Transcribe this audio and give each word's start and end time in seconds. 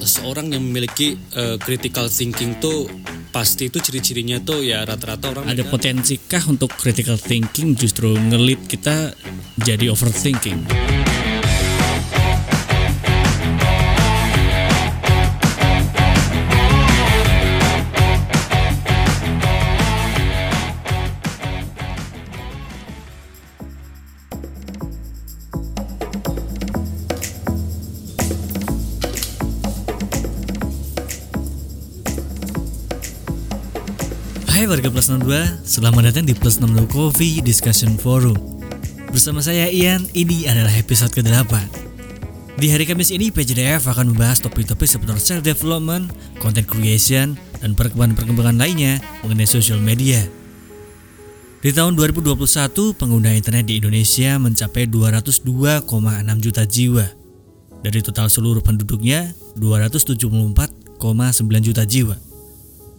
seorang 0.00 0.52
yang 0.52 0.62
memiliki 0.64 1.16
uh, 1.36 1.56
critical 1.60 2.06
thinking 2.06 2.56
tuh 2.60 2.88
pasti 3.28 3.68
itu 3.68 3.78
ciri-cirinya 3.78 4.40
tuh 4.40 4.64
ya 4.64 4.82
rata-rata 4.88 5.36
orang 5.36 5.44
ada 5.48 5.64
potensikah 5.68 6.42
untuk 6.48 6.72
critical 6.74 7.20
thinking 7.20 7.76
justru 7.76 8.16
ngelit 8.16 8.64
kita 8.68 9.12
jadi 9.60 9.92
overthinking? 9.92 10.64
Warga 34.68 34.92
Plus 34.92 35.08
62, 35.08 35.64
selamat 35.64 36.12
datang 36.12 36.28
di 36.28 36.36
Plus 36.36 36.60
62 36.60 36.92
Coffee 36.92 37.40
Discussion 37.40 37.96
Forum. 37.96 38.36
Bersama 39.08 39.40
saya 39.40 39.64
Ian, 39.72 40.04
ini 40.12 40.44
adalah 40.44 40.68
episode 40.76 41.08
ke-8. 41.16 41.48
Di 42.60 42.68
hari 42.68 42.84
Kamis 42.84 43.08
ini 43.08 43.32
PJDF 43.32 43.88
akan 43.88 44.12
membahas 44.12 44.44
topik-topik 44.44 44.84
seputar 44.84 45.16
self-development, 45.16 46.12
content 46.36 46.68
creation, 46.68 47.40
dan 47.64 47.72
perkembangan-perkembangan 47.72 48.60
lainnya 48.60 49.00
mengenai 49.24 49.48
social 49.48 49.80
media. 49.80 50.20
Di 51.64 51.72
tahun 51.72 51.96
2021, 51.96 52.36
pengguna 52.92 53.32
internet 53.32 53.72
di 53.72 53.80
Indonesia 53.80 54.36
mencapai 54.36 54.84
202,6 54.84 56.44
juta 56.44 56.68
jiwa. 56.68 57.08
Dari 57.88 58.04
total 58.04 58.28
seluruh 58.28 58.60
penduduknya, 58.60 59.32
274,9 59.56 61.00
juta 61.64 61.88
jiwa. 61.88 62.20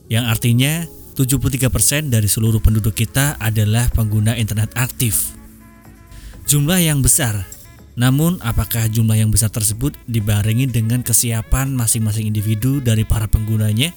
Yang 0.10 0.26
artinya 0.34 0.90
73% 1.20 2.08
dari 2.08 2.32
seluruh 2.32 2.64
penduduk 2.64 2.96
kita 2.96 3.36
adalah 3.44 3.92
pengguna 3.92 4.40
internet 4.40 4.72
aktif. 4.80 5.36
Jumlah 6.48 6.80
yang 6.80 7.04
besar. 7.04 7.44
Namun, 8.00 8.40
apakah 8.40 8.88
jumlah 8.88 9.20
yang 9.20 9.28
besar 9.28 9.52
tersebut 9.52 9.92
dibarengi 10.08 10.72
dengan 10.72 11.04
kesiapan 11.04 11.76
masing-masing 11.76 12.32
individu 12.32 12.80
dari 12.80 13.04
para 13.04 13.28
penggunanya? 13.28 13.92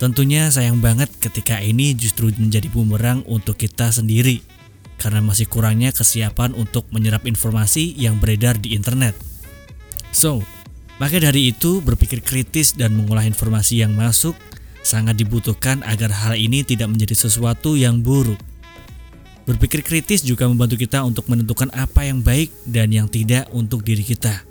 Tentunya 0.00 0.48
sayang 0.48 0.80
banget 0.80 1.12
ketika 1.20 1.60
ini 1.60 1.92
justru 1.92 2.32
menjadi 2.40 2.72
bumerang 2.72 3.20
untuk 3.28 3.60
kita 3.60 3.92
sendiri 3.92 4.40
karena 4.96 5.20
masih 5.20 5.44
kurangnya 5.44 5.92
kesiapan 5.92 6.56
untuk 6.56 6.88
menyerap 6.88 7.28
informasi 7.28 7.92
yang 7.92 8.16
beredar 8.16 8.56
di 8.56 8.72
internet. 8.72 9.12
So, 10.16 10.40
maka 10.96 11.20
dari 11.20 11.52
itu 11.52 11.84
berpikir 11.84 12.24
kritis 12.24 12.72
dan 12.72 12.96
mengolah 12.96 13.28
informasi 13.28 13.84
yang 13.84 13.92
masuk 13.92 14.32
sangat 14.86 15.18
dibutuhkan 15.18 15.82
agar 15.82 16.14
hal 16.14 16.38
ini 16.38 16.62
tidak 16.62 16.86
menjadi 16.86 17.18
sesuatu 17.26 17.74
yang 17.74 18.06
buruk. 18.06 18.38
Berpikir 19.46 19.82
kritis 19.82 20.22
juga 20.22 20.46
membantu 20.46 20.78
kita 20.78 21.02
untuk 21.02 21.26
menentukan 21.26 21.74
apa 21.74 22.06
yang 22.06 22.22
baik 22.22 22.54
dan 22.66 22.94
yang 22.94 23.10
tidak 23.10 23.50
untuk 23.50 23.82
diri 23.82 24.06
kita. 24.06 24.46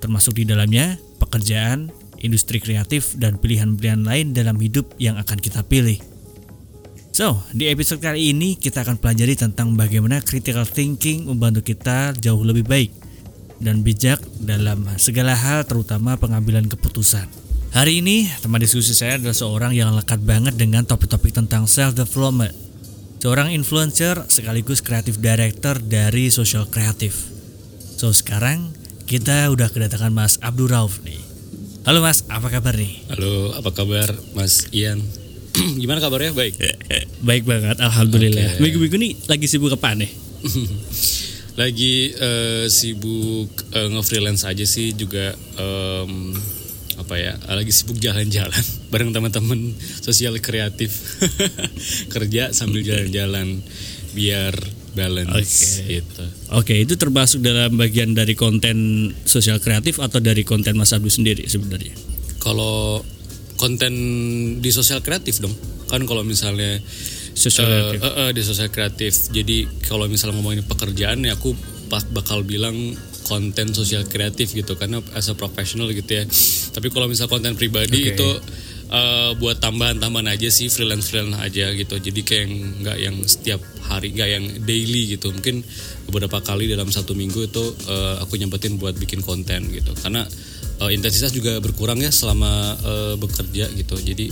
Termasuk 0.00 0.36
di 0.40 0.44
dalamnya 0.44 1.00
pekerjaan, 1.20 1.92
industri 2.20 2.60
kreatif, 2.60 3.16
dan 3.16 3.36
pilihan-pilihan 3.40 4.04
lain 4.04 4.32
dalam 4.32 4.56
hidup 4.60 4.92
yang 4.96 5.20
akan 5.20 5.36
kita 5.36 5.64
pilih. 5.64 6.00
So, 7.12 7.44
di 7.52 7.68
episode 7.68 8.00
kali 8.00 8.32
ini 8.32 8.56
kita 8.56 8.80
akan 8.80 8.96
pelajari 8.96 9.36
tentang 9.36 9.76
bagaimana 9.76 10.24
critical 10.24 10.64
thinking 10.64 11.28
membantu 11.28 11.60
kita 11.60 12.16
jauh 12.16 12.40
lebih 12.40 12.64
baik 12.64 12.90
dan 13.60 13.84
bijak 13.84 14.16
dalam 14.40 14.88
segala 14.96 15.36
hal 15.36 15.68
terutama 15.68 16.16
pengambilan 16.16 16.64
keputusan. 16.64 17.49
Hari 17.70 18.02
ini 18.02 18.26
teman 18.42 18.58
diskusi 18.58 18.98
saya 18.98 19.14
adalah 19.14 19.30
seorang 19.30 19.70
yang 19.70 19.94
lekat 19.94 20.18
banget 20.26 20.58
dengan 20.58 20.82
topik-topik 20.82 21.30
tentang 21.30 21.70
self 21.70 21.94
development. 21.94 22.50
Seorang 23.22 23.54
influencer 23.54 24.26
sekaligus 24.26 24.82
kreatif 24.82 25.22
director 25.22 25.78
dari 25.78 26.34
Social 26.34 26.66
Kreatif. 26.66 27.30
So 27.94 28.10
sekarang 28.10 28.74
kita 29.06 29.46
udah 29.54 29.70
kedatangan 29.70 30.10
Mas 30.10 30.42
Abdul 30.42 30.66
Rauf 30.66 30.98
nih. 31.06 31.22
Halo 31.86 32.02
Mas, 32.02 32.26
apa 32.26 32.50
kabar 32.50 32.74
nih? 32.74 33.06
Halo, 33.06 33.54
apa 33.54 33.70
kabar 33.70 34.18
Mas 34.34 34.66
Ian? 34.74 34.98
Gimana 35.80 36.02
kabarnya? 36.02 36.34
Baik. 36.34 36.58
Baik 37.30 37.46
banget, 37.46 37.78
alhamdulillah. 37.78 38.58
Oke. 38.58 38.66
Minggu-minggu 38.66 38.98
nih 38.98 39.12
lagi 39.30 39.46
sibuk 39.46 39.70
apa 39.70 39.94
nih? 39.94 40.10
Lagi 41.60 42.14
eh, 42.18 42.66
sibuk 42.66 43.52
eh, 43.74 43.88
nge-freelance 43.94 44.48
aja 44.48 44.64
sih 44.64 44.96
juga 44.96 45.34
em, 45.60 46.32
apa 47.00 47.16
ya? 47.16 47.32
Lagi 47.48 47.72
sibuk 47.72 47.96
jalan-jalan 47.96 48.64
bareng 48.92 49.10
teman-teman 49.10 49.72
sosial 50.04 50.36
kreatif. 50.38 51.18
Kerja 52.14 52.52
sambil 52.52 52.84
jalan-jalan 52.84 53.64
biar 54.12 54.52
balance 54.92 55.30
Oke. 55.80 56.02
gitu. 56.02 56.24
Oke, 56.50 56.74
itu 56.82 56.98
termasuk 56.98 57.40
dalam 57.40 57.78
bagian 57.78 58.12
dari 58.12 58.34
konten 58.34 59.10
sosial 59.22 59.62
kreatif 59.62 60.02
atau 60.02 60.18
dari 60.18 60.42
konten 60.42 60.74
Mas 60.74 60.90
Abdul 60.90 61.14
sendiri 61.14 61.46
sebenarnya? 61.46 61.94
Kalau 62.42 63.00
konten 63.60 63.92
di 64.64 64.70
sosial 64.72 65.04
kreatif 65.04 65.44
dong. 65.44 65.52
Kan 65.86 66.08
kalau 66.08 66.24
misalnya 66.24 66.80
Sosial 67.36 67.68
eh, 67.68 67.70
kreatif. 67.70 68.00
eh, 68.02 68.14
eh, 68.26 68.30
di 68.32 68.42
sosial 68.42 68.70
kreatif. 68.72 69.12
Jadi 69.30 69.58
kalau 69.86 70.08
misalnya 70.08 70.40
ngomongin 70.40 70.64
pekerjaan 70.66 71.22
ya 71.22 71.36
aku 71.36 71.52
pas 71.92 72.02
bakal 72.08 72.42
bilang 72.42 72.74
konten 73.30 73.70
sosial 73.70 74.02
kreatif 74.10 74.50
gitu 74.50 74.74
karena 74.74 74.98
as 75.14 75.30
a 75.30 75.38
professional 75.38 75.86
gitu 75.94 76.10
ya. 76.10 76.26
Tapi 76.74 76.90
kalau 76.90 77.06
misal 77.06 77.30
konten 77.30 77.54
pribadi 77.54 78.10
Oke. 78.10 78.18
itu 78.18 78.30
eh, 78.90 79.30
buat 79.38 79.62
tambahan-tambahan 79.62 80.34
aja 80.34 80.50
sih 80.50 80.66
freelance 80.66 81.14
freelance 81.14 81.38
aja 81.38 81.70
gitu. 81.70 81.94
Jadi 82.02 82.20
kayak 82.26 82.46
nggak 82.82 82.98
yang 82.98 83.16
setiap 83.22 83.62
hari, 83.86 84.10
nggak 84.10 84.28
yang 84.28 84.44
daily 84.66 85.14
gitu. 85.14 85.30
Mungkin 85.30 85.62
beberapa 86.10 86.42
kali 86.42 86.66
dalam 86.66 86.90
satu 86.90 87.14
minggu 87.14 87.46
itu 87.46 87.64
eh, 87.86 88.14
aku 88.18 88.34
nyempetin 88.34 88.74
buat 88.82 88.98
bikin 88.98 89.22
konten 89.22 89.70
gitu. 89.70 89.94
Karena 89.94 90.26
eh, 90.82 90.90
intensitas 90.90 91.30
juga 91.30 91.62
berkurang 91.62 92.02
ya 92.02 92.10
selama 92.10 92.74
eh, 92.82 93.14
bekerja 93.14 93.70
gitu. 93.78 93.94
Jadi 93.94 94.26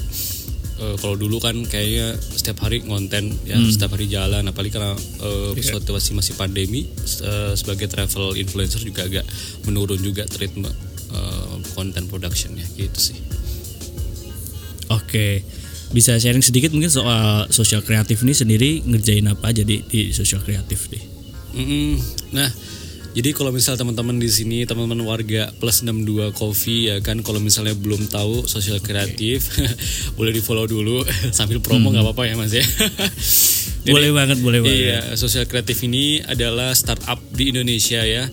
eh, 0.79 0.97
kalau 0.99 1.15
dulu 1.19 1.43
kan 1.43 1.55
kayaknya 1.67 2.15
setiap 2.19 2.65
hari 2.67 2.83
ngonten 2.87 3.35
ya 3.45 3.59
setiap 3.69 3.99
hari 3.99 4.07
jalan 4.09 4.47
apalagi 4.47 4.73
karena 4.75 4.95
eh, 4.97 5.51
suatu 5.63 5.95
masih 5.95 6.13
masih 6.15 6.35
pandemi 6.39 6.87
eh, 7.23 7.53
sebagai 7.55 7.91
travel 7.91 8.39
influencer 8.39 8.83
juga 8.83 9.07
agak 9.07 9.27
menurun 9.67 10.01
juga 10.01 10.25
treatment 10.25 10.75
eh, 11.15 11.55
content 11.75 12.07
productionnya 12.09 12.65
gitu 12.79 13.13
sih. 13.13 13.19
Oke, 14.89 15.45
bisa 15.93 16.17
sharing 16.17 16.41
sedikit 16.41 16.73
mungkin 16.73 16.89
soal 16.89 17.49
sosial 17.53 17.85
kreatif 17.85 18.25
ini 18.25 18.33
sendiri 18.33 18.71
ngerjain 18.89 19.29
apa 19.29 19.53
aja 19.53 19.61
di, 19.65 19.85
sosial 20.17 20.41
kreatif 20.41 20.89
nih? 20.89 21.05
Mm-mm. 21.61 22.01
Nah, 22.33 22.49
jadi 23.17 23.33
kalau 23.33 23.51
misal 23.51 23.75
teman-teman 23.75 24.21
di 24.21 24.29
sini 24.29 24.59
teman-teman 24.69 25.01
warga 25.03 25.49
plus 25.57 25.81
62 25.83 26.33
coffee 26.37 26.93
ya 26.93 26.97
kan 27.01 27.25
kalau 27.25 27.41
misalnya 27.41 27.73
belum 27.75 28.07
tahu 28.07 28.45
sosial 28.45 28.79
kreatif 28.85 29.49
boleh 30.19 30.33
di 30.33 30.43
follow 30.45 30.69
dulu 30.69 31.03
sambil 31.37 31.59
promo 31.59 31.89
nggak 31.91 32.05
apa-apa 32.05 32.23
ya 32.29 32.35
Mas 32.37 32.53
ya. 32.53 32.65
Jadi- 33.89 33.95
boleh 33.95 34.11
banget, 34.13 34.39
boleh 34.45 34.61
banget. 34.61 34.81
Iya, 34.85 35.01
sosial 35.17 35.49
kreatif 35.49 35.81
ini 35.87 36.21
adalah 36.21 36.77
startup 36.77 37.17
di 37.33 37.55
Indonesia 37.55 38.05
ya. 38.05 38.29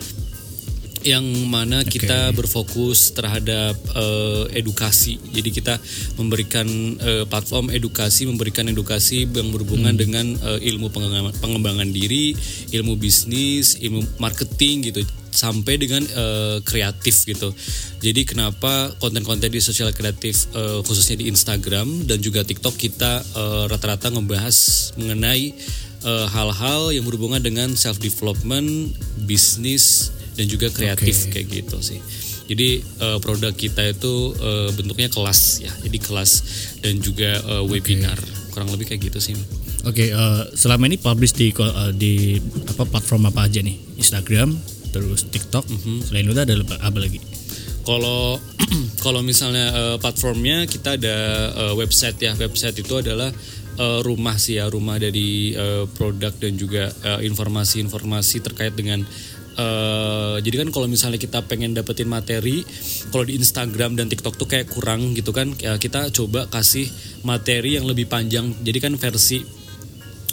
Yang 1.05 1.25
mana 1.45 1.85
kita 1.85 2.33
berfokus 2.33 3.13
terhadap 3.13 3.77
eh, 3.93 4.57
edukasi. 4.57 5.21
Jadi 5.21 5.49
kita 5.53 5.77
memberikan 6.17 6.65
eh, 6.97 7.23
platform 7.29 7.69
edukasi, 7.69 8.25
memberikan 8.25 8.65
edukasi 8.65 9.29
yang 9.29 9.53
berhubungan 9.53 9.93
dengan 9.93 10.33
eh, 10.33 10.69
ilmu 10.73 10.89
pengembangan, 10.89 11.37
pengembangan 11.37 11.89
diri, 11.93 12.33
ilmu 12.73 12.97
bisnis, 12.97 13.77
ilmu 13.77 14.01
marketing 14.17 14.89
gitu 14.89 15.05
sampai 15.35 15.75
dengan 15.75 16.01
eh, 16.01 16.57
kreatif 16.63 17.27
gitu. 17.27 17.51
Jadi 17.99 18.23
kenapa 18.23 18.95
konten-konten 19.03 19.51
di 19.51 19.59
sosial 19.59 19.91
kreatif 19.91 20.47
eh, 20.55 20.79
khususnya 20.81 21.19
di 21.19 21.27
Instagram 21.27 22.07
dan 22.07 22.23
juga 22.23 22.47
TikTok 22.47 22.79
kita 22.79 23.19
eh, 23.21 23.63
rata-rata 23.67 24.09
ngebahas 24.09 24.57
mengenai 24.95 25.51
hal-hal 26.05 26.93
yang 26.93 27.01
berhubungan 27.01 27.41
dengan 27.41 27.73
self 27.73 27.97
development, 27.97 28.93
bisnis 29.25 30.13
dan 30.35 30.45
juga 30.45 30.67
kreatif 30.69 31.27
Oke. 31.27 31.41
kayak 31.41 31.47
gitu 31.49 31.77
sih. 31.81 31.99
Jadi 32.45 32.77
eh, 32.77 33.17
produk 33.19 33.53
kita 33.55 33.81
itu 33.89 34.13
eh, 34.37 34.69
bentuknya 34.77 35.09
kelas 35.09 35.65
ya. 35.65 35.71
Jadi 35.81 35.97
kelas 35.97 36.31
dan 36.85 37.01
juga 37.01 37.41
eh, 37.41 37.63
webinar. 37.65 38.19
Kurang 38.53 38.69
lebih 38.71 38.87
kayak 38.87 39.09
gitu 39.11 39.19
sih. 39.19 39.35
Oke, 39.85 40.13
eh, 40.13 40.41
selama 40.53 40.85
ini 40.85 41.01
publish 41.01 41.33
di 41.33 41.49
eh, 41.49 41.91
di 41.97 42.37
apa 42.69 42.85
platform 42.85 43.33
apa 43.33 43.49
aja 43.49 43.65
nih? 43.65 43.97
Instagram, 43.97 44.53
terus 44.93 45.25
TikTok. 45.25 45.65
Selain 46.05 46.25
itu 46.25 46.37
ada 46.37 46.53
apa- 46.53 47.01
lagi? 47.01 47.17
Kalau 47.85 48.37
kalau 49.05 49.21
misalnya 49.25 49.73
eh, 49.73 49.97
platformnya 49.97 50.69
kita 50.69 51.01
ada 51.01 51.17
eh, 51.53 51.73
website 51.73 52.17
ya. 52.21 52.37
Website 52.37 52.77
itu 52.81 52.93
adalah 52.97 53.33
eh, 53.77 53.99
rumah 54.05 54.37
sih 54.37 54.61
ya, 54.61 54.69
rumah 54.69 55.01
dari 55.01 55.53
eh, 55.53 55.85
produk 55.89 56.33
dan 56.37 56.53
juga 56.57 56.93
informasi-informasi 57.21 58.41
terkait 58.41 58.73
dengan 58.77 59.01
Uh, 59.55 60.35
jadi 60.43 60.67
kan 60.67 60.69
kalau 60.75 60.87
misalnya 60.91 61.15
kita 61.15 61.39
pengen 61.47 61.71
dapetin 61.71 62.11
materi, 62.11 62.67
kalau 63.09 63.23
di 63.23 63.39
Instagram 63.39 63.95
dan 63.95 64.11
TikTok 64.11 64.35
tuh 64.35 64.47
kayak 64.51 64.67
kurang 64.67 65.15
gitu 65.15 65.31
kan, 65.31 65.55
ya 65.55 65.79
kita 65.79 66.11
coba 66.11 66.51
kasih 66.51 66.91
materi 67.23 67.79
yang 67.79 67.87
lebih 67.87 68.05
panjang. 68.11 68.51
Jadi 68.61 68.77
kan 68.83 68.93
versi 68.99 69.64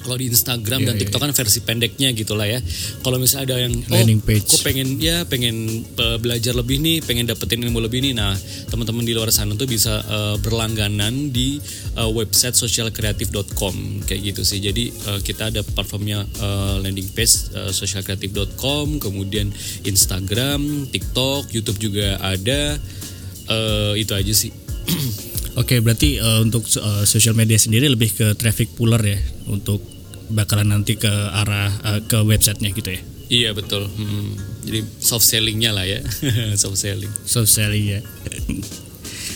kalau 0.03 0.19
di 0.19 0.27
Instagram 0.29 0.83
yeah, 0.83 0.89
dan 0.91 0.95
iya, 0.99 1.01
TikTok 1.07 1.21
yeah. 1.23 1.31
kan 1.31 1.39
versi 1.39 1.61
pendeknya 1.63 2.09
gitulah 2.13 2.47
ya. 2.47 2.59
Kalau 3.01 3.17
misalnya 3.17 3.45
ada 3.49 3.57
yang 3.63 3.75
oh, 3.75 3.95
landing 3.95 4.21
page, 4.21 4.47
kok 4.51 4.61
pengen 4.67 4.99
ya 4.99 5.25
pengen 5.25 5.87
uh, 5.97 6.19
belajar 6.19 6.53
lebih 6.53 6.83
nih, 6.83 6.99
pengen 7.07 7.31
dapetin 7.31 7.63
ilmu 7.63 7.79
lebih 7.81 8.03
nih. 8.03 8.13
Nah, 8.13 8.35
teman-teman 8.69 9.07
di 9.07 9.15
luar 9.15 9.31
sana 9.31 9.55
tuh 9.55 9.71
bisa 9.71 10.03
uh, 10.05 10.37
berlangganan 10.43 11.31
di 11.31 11.63
uh, 11.97 12.11
website 12.11 12.59
socialcreative.com 12.59 14.05
kayak 14.05 14.21
gitu 14.35 14.43
sih. 14.43 14.59
Jadi 14.59 14.91
uh, 15.09 15.21
kita 15.23 15.55
ada 15.55 15.63
platformnya 15.63 16.27
uh, 16.43 16.77
landing 16.83 17.09
page 17.15 17.55
uh, 17.55 17.71
socialcreative.com, 17.71 18.99
kemudian 19.01 19.49
Instagram, 19.87 20.91
TikTok, 20.91 21.55
YouTube 21.55 21.79
juga 21.79 22.19
ada. 22.21 22.77
Uh, 23.51 23.99
itu 23.99 24.15
aja 24.15 24.33
sih. 24.35 24.55
Oke, 25.53 25.77
okay, 25.77 25.79
berarti 25.85 26.17
uh, 26.17 26.41
untuk 26.41 26.65
uh, 26.81 27.05
social 27.05 27.37
media 27.37 27.61
sendiri 27.61 27.85
lebih 27.85 28.17
ke 28.17 28.33
traffic 28.41 28.73
puller 28.73 29.05
ya 29.05 29.21
untuk 29.53 29.85
bakalan 30.33 30.73
nanti 30.73 30.97
ke 30.97 31.13
arah 31.13 31.69
uh, 31.85 32.01
ke 32.09 32.25
websitenya 32.25 32.73
gitu 32.73 32.89
ya? 32.97 33.01
Iya 33.29 33.51
betul. 33.53 33.85
Hmm, 33.85 34.33
jadi 34.65 34.81
soft 35.01 35.29
sellingnya 35.29 35.77
lah 35.77 35.85
ya, 35.85 36.01
soft 36.63 36.81
selling. 36.81 37.13
Soft 37.29 37.53
selling 37.53 37.85
ya. 37.85 38.01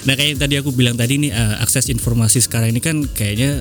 nah 0.08 0.16
kayak 0.16 0.36
yang 0.36 0.40
tadi 0.40 0.54
aku 0.56 0.72
bilang 0.72 0.96
tadi 0.96 1.20
nih 1.20 1.36
uh, 1.36 1.60
akses 1.60 1.92
informasi 1.92 2.40
sekarang 2.40 2.72
ini 2.72 2.80
kan 2.80 3.04
kayaknya 3.12 3.60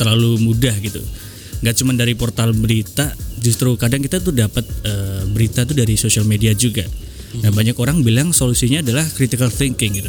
terlalu 0.00 0.40
mudah 0.40 0.72
gitu. 0.80 1.04
Gak 1.60 1.76
cuma 1.84 1.92
dari 1.92 2.16
portal 2.16 2.56
berita, 2.56 3.12
justru 3.44 3.76
kadang 3.76 4.00
kita 4.00 4.24
tuh 4.24 4.32
dapat 4.32 4.64
uh, 4.88 5.28
berita 5.28 5.68
tuh 5.68 5.76
dari 5.76 6.00
sosial 6.00 6.24
media 6.24 6.56
juga. 6.56 6.88
Nah 7.44 7.52
banyak 7.52 7.76
orang 7.76 8.00
bilang 8.00 8.32
solusinya 8.32 8.80
adalah 8.80 9.04
critical 9.12 9.52
thinking 9.52 10.00
gitu. 10.00 10.08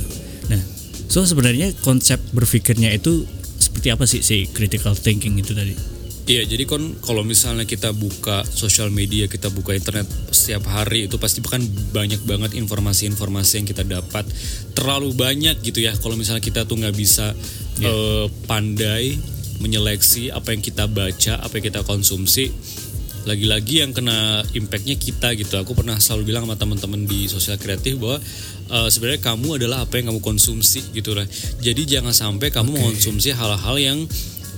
So 1.12 1.28
sebenarnya 1.28 1.76
konsep 1.84 2.24
berpikirnya 2.32 2.96
itu 2.96 3.28
seperti 3.60 3.88
apa 3.92 4.08
sih 4.08 4.24
si 4.24 4.48
critical 4.48 4.96
thinking 4.96 5.36
itu 5.36 5.52
tadi? 5.52 5.76
Iya, 6.24 6.48
jadi 6.48 6.64
kan 6.64 6.96
kalau 7.04 7.28
misalnya 7.28 7.68
kita 7.68 7.92
buka 7.92 8.48
sosial 8.48 8.88
media, 8.94 9.28
kita 9.28 9.52
buka 9.52 9.76
internet 9.76 10.08
setiap 10.32 10.72
hari 10.72 11.12
itu 11.12 11.20
pasti 11.20 11.44
kan 11.44 11.60
banyak 11.92 12.24
banget 12.24 12.56
informasi-informasi 12.56 13.60
yang 13.60 13.68
kita 13.68 13.84
dapat. 13.84 14.24
Terlalu 14.72 15.12
banyak 15.12 15.60
gitu 15.60 15.84
ya. 15.84 15.92
Kalau 16.00 16.16
misalnya 16.16 16.40
kita 16.40 16.64
tuh 16.64 16.80
nggak 16.80 16.96
bisa 16.96 17.36
yeah. 17.76 17.84
Iya. 17.84 17.92
uh, 17.92 18.26
pandai 18.48 19.20
menyeleksi 19.60 20.32
apa 20.32 20.56
yang 20.56 20.64
kita 20.64 20.88
baca, 20.88 21.44
apa 21.44 21.54
yang 21.60 21.66
kita 21.76 21.82
konsumsi, 21.84 22.56
lagi-lagi 23.26 23.86
yang 23.86 23.92
kena 23.94 24.42
impactnya 24.54 24.98
kita 24.98 25.34
gitu. 25.38 25.58
Aku 25.62 25.78
pernah 25.78 25.98
selalu 26.02 26.34
bilang 26.34 26.44
sama 26.50 26.58
teman-teman 26.58 27.06
di 27.06 27.30
sosial 27.30 27.58
kreatif 27.62 28.02
bahwa 28.02 28.18
uh, 28.72 28.88
sebenarnya 28.90 29.22
kamu 29.22 29.62
adalah 29.62 29.84
apa 29.86 30.00
yang 30.00 30.16
kamu 30.16 30.22
konsumsi 30.24 30.82
gitu 30.96 31.14
lah 31.14 31.28
jadi 31.60 32.00
jangan 32.00 32.16
sampai 32.16 32.50
kamu 32.50 32.74
okay. 32.74 32.78
mengonsumsi 32.80 33.30
hal-hal 33.36 33.76
yang 33.78 34.00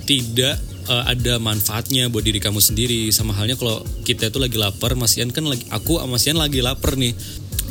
tidak 0.04 0.60
uh, 0.92 1.07
ada 1.07 1.39
manfaatnya 1.39 2.12
buat 2.12 2.24
diri 2.24 2.44
kamu 2.44 2.60
sendiri. 2.60 3.07
Sama 3.15 3.31
halnya 3.36 3.56
kalau 3.56 3.83
kita 4.04 4.27
itu 4.27 4.39
lagi 4.39 4.60
lapar 4.60 4.95
Masian 5.00 5.31
kan 5.31 5.48
lagi 5.48 5.63
aku 5.71 6.00
sama 6.00 6.19
Masian 6.19 6.36
lagi 6.36 6.60
lapar 6.60 7.00
nih 7.00 7.15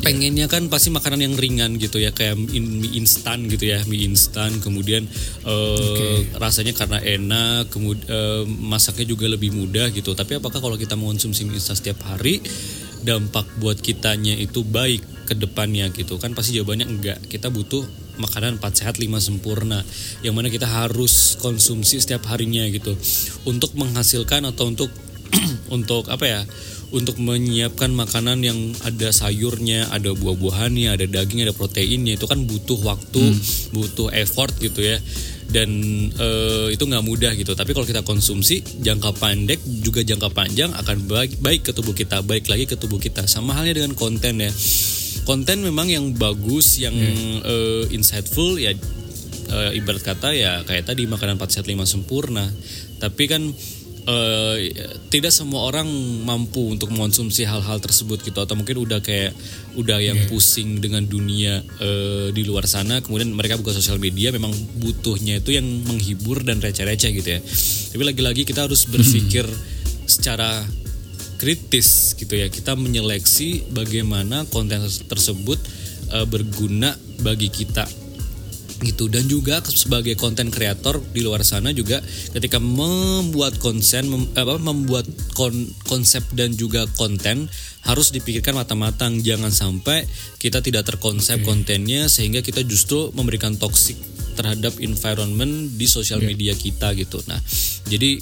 pengennya 0.03 0.51
kan 0.51 0.67
pasti 0.67 0.91
makanan 0.91 1.23
yang 1.23 1.33
ringan 1.39 1.79
gitu 1.79 1.97
ya 1.97 2.11
kayak 2.11 2.35
mie 2.35 2.99
instan 2.99 3.47
gitu 3.47 3.71
ya 3.71 3.79
mie 3.87 4.03
instan 4.05 4.59
kemudian 4.59 5.07
uh, 5.47 5.79
okay. 5.79 6.27
rasanya 6.37 6.75
karena 6.75 6.99
enak 6.99 7.71
kemudian 7.71 8.03
uh, 8.11 8.43
masaknya 8.45 9.15
juga 9.15 9.31
lebih 9.31 9.55
mudah 9.55 9.89
gitu. 9.95 10.11
Tapi 10.11 10.37
apakah 10.37 10.59
kalau 10.59 10.75
kita 10.75 10.99
mengonsumsi 10.99 11.47
mie 11.47 11.57
instan 11.57 11.79
setiap 11.79 12.03
hari 12.03 12.43
dampak 13.03 13.47
buat 13.59 13.79
kitanya 13.79 14.35
itu 14.35 14.67
baik 14.67 15.27
ke 15.27 15.33
depannya 15.39 15.87
gitu? 15.95 16.19
Kan 16.19 16.35
pasti 16.35 16.59
jawabannya 16.59 16.85
enggak. 16.85 17.19
Kita 17.31 17.47
butuh 17.47 17.87
makanan 18.19 18.61
4 18.61 18.79
sehat 18.79 18.95
5 19.01 19.09
sempurna 19.17 19.81
yang 20.21 20.37
mana 20.37 20.53
kita 20.53 20.69
harus 20.69 21.39
konsumsi 21.39 21.97
setiap 22.03 22.27
harinya 22.29 22.67
gitu. 22.69 22.93
Untuk 23.47 23.73
menghasilkan 23.79 24.43
atau 24.51 24.69
untuk 24.69 24.91
untuk 25.75 26.11
apa 26.13 26.25
ya 26.27 26.41
untuk 26.93 27.17
menyiapkan 27.17 27.89
makanan 27.89 28.45
yang 28.45 28.59
ada 28.85 29.09
sayurnya, 29.09 29.89
ada 29.89 30.13
buah-buahannya, 30.13 30.93
ada 30.93 31.09
daging, 31.09 31.41
ada 31.41 31.49
proteinnya 31.49 32.13
itu 32.13 32.29
kan 32.29 32.45
butuh 32.45 32.77
waktu, 32.85 33.33
hmm. 33.33 33.73
butuh 33.73 34.13
effort 34.13 34.53
gitu 34.61 34.85
ya. 34.85 35.01
Dan 35.49 35.73
e, 36.13 36.27
itu 36.69 36.85
nggak 36.85 37.01
mudah 37.01 37.33
gitu. 37.33 37.57
Tapi 37.57 37.73
kalau 37.73 37.89
kita 37.89 38.05
konsumsi 38.05 38.61
jangka 38.61 39.17
pendek 39.17 39.57
juga 39.81 40.05
jangka 40.05 40.29
panjang 40.37 40.69
akan 40.69 41.09
baik 41.09 41.41
baik 41.41 41.61
ke 41.65 41.71
tubuh 41.73 41.97
kita, 41.97 42.21
baik 42.21 42.45
lagi 42.45 42.69
ke 42.69 42.77
tubuh 42.77 43.01
kita. 43.01 43.25
Sama 43.25 43.57
halnya 43.57 43.81
dengan 43.81 43.97
konten 43.97 44.37
ya. 44.37 44.53
Konten 45.25 45.65
memang 45.65 45.89
yang 45.89 46.13
bagus, 46.13 46.77
yang 46.77 46.93
hmm. 46.93 47.41
e, 47.41 47.55
insightful 47.89 48.61
ya 48.61 48.69
e, 49.49 49.57
ibarat 49.81 50.05
kata 50.05 50.29
ya 50.37 50.61
kayak 50.61 50.93
tadi 50.93 51.09
makanan 51.09 51.41
4 51.41 51.49
sehat 51.57 51.65
5 51.65 51.89
sempurna. 51.89 52.45
Tapi 53.01 53.25
kan 53.25 53.41
uh, 54.07 54.55
tidak 55.07 55.31
semua 55.31 55.67
orang 55.67 55.87
mampu 56.23 56.73
untuk 56.73 56.91
mengonsumsi 56.91 57.47
hal-hal 57.47 57.79
tersebut 57.79 58.23
gitu 58.23 58.39
atau 58.39 58.55
mungkin 58.57 58.81
udah 58.83 58.99
kayak 58.99 59.31
udah 59.79 59.99
yang 59.99 60.19
yeah. 60.19 60.29
pusing 60.29 60.79
dengan 60.83 61.07
dunia 61.07 61.63
uh, 61.79 62.27
di 62.31 62.43
luar 62.43 62.67
sana 62.67 62.99
kemudian 62.99 63.31
mereka 63.31 63.59
buka 63.59 63.75
sosial 63.75 63.99
media 63.99 64.31
memang 64.31 64.51
butuhnya 64.79 65.39
itu 65.39 65.55
yang 65.55 65.65
menghibur 65.87 66.43
dan 66.43 66.59
receh-receh 66.59 67.11
gitu 67.15 67.29
ya 67.37 67.39
tapi 67.93 68.03
lagi-lagi 68.03 68.43
kita 68.43 68.67
harus 68.67 68.85
berpikir 68.89 69.47
hmm. 69.47 70.07
secara 70.07 70.63
kritis 71.39 72.15
gitu 72.15 72.39
ya 72.39 72.47
kita 72.47 72.75
menyeleksi 72.79 73.67
bagaimana 73.75 74.47
konten 74.47 74.79
tersebut 75.07 75.59
uh, 76.15 76.27
berguna 76.27 76.95
bagi 77.19 77.51
kita 77.51 78.02
gitu 78.83 79.07
dan 79.07 79.25
juga 79.25 79.63
sebagai 79.63 80.13
konten 80.19 80.51
kreator 80.51 80.99
di 81.15 81.23
luar 81.23 81.41
sana 81.47 81.71
juga 81.71 82.03
ketika 82.35 82.59
membuat 82.59 83.57
konsen 83.57 84.11
mem, 84.11 84.23
apa, 84.35 84.59
membuat 84.59 85.07
kon, 85.33 85.55
konsep 85.87 86.21
dan 86.35 86.53
juga 86.53 86.85
konten 86.99 87.47
harus 87.83 88.11
dipikirkan 88.15 88.55
matang-matang 88.55 89.19
jangan 89.23 89.51
sampai 89.51 90.03
kita 90.39 90.59
tidak 90.59 90.87
terkonsep 90.87 91.41
okay. 91.41 91.47
kontennya 91.47 92.11
sehingga 92.11 92.43
kita 92.43 92.63
justru 92.63 93.11
memberikan 93.15 93.55
toksik 93.55 93.97
terhadap 94.35 94.75
environment 94.83 95.73
di 95.79 95.87
sosial 95.87 96.19
yeah. 96.21 96.29
media 96.29 96.53
kita 96.53 96.91
gitu 96.95 97.23
nah 97.27 97.39
jadi 97.87 98.19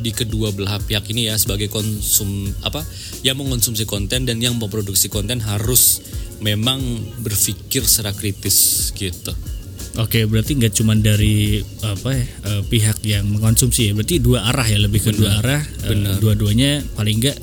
di 0.00 0.16
kedua 0.16 0.50
belah 0.56 0.80
pihak 0.80 1.12
ini 1.12 1.28
ya 1.28 1.36
sebagai 1.36 1.68
konsum 1.68 2.48
apa 2.64 2.80
yang 3.20 3.36
mengonsumsi 3.36 3.84
konten 3.84 4.24
dan 4.24 4.40
yang 4.40 4.56
memproduksi 4.56 5.12
konten 5.12 5.44
harus 5.44 6.00
memang 6.40 6.80
berpikir 7.20 7.84
secara 7.84 8.16
kritis 8.16 8.90
gitu. 8.96 9.32
Oke, 9.98 10.22
berarti 10.22 10.54
nggak 10.54 10.74
cuma 10.78 10.94
dari 10.94 11.58
apa 11.82 12.14
ya 12.14 12.24
uh, 12.46 12.62
pihak 12.62 13.02
yang 13.02 13.26
mengkonsumsi 13.26 13.90
ya, 13.90 13.92
berarti 13.92 14.22
dua 14.22 14.46
arah 14.46 14.62
ya 14.62 14.78
lebih 14.78 15.02
ke 15.02 15.10
dua 15.10 15.42
arah. 15.42 15.62
Uh, 15.82 16.14
dua-duanya 16.22 16.86
paling 16.94 17.18
nggak 17.18 17.34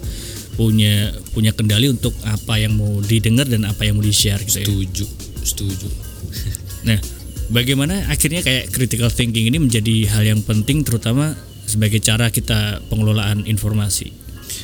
punya 0.56 1.12
punya 1.36 1.51
kendali 1.54 1.92
untuk 1.92 2.16
apa 2.24 2.58
yang 2.58 2.74
mau 2.80 3.04
didengar 3.04 3.46
dan 3.46 3.68
apa 3.68 3.84
yang 3.84 4.00
mau 4.00 4.06
di 4.06 4.16
share 4.16 4.42
gitu 4.42 4.63
setuju, 4.63 5.06
ya. 5.06 5.46
Setuju, 5.46 5.88
nah, 6.88 7.00
bagaimana 7.54 8.10
akhirnya 8.10 8.42
kayak 8.42 8.74
critical 8.74 9.13
thinking 9.13 9.46
ini 9.51 9.62
menjadi 9.62 10.10
hal 10.18 10.25
yang 10.25 10.42
penting 10.42 10.82
terutama 10.82 11.38
sebagai 11.68 12.01
cara 12.01 12.34
kita 12.34 12.82
pengelolaan 12.89 13.46
informasi. 13.46 14.10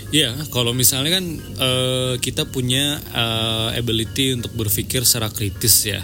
Iya, 0.09 0.33
kalau 0.49 0.73
misalnya 0.77 1.19
kan 1.21 1.25
uh, 1.61 2.13
kita 2.17 2.45
punya 2.49 3.01
uh, 3.13 3.69
ability 3.75 4.33
untuk 4.33 4.53
berpikir 4.53 5.05
secara 5.05 5.29
kritis 5.29 5.89
ya 5.89 6.01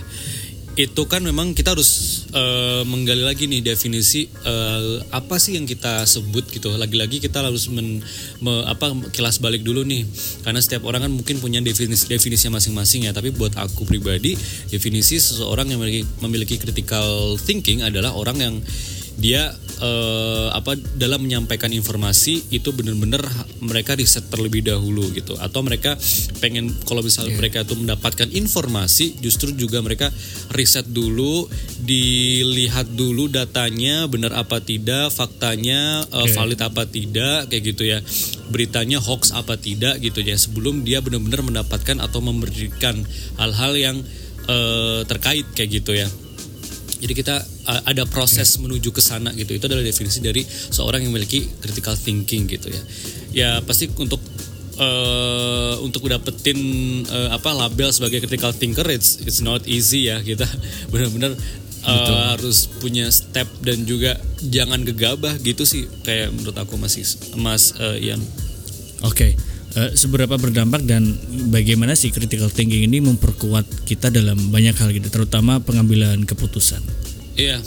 itu 0.77 1.01
kan 1.09 1.25
memang 1.25 1.57
kita 1.57 1.73
harus 1.73 2.23
uh, 2.31 2.85
menggali 2.85 3.25
lagi 3.25 3.49
nih 3.49 3.65
definisi 3.65 4.29
uh, 4.45 5.01
apa 5.09 5.41
sih 5.41 5.57
yang 5.57 5.65
kita 5.65 6.05
sebut 6.05 6.45
gitu. 6.53 6.71
Lagi-lagi 6.77 7.17
kita 7.19 7.41
harus 7.41 7.67
men, 7.73 7.99
me, 8.39 8.53
apa 8.69 8.93
kilas 9.09 9.41
balik 9.41 9.65
dulu 9.65 9.81
nih. 9.83 10.05
Karena 10.45 10.61
setiap 10.61 10.85
orang 10.85 11.09
kan 11.09 11.11
mungkin 11.11 11.41
punya 11.41 11.59
definisi 11.59 12.05
definisinya 12.05 12.61
masing-masing 12.61 13.09
ya. 13.09 13.11
Tapi 13.11 13.33
buat 13.33 13.57
aku 13.57 13.83
pribadi, 13.89 14.38
definisi 14.69 15.17
seseorang 15.17 15.67
yang 15.73 15.81
memiliki, 15.81 16.03
memiliki 16.21 16.55
critical 16.61 17.35
thinking 17.41 17.81
adalah 17.81 18.13
orang 18.13 18.38
yang 18.39 18.55
dia 19.19 19.51
uh, 19.83 20.47
apa 20.55 20.79
dalam 20.95 21.23
menyampaikan 21.23 21.71
informasi 21.75 22.51
itu 22.55 22.71
benar-benar 22.71 23.23
mereka 23.59 23.99
riset 23.99 24.27
terlebih 24.31 24.63
dahulu 24.63 25.11
gitu. 25.11 25.35
Atau 25.39 25.59
mereka 25.63 25.99
pengen 26.39 26.71
kalau 26.88 27.03
misalnya 27.03 27.35
yeah. 27.35 27.39
mereka 27.43 27.57
itu 27.67 27.75
mendapatkan 27.75 28.31
informasi 28.31 29.19
justru 29.19 29.51
juga 29.55 29.83
mereka 29.83 30.07
riset 30.55 30.88
dulu 30.88 31.47
dilihat 31.83 32.95
dulu 32.95 33.27
datanya 33.27 34.07
benar 34.07 34.35
apa 34.39 34.63
tidak 34.63 35.11
faktanya 35.11 36.07
uh, 36.15 36.27
valid 36.31 36.59
apa 36.63 36.88
tidak 36.88 37.51
kayak 37.51 37.63
gitu 37.75 37.83
ya. 37.88 37.99
Beritanya 38.49 39.03
hoax 39.03 39.35
apa 39.35 39.59
tidak 39.59 39.99
gitu 39.99 40.23
ya. 40.23 40.39
Sebelum 40.39 40.88
dia 40.88 41.03
benar-benar 41.03 41.43
mendapatkan 41.43 41.99
atau 41.99 42.23
memberikan 42.23 43.03
hal-hal 43.35 43.73
yang 43.75 43.97
uh, 44.47 45.03
terkait 45.03 45.43
kayak 45.55 45.83
gitu 45.83 45.93
ya 45.95 46.07
jadi 46.99 47.13
kita 47.15 47.35
ada 47.87 48.03
proses 48.05 48.59
menuju 48.59 48.91
ke 48.91 48.99
sana 48.99 49.31
gitu. 49.35 49.55
Itu 49.55 49.71
adalah 49.71 49.83
definisi 49.83 50.19
dari 50.19 50.43
seorang 50.47 51.03
yang 51.03 51.15
memiliki 51.15 51.47
critical 51.63 51.95
thinking 51.95 52.45
gitu 52.45 52.67
ya. 52.69 52.81
Ya 53.31 53.49
pasti 53.63 53.87
untuk 53.95 54.19
uh, 54.79 55.75
untuk 55.83 56.07
dapetin 56.07 56.59
uh, 57.07 57.35
apa 57.35 57.51
label 57.55 57.91
sebagai 57.91 58.23
critical 58.23 58.55
thinker 58.55 58.87
it's 58.87 59.21
it's 59.27 59.43
not 59.43 59.61
easy 59.67 60.07
ya 60.09 60.23
kita 60.23 60.47
benar-benar 60.91 61.35
uh, 61.85 62.35
harus 62.35 62.67
punya 62.79 63.11
step 63.11 63.47
dan 63.63 63.83
juga 63.83 64.17
jangan 64.43 64.83
gegabah 64.83 65.35
gitu 65.43 65.67
sih 65.67 65.85
kayak 66.03 66.31
menurut 66.35 66.55
aku 66.57 66.79
masih 66.79 67.03
Mas 67.39 67.75
uh, 67.77 67.95
Ian. 67.99 68.19
Oke. 69.07 69.35
Okay. 69.35 69.48
Uh, 69.69 69.93
seberapa 69.93 70.33
berdampak 70.33 70.81
dan 70.89 71.05
bagaimana 71.53 71.93
sih 71.93 72.09
critical 72.09 72.49
thinking 72.49 72.89
ini 72.89 73.05
memperkuat 73.05 73.85
kita 73.85 74.09
dalam 74.09 74.49
banyak 74.49 74.73
hal 74.73 74.89
gitu, 74.89 75.13
terutama 75.13 75.61
pengambilan 75.61 76.25
keputusan. 76.25 76.81
Iya, 77.38 77.61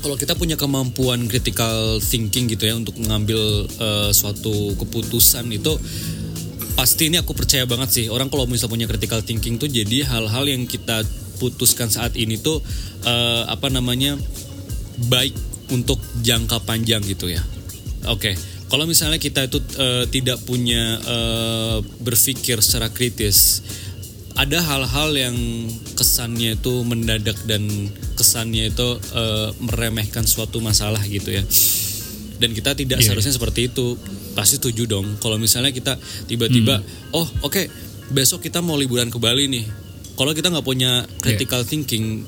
kalau 0.00 0.16
kita 0.16 0.36
punya 0.36 0.56
kemampuan 0.56 1.28
critical 1.28 2.00
thinking 2.04 2.48
gitu 2.48 2.68
ya 2.68 2.74
untuk 2.76 2.96
mengambil 3.00 3.68
uh, 3.80 4.12
suatu 4.12 4.76
keputusan 4.76 5.48
itu 5.52 5.76
pasti 6.76 7.12
ini 7.12 7.20
aku 7.20 7.36
percaya 7.36 7.68
banget 7.68 7.88
sih 7.92 8.04
orang 8.08 8.32
kalau 8.32 8.48
misalnya 8.48 8.72
punya 8.72 8.86
critical 8.88 9.20
thinking 9.20 9.60
tuh 9.60 9.68
jadi 9.68 10.08
hal-hal 10.08 10.48
yang 10.48 10.64
kita 10.64 11.04
putuskan 11.36 11.92
saat 11.92 12.16
ini 12.16 12.40
tuh 12.40 12.60
uh, 13.04 13.44
apa 13.48 13.68
namanya 13.68 14.16
baik 15.12 15.36
untuk 15.72 16.00
jangka 16.20 16.60
panjang 16.68 17.00
gitu 17.04 17.32
ya. 17.32 17.40
Oke. 18.08 18.36
Okay 18.36 18.59
kalau 18.70 18.86
misalnya 18.86 19.18
kita 19.18 19.50
itu 19.50 19.58
uh, 19.82 20.06
tidak 20.06 20.38
punya 20.46 20.96
uh, 21.02 21.82
berpikir 21.98 22.62
secara 22.62 22.86
kritis, 22.94 23.66
ada 24.38 24.62
hal-hal 24.62 25.10
yang 25.18 25.36
kesannya 25.98 26.54
itu 26.54 26.86
mendadak 26.86 27.34
dan 27.50 27.66
kesannya 28.14 28.70
itu 28.70 28.88
uh, 29.12 29.50
meremehkan 29.58 30.22
suatu 30.22 30.62
masalah 30.62 31.02
gitu 31.02 31.34
ya. 31.34 31.42
Dan 32.40 32.54
kita 32.54 32.78
tidak 32.78 33.02
yeah. 33.02 33.10
seharusnya 33.10 33.34
seperti 33.34 33.74
itu. 33.74 33.98
Pasti 34.38 34.62
setuju 34.62 34.86
dong. 34.86 35.18
Kalau 35.18 35.36
misalnya 35.36 35.74
kita 35.74 35.98
tiba-tiba, 36.30 36.78
hmm. 36.78 37.18
oh 37.18 37.26
oke, 37.42 37.50
okay, 37.50 37.66
besok 38.14 38.46
kita 38.46 38.62
mau 38.62 38.78
liburan 38.78 39.10
ke 39.10 39.18
Bali 39.18 39.50
nih. 39.50 39.66
Kalau 40.14 40.30
kita 40.30 40.46
nggak 40.46 40.64
punya 40.64 41.02
critical 41.18 41.66
yeah. 41.66 41.68
thinking, 41.68 42.22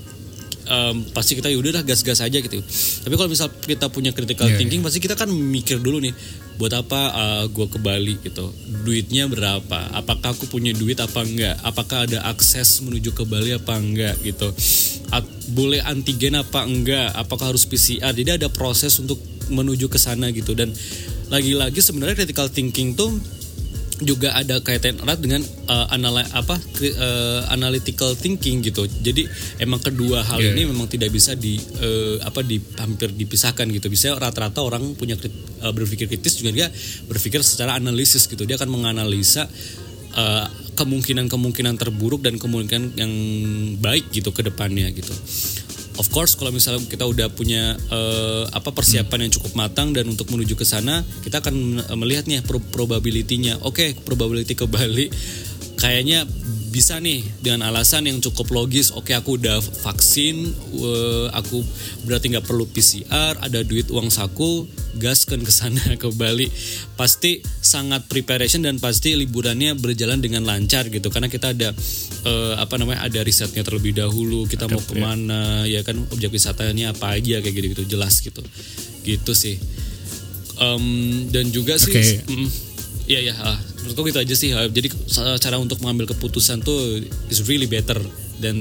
um, 0.69 1.07
pasti 1.15 1.39
kita 1.39 1.49
yaudah 1.51 1.81
dah 1.81 1.85
gas-gas 1.87 2.23
aja 2.23 2.39
gitu. 2.39 2.59
Tapi 3.03 3.15
kalau 3.15 3.31
misal 3.31 3.49
kita 3.51 3.89
punya 3.89 4.11
critical 4.15 4.47
yeah, 4.51 4.59
thinking, 4.59 4.81
yeah. 4.83 4.87
pasti 4.87 4.99
kita 5.03 5.15
kan 5.19 5.31
mikir 5.31 5.79
dulu 5.83 5.99
nih, 6.03 6.15
buat 6.61 6.73
apa 6.77 7.01
uh, 7.11 7.23
eh, 7.43 7.45
gue 7.51 7.67
ke 7.67 7.79
Bali 7.81 8.15
gitu. 8.23 8.53
Duitnya 8.87 9.27
berapa? 9.27 9.93
Apakah 9.97 10.37
aku 10.37 10.47
punya 10.47 10.71
duit 10.77 10.99
apa 11.01 11.25
enggak? 11.25 11.59
Apakah 11.65 12.07
ada 12.07 12.29
akses 12.29 12.83
menuju 12.85 13.15
ke 13.17 13.25
Bali 13.27 13.57
apa 13.57 13.79
enggak 13.79 14.19
gitu? 14.23 14.51
At, 15.13 15.25
boleh 15.53 15.83
antigen 15.85 16.39
apa 16.39 16.65
enggak? 16.65 17.13
Apakah 17.19 17.53
harus 17.53 17.67
PCR? 17.67 18.15
Jadi 18.15 18.43
ada 18.43 18.49
proses 18.53 18.97
untuk 19.03 19.19
menuju 19.51 19.91
ke 19.91 19.99
sana 19.99 20.31
gitu. 20.31 20.55
Dan 20.55 20.71
lagi-lagi 21.33 21.81
sebenarnya 21.81 22.15
critical 22.15 22.49
thinking 22.53 22.93
tuh 22.93 23.11
juga 24.05 24.35
ada 24.37 24.61
kaitan 24.61 24.99
erat 25.01 25.19
dengan 25.19 25.43
uh, 25.71 25.87
anali 25.91 26.25
apa 26.35 26.57
uh, 26.57 27.41
analytical 27.51 28.13
thinking 28.15 28.61
gitu. 28.61 28.85
Jadi 28.87 29.27
emang 29.59 29.81
kedua 29.81 30.23
hal 30.23 30.41
yeah. 30.43 30.53
ini 30.55 30.69
memang 30.69 30.87
tidak 30.87 31.11
bisa 31.11 31.33
di 31.35 31.59
uh, 31.59 32.23
apa 32.23 32.45
di 32.45 32.61
hampir 32.79 33.15
dipisahkan 33.15 33.67
gitu. 33.71 33.89
Bisa 33.89 34.15
rata-rata 34.15 34.63
orang 34.63 34.95
punya 34.95 35.15
uh, 35.19 35.73
berpikir 35.73 36.07
kritis 36.11 36.39
juga 36.39 36.53
dia 36.53 36.67
berpikir 37.09 37.41
secara 37.43 37.79
analisis 37.79 38.29
gitu. 38.29 38.45
Dia 38.45 38.61
akan 38.61 38.71
menganalisa 38.71 39.47
kemungkinan-kemungkinan 40.77 41.75
uh, 41.77 41.81
terburuk 41.81 42.21
dan 42.21 42.37
kemungkinan 42.37 43.01
yang 43.01 43.13
baik 43.81 44.13
gitu 44.13 44.29
ke 44.29 44.45
depannya 44.45 44.93
gitu 44.93 45.17
of 46.03 46.11
course 46.11 46.35
kalau 46.35 46.51
misalnya 46.51 46.83
kita 46.91 47.07
udah 47.07 47.31
punya 47.31 47.79
uh, 47.95 48.51
apa 48.51 48.75
persiapan 48.75 49.31
yang 49.31 49.33
cukup 49.39 49.55
matang 49.55 49.95
dan 49.95 50.11
untuk 50.11 50.27
menuju 50.35 50.59
ke 50.59 50.67
sana 50.67 51.07
kita 51.23 51.39
akan 51.39 51.79
melihat 51.95 52.27
nih 52.27 52.43
probability-nya. 52.43 53.63
Oke 53.63 53.95
okay, 53.95 54.03
probability 54.03 54.59
ke 54.59 54.67
Bali. 54.67 55.07
Kayaknya 55.79 56.27
bisa 56.73 56.97
nih 56.97 57.21
dengan 57.45 57.69
alasan 57.69 58.09
yang 58.09 58.19
cukup 58.25 58.49
logis 58.49 58.91
oke 58.97 59.13
okay, 59.13 59.15
aku 59.15 59.37
udah 59.37 59.61
vaksin 59.61 60.49
uh, 60.81 61.29
aku 61.37 61.61
berarti 62.09 62.33
nggak 62.33 62.49
perlu 62.49 62.65
PCR 62.73 63.37
ada 63.45 63.61
duit 63.61 63.93
uang 63.93 64.09
saku 64.09 64.65
gaskan 64.97 65.41
ke 65.45 65.53
sana 65.53 65.81
ke 66.01 66.09
Bali. 66.13 66.49
Pasti 66.99 67.41
sangat 67.45 68.09
preparation 68.09 68.65
dan 68.65 68.77
pasti 68.77 69.17
liburannya 69.17 69.77
berjalan 69.79 70.21
dengan 70.21 70.45
lancar 70.45 70.89
gitu 70.93 71.09
karena 71.09 71.29
kita 71.33 71.57
ada 71.57 71.73
uh, 72.29 72.55
apa 72.61 72.75
namanya 72.77 73.07
ada 73.07 73.21
risetnya 73.25 73.65
terlebih 73.65 73.97
dahulu 73.97 74.45
kita 74.49 74.69
ada, 74.69 74.77
mau 74.77 74.83
ke 74.83 74.95
mana 74.99 75.65
ya. 75.65 75.81
ya 75.81 75.87
kan 75.87 75.97
objek 76.13 76.33
wisatanya 76.33 76.93
apa 76.93 77.17
aja 77.17 77.41
kayak 77.41 77.55
gitu 77.55 77.67
gitu 77.77 77.85
jelas 77.97 78.21
gitu. 78.21 78.43
Gitu 79.03 79.33
sih. 79.33 79.57
Um, 80.61 81.27
dan 81.33 81.49
juga 81.51 81.75
sih 81.81 82.23
mm, 82.23 82.49
Iya 83.09 83.35
ya, 83.35 83.35
menurutku 83.83 84.09
itu 84.09 84.21
aja 84.23 84.35
sih. 84.39 84.55
Jadi 84.55 84.89
cara 85.13 85.59
untuk 85.59 85.83
mengambil 85.83 86.15
keputusan 86.15 86.63
tuh 86.63 87.03
is 87.29 87.45
really 87.51 87.67
better 87.67 87.99
dan 88.39 88.57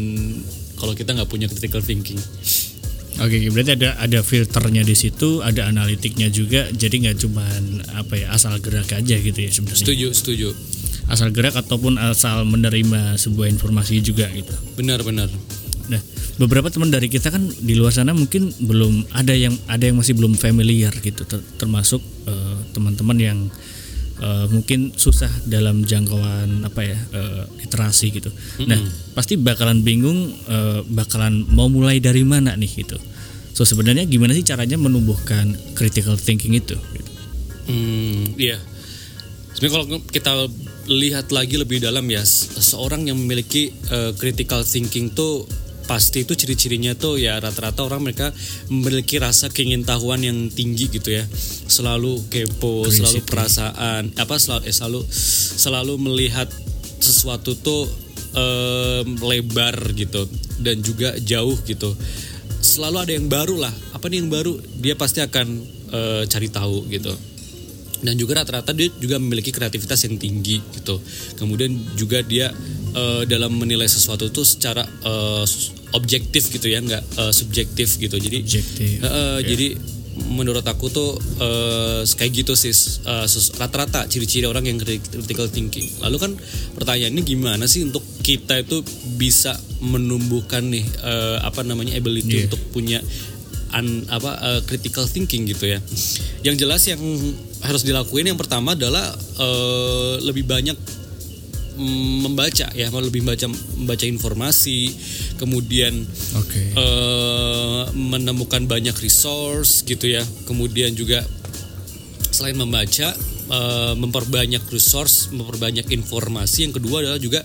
kalau 0.82 0.98
kita 0.98 1.13
nggak 1.13 1.30
punya 1.30 1.46
critical 1.46 1.80
thinking. 1.86 2.18
Oke, 3.22 3.38
okay, 3.38 3.54
berarti 3.54 3.78
ada 3.78 4.01
ada 4.01 4.20
filternya 4.25 4.82
di 4.82 4.98
situ, 4.98 5.46
ada 5.46 5.70
analitiknya 5.70 6.34
juga. 6.34 6.66
Jadi 6.74 7.06
nggak 7.06 7.18
cuma 7.22 7.46
apa 7.94 8.18
ya 8.18 8.34
asal 8.34 8.58
gerak 8.58 8.90
aja 8.90 9.16
gitu 9.22 9.38
ya 9.38 9.51
sebenarnya. 9.54 9.84
Setuju, 9.86 10.08
setuju. 10.10 10.48
Asal 11.06 11.30
gerak 11.30 11.54
ataupun 11.54 12.01
asal 12.01 12.48
menerima 12.50 13.20
sebuah 13.22 13.46
informasi 13.51 14.01
juga 14.01 14.25
gitu. 14.34 14.56
Benar, 14.74 15.06
benar. 15.06 15.30
Nah, 15.92 16.01
beberapa 16.40 16.72
teman 16.72 16.88
dari 16.88 17.12
kita 17.12 17.30
kan 17.30 17.46
di 17.46 17.75
luar 17.75 17.92
sana 17.92 18.16
mungkin 18.16 18.48
belum 18.58 19.12
ada 19.12 19.36
yang 19.36 19.54
ada 19.68 19.86
yang 19.86 20.00
masih 20.00 20.16
belum 20.16 20.40
familiar 20.40 20.96
gitu, 21.04 21.28
termasuk 21.60 22.00
uh, 22.25 22.58
teman-teman 22.72 23.18
yang 23.20 23.40
uh, 24.22 24.46
mungkin 24.48 24.94
susah 24.96 25.30
dalam 25.50 25.84
jangkauan 25.84 26.63
apa 26.63 26.82
ya 26.86 26.98
uh, 27.12 27.44
literasi 27.60 28.13
gitu. 28.13 28.30
Mm-hmm. 28.30 28.68
Nah 28.70 28.80
pasti 29.18 29.36
bakalan 29.36 29.82
bingung 29.82 30.32
uh, 30.48 30.86
bakalan 30.88 31.44
mau 31.50 31.68
mulai 31.68 31.98
dari 32.00 32.24
mana 32.24 32.54
nih 32.56 32.72
gitu. 32.86 32.98
So 33.51 33.68
sebenarnya 33.68 34.08
gimana 34.08 34.32
sih 34.32 34.48
caranya 34.48 34.80
menumbuhkan 34.80 35.75
critical 35.75 36.16
thinking 36.16 36.56
itu? 36.56 36.78
Gitu. 36.78 37.12
Hmm, 37.68 38.24
iya. 38.40 38.58
Sebenarnya 39.54 39.74
kalau 39.75 39.86
kita 40.08 40.32
lihat 40.88 41.30
lagi 41.30 41.60
lebih 41.60 41.84
dalam 41.84 42.08
ya, 42.10 42.24
seorang 42.25 43.06
yang 43.06 43.20
memiliki 43.20 43.70
uh, 43.92 44.16
critical 44.16 44.63
thinking 44.63 45.12
tuh 45.12 45.46
pasti 45.91 46.24
itu 46.24 46.39
ciri-cirinya 46.39 46.95
tuh 46.95 47.19
ya 47.19 47.36
rata-rata 47.36 47.83
orang 47.83 48.07
mereka 48.07 48.31
memiliki 48.71 49.19
rasa 49.19 49.51
keingintahuan 49.51 50.24
yang 50.24 50.48
tinggi 50.48 50.88
gitu 50.88 51.12
ya. 51.12 51.27
Selalu 51.67 52.31
kepo 52.31 52.88
Crazy 52.88 53.03
selalu 53.03 53.19
perasaan 53.27 54.03
apa 54.15 54.39
selalu 54.39 54.63
eh, 54.63 54.71
selalu 54.71 55.01
selalu 55.60 55.93
melihat 56.00 56.48
sesuatu 57.03 57.60
tuh 57.60 57.91
eh, 58.39 59.03
lebar 59.03 59.91
gitu 60.00 60.31
dan 60.63 60.79
juga 60.79 61.12
jauh 61.19 61.60
gitu. 61.67 61.91
Selalu 62.63 62.98
ada 63.03 63.12
yang 63.12 63.27
baru 63.27 63.60
lah. 63.60 63.74
Apa 63.91 64.07
nih 64.07 64.24
yang 64.24 64.31
baru? 64.31 64.55
Dia 64.79 64.95
pasti 64.95 65.19
akan 65.19 65.48
eh, 65.91 66.24
cari 66.31 66.48
tahu 66.48 66.88
gitu 66.88 67.31
dan 68.01 68.17
juga 68.17 68.41
rata-rata 68.41 68.74
dia 68.74 68.89
juga 68.98 69.22
memiliki 69.22 69.53
kreativitas 69.53 70.05
yang 70.10 70.17
tinggi 70.17 70.58
gitu 70.74 70.98
kemudian 71.38 71.72
juga 71.93 72.25
dia 72.25 72.50
uh, 72.98 73.24
dalam 73.29 73.53
menilai 73.55 73.88
sesuatu 73.88 74.27
itu 74.27 74.41
secara 74.43 74.84
uh, 75.05 75.46
objektif 75.93 76.50
gitu 76.50 76.67
ya 76.72 76.81
nggak 76.81 77.03
uh, 77.20 77.34
subjektif 77.34 78.00
gitu 78.00 78.15
jadi 78.17 78.41
objektif. 78.41 79.00
Uh, 79.01 79.05
yeah. 79.05 79.38
jadi 79.46 79.67
menurut 80.12 80.63
aku 80.67 80.91
tuh 80.91 81.15
uh, 81.39 82.03
kayak 82.03 82.43
gitu 82.43 82.53
sih 82.53 82.75
uh, 83.08 83.24
rata-rata 83.58 84.05
ciri-ciri 84.12 84.43
orang 84.43 84.67
yang 84.67 84.77
critical 84.77 85.48
thinking 85.48 85.88
lalu 86.03 86.20
kan 86.20 86.31
pertanyaannya 86.75 87.24
gimana 87.24 87.63
sih 87.65 87.88
untuk 87.88 88.03
kita 88.20 88.60
itu 88.60 88.84
bisa 89.15 89.55
menumbuhkan 89.79 90.67
nih 90.67 90.84
uh, 91.01 91.41
apa 91.48 91.63
namanya 91.63 91.96
ability 91.96 92.43
yeah. 92.43 92.46
untuk 92.51 92.62
punya 92.75 93.00
an, 93.72 94.06
apa 94.12 94.32
uh, 94.40 94.62
critical 94.68 95.08
thinking 95.08 95.48
gitu 95.48 95.72
ya. 95.72 95.80
Yang 96.44 96.56
jelas 96.68 96.82
yang 96.88 97.01
harus 97.63 97.84
dilakuin 97.86 98.32
yang 98.32 98.40
pertama 98.40 98.74
adalah 98.74 99.12
uh, 99.40 100.20
lebih 100.22 100.48
banyak 100.48 100.78
membaca 101.82 102.68
ya 102.75 102.92
lebih 102.92 103.24
baca 103.24 103.48
membaca 103.80 104.06
informasi 104.06 104.92
kemudian 105.40 106.04
okay. 106.36 106.75
uh, 106.75 106.84
eh, 106.84 107.84
menemukan 107.96 108.68
banyak 108.70 108.94
resource 109.01 109.82
gitu 109.88 110.12
ya. 110.12 110.22
Kemudian 110.46 110.94
juga 110.94 111.25
selain 112.30 112.60
membaca 112.60 113.16
uh, 113.50 113.94
memperbanyak 113.98 114.62
resource 114.70 115.34
memperbanyak 115.34 115.90
informasi. 115.90 116.70
Yang 116.70 116.84
kedua 116.84 117.01
adalah 117.01 117.20
juga 117.22 117.42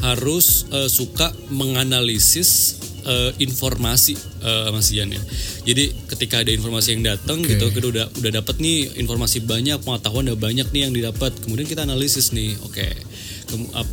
harus 0.00 0.68
uh, 0.72 0.88
suka 0.88 1.32
menganalisis 1.52 2.80
uh, 3.06 3.30
informasi 3.38 4.18
uh, 4.42 4.74
Mas 4.74 4.90
Ian 4.90 5.14
ya. 5.14 5.22
Jadi 5.62 5.94
ketika 6.10 6.42
ada 6.42 6.50
informasi 6.50 6.98
yang 6.98 7.06
datang 7.06 7.40
okay. 7.40 7.54
gitu, 7.56 7.70
kita 7.70 7.86
udah 7.88 8.06
udah 8.18 8.30
dapat 8.42 8.58
nih 8.58 8.98
informasi 9.00 9.46
banyak, 9.46 9.78
pengetahuan 9.86 10.26
udah 10.28 10.38
banyak 10.38 10.66
nih 10.74 10.82
yang 10.90 10.92
didapat. 10.92 11.32
Kemudian 11.46 11.70
kita 11.70 11.86
analisis 11.86 12.34
nih, 12.34 12.58
oke. 12.60 12.74
Okay 12.74 12.92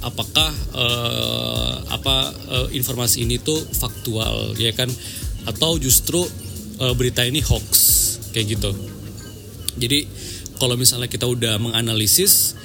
apakah 0.02 0.50
uh, 0.74 1.74
apa 1.94 2.16
uh, 2.50 2.68
informasi 2.74 3.22
ini 3.22 3.38
tuh 3.38 3.58
faktual 3.62 4.58
ya 4.58 4.74
kan 4.74 4.90
atau 5.46 5.78
justru 5.78 6.26
uh, 6.82 6.94
berita 6.98 7.22
ini 7.22 7.38
hoax 7.46 7.70
kayak 8.34 8.58
gitu 8.58 8.74
jadi 9.78 10.10
kalau 10.58 10.74
misalnya 10.74 11.06
kita 11.06 11.30
udah 11.30 11.62
menganalisis 11.62 12.58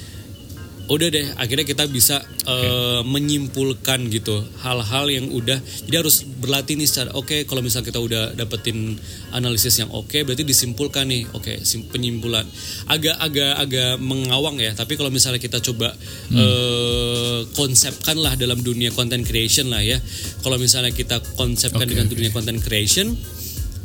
udah 0.88 1.09
deh 1.12 1.26
akhirnya 1.37 1.68
kita 1.68 1.85
bisa 1.87 2.25
uh, 2.49 3.04
menyimpulkan 3.04 4.09
gitu 4.09 4.40
hal-hal 4.64 5.07
yang 5.12 5.28
udah 5.28 5.61
jadi 5.85 6.00
harus 6.00 6.25
berlatih 6.25 6.80
nih 6.80 6.88
secara 6.88 7.12
oke 7.12 7.28
okay, 7.28 7.40
kalau 7.45 7.61
misal 7.61 7.85
kita 7.85 8.00
udah 8.00 8.33
dapetin 8.33 8.97
analisis 9.37 9.76
yang 9.76 9.92
oke 9.92 10.09
okay, 10.09 10.25
berarti 10.25 10.49
disimpulkan 10.49 11.04
nih 11.12 11.28
oke 11.37 11.45
okay, 11.45 11.61
penyimpulan 11.92 12.49
agak 12.88 13.21
agak 13.21 13.52
agak 13.61 14.00
mengawang 14.00 14.57
ya 14.57 14.73
tapi 14.73 14.97
kalau 14.97 15.12
misalnya 15.12 15.38
kita 15.38 15.61
coba 15.61 15.92
hmm. 16.33 16.37
uh, 16.40 17.40
konsepkan 17.52 18.16
lah 18.16 18.33
dalam 18.40 18.64
dunia 18.64 18.88
content 18.97 19.28
creation 19.28 19.68
lah 19.68 19.85
ya 19.85 20.00
kalau 20.40 20.57
misalnya 20.57 20.97
kita 20.97 21.21
konsepkan 21.37 21.85
okay, 21.85 21.92
dengan 21.92 22.09
okay. 22.09 22.16
dunia 22.16 22.30
content 22.33 22.64
creation 22.64 23.12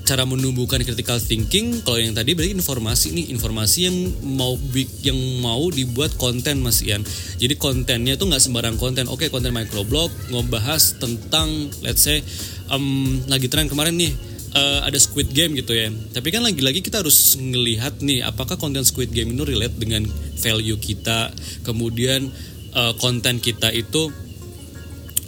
cara 0.04 0.28
menumbuhkan 0.28 0.84
critical 0.84 1.16
thinking 1.20 1.80
kalau 1.88 1.96
yang 1.96 2.12
tadi 2.12 2.36
berarti 2.36 2.52
informasi 2.52 3.16
nih 3.16 3.26
informasi 3.32 3.80
yang 3.88 3.98
mau 4.36 4.60
yang 5.00 5.20
mau 5.40 5.64
dibuat 5.72 6.20
konten 6.20 6.60
Mas 6.60 6.84
Ian. 6.84 7.08
Jadi 7.40 7.56
kontennya 7.56 8.20
tuh 8.20 8.28
nggak 8.28 8.44
sembarang 8.44 8.76
konten. 8.76 9.08
Oke 9.08 9.32
konten 9.32 9.56
microblog 9.56 10.12
ngebahas 10.28 11.00
tentang 11.00 11.72
let's 11.82 12.04
say 12.04 12.20
um, 12.68 13.24
lagi 13.32 13.48
tren 13.48 13.72
kemarin 13.72 13.96
nih 13.96 14.12
uh, 14.54 14.80
ada 14.86 15.00
Squid 15.00 15.32
Game 15.32 15.58
gitu 15.58 15.74
ya. 15.74 15.90
Tapi 15.90 16.30
kan 16.30 16.46
lagi-lagi 16.46 16.84
kita 16.84 17.02
harus 17.02 17.36
ngelihat 17.40 18.04
nih 18.04 18.24
apakah 18.28 18.56
konten 18.60 18.86
Squid 18.86 19.12
Game 19.12 19.34
itu 19.34 19.44
relate 19.44 19.76
dengan 19.80 20.06
value 20.40 20.80
kita, 20.80 21.34
kemudian 21.66 22.30
uh, 22.78 22.94
konten 23.00 23.42
kita 23.42 23.74
itu 23.74 24.14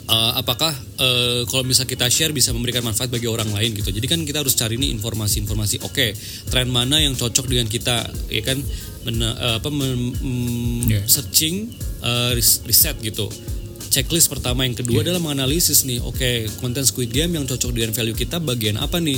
uh, 0.09 0.31
apakah 0.37 0.71
uh, 1.01 1.41
kalau 1.49 1.63
misal 1.65 1.89
kita 1.89 2.05
share 2.09 2.31
bisa 2.31 2.53
memberikan 2.53 2.85
manfaat 2.85 3.09
bagi 3.09 3.25
orang 3.25 3.49
lain 3.51 3.73
gitu. 3.77 3.89
Jadi 3.89 4.05
kan 4.05 4.19
kita 4.21 4.41
harus 4.45 4.53
cari 4.53 4.77
nih 4.77 4.93
informasi-informasi. 4.97 5.81
Oke, 5.85 5.91
okay, 5.91 6.09
tren 6.49 6.69
mana 6.69 7.01
yang 7.01 7.17
cocok 7.17 7.45
dengan 7.49 7.67
kita, 7.69 8.05
ya 8.29 8.41
kan? 8.45 8.61
Men, 9.05 9.21
uh, 9.21 9.61
apa 9.61 9.69
men, 9.69 10.13
mm, 10.17 10.81
yeah. 10.89 11.05
searching, 11.05 11.73
uh, 12.01 12.33
riset 12.37 12.97
gitu. 13.01 13.29
Checklist 13.89 14.27
pertama, 14.27 14.67
yang 14.67 14.75
kedua 14.75 15.01
yeah. 15.01 15.05
adalah 15.09 15.21
menganalisis 15.23 15.85
nih. 15.85 16.01
Oke, 16.01 16.17
okay, 16.17 16.35
konten 16.59 16.83
Squid 16.83 17.13
Game 17.13 17.37
yang 17.37 17.45
cocok 17.45 17.71
dengan 17.71 17.93
value 17.93 18.17
kita 18.17 18.41
bagian 18.41 18.81
apa 18.81 18.99
nih? 18.99 19.17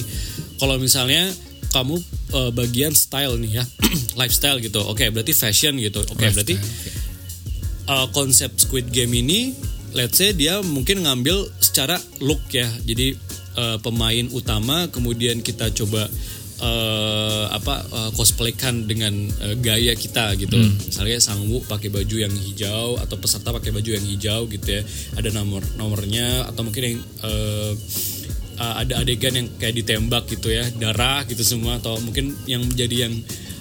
Kalau 0.60 0.78
misalnya 0.78 1.28
kamu 1.72 1.96
uh, 2.36 2.52
bagian 2.56 2.96
style 2.96 3.40
nih 3.42 3.60
ya, 3.60 3.64
lifestyle 4.20 4.60
gitu. 4.64 4.84
Oke, 4.84 5.04
okay, 5.04 5.08
berarti 5.12 5.34
fashion 5.36 5.76
gitu. 5.80 6.04
Oke, 6.06 6.28
okay, 6.28 6.30
berarti 6.32 6.56
uh, 7.90 8.08
konsep 8.12 8.54
Squid 8.60 8.92
Game 8.92 9.16
ini 9.18 9.56
let's 9.98 10.22
say 10.22 10.30
dia 10.32 10.62
mungkin 10.62 11.04
ngambil 11.04 11.50
secara 11.58 11.98
look 12.22 12.40
ya 12.54 12.70
jadi 12.86 13.18
uh, 13.58 13.78
pemain 13.82 14.30
utama 14.30 14.86
kemudian 14.94 15.42
kita 15.42 15.74
coba 15.74 16.06
uh, 16.62 17.46
apa 17.50 17.76
uh, 17.90 18.12
cosplaykan 18.14 18.86
dengan 18.86 19.14
uh, 19.42 19.58
gaya 19.58 19.98
kita 19.98 20.38
gitu 20.38 20.58
hmm. 20.58 20.94
misalnya 20.94 21.18
Sangwu 21.18 21.66
pakai 21.66 21.90
baju 21.90 22.16
yang 22.22 22.34
hijau 22.34 23.02
atau 23.02 23.18
peserta 23.18 23.50
pakai 23.50 23.74
baju 23.74 23.90
yang 23.98 24.06
hijau 24.06 24.46
gitu 24.46 24.68
ya 24.70 24.82
ada 25.18 25.30
nomor 25.34 25.66
nomornya 25.76 26.46
atau 26.46 26.62
mungkin 26.62 26.84
yang 26.86 26.98
uh, 27.26 27.74
uh, 28.62 28.74
ada 28.86 29.02
adegan 29.02 29.34
yang 29.34 29.48
kayak 29.58 29.76
ditembak 29.82 30.30
gitu 30.30 30.54
ya 30.54 30.66
darah 30.78 31.26
gitu 31.26 31.42
semua 31.42 31.82
atau 31.82 31.98
mungkin 32.02 32.38
yang 32.50 32.62
menjadi 32.66 33.10
yang 33.10 33.14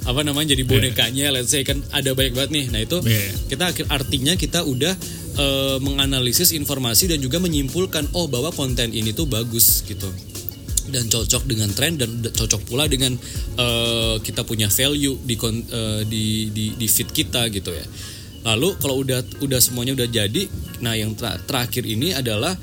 apa 0.07 0.23
namanya 0.23 0.55
jadi 0.55 0.63
bonekanya 0.63 1.25
yeah. 1.29 1.35
let's 1.35 1.51
say 1.51 1.67
kan 1.67 1.83
ada 1.91 2.15
banyak 2.15 2.31
banget 2.31 2.51
nih 2.55 2.65
nah 2.71 2.81
itu 2.81 3.03
yeah. 3.03 3.27
kita 3.51 3.75
artinya 3.91 4.39
kita 4.39 4.63
udah 4.63 4.95
uh, 5.37 5.79
menganalisis 5.81 6.53
informasi 6.53 7.13
dan 7.13 7.19
juga 7.21 7.41
menyimpulkan 7.41 8.13
oh 8.17 8.27
bahwa 8.27 8.51
konten 8.53 8.93
ini 8.93 9.13
tuh 9.13 9.29
bagus 9.29 9.85
gitu 9.87 10.09
dan 10.91 11.11
cocok 11.11 11.43
dengan 11.51 11.71
tren 11.75 11.99
dan 11.99 12.23
cocok 12.23 12.63
pula 12.67 12.87
dengan 12.87 13.15
uh, 13.59 14.17
kita 14.23 14.47
punya 14.47 14.71
value 14.71 15.19
di, 15.23 15.35
uh, 15.39 16.03
di 16.07 16.51
di 16.55 16.65
di 16.79 16.87
feed 16.87 17.11
kita 17.11 17.51
gitu 17.51 17.75
ya. 17.75 17.87
Lalu 18.47 18.79
kalau 18.79 19.03
udah 19.03 19.21
udah 19.43 19.59
semuanya 19.59 19.99
udah 19.99 20.07
jadi, 20.07 20.47
nah 20.79 20.95
yang 20.95 21.19
ter 21.19 21.35
terakhir 21.51 21.83
ini 21.83 22.15
adalah 22.15 22.55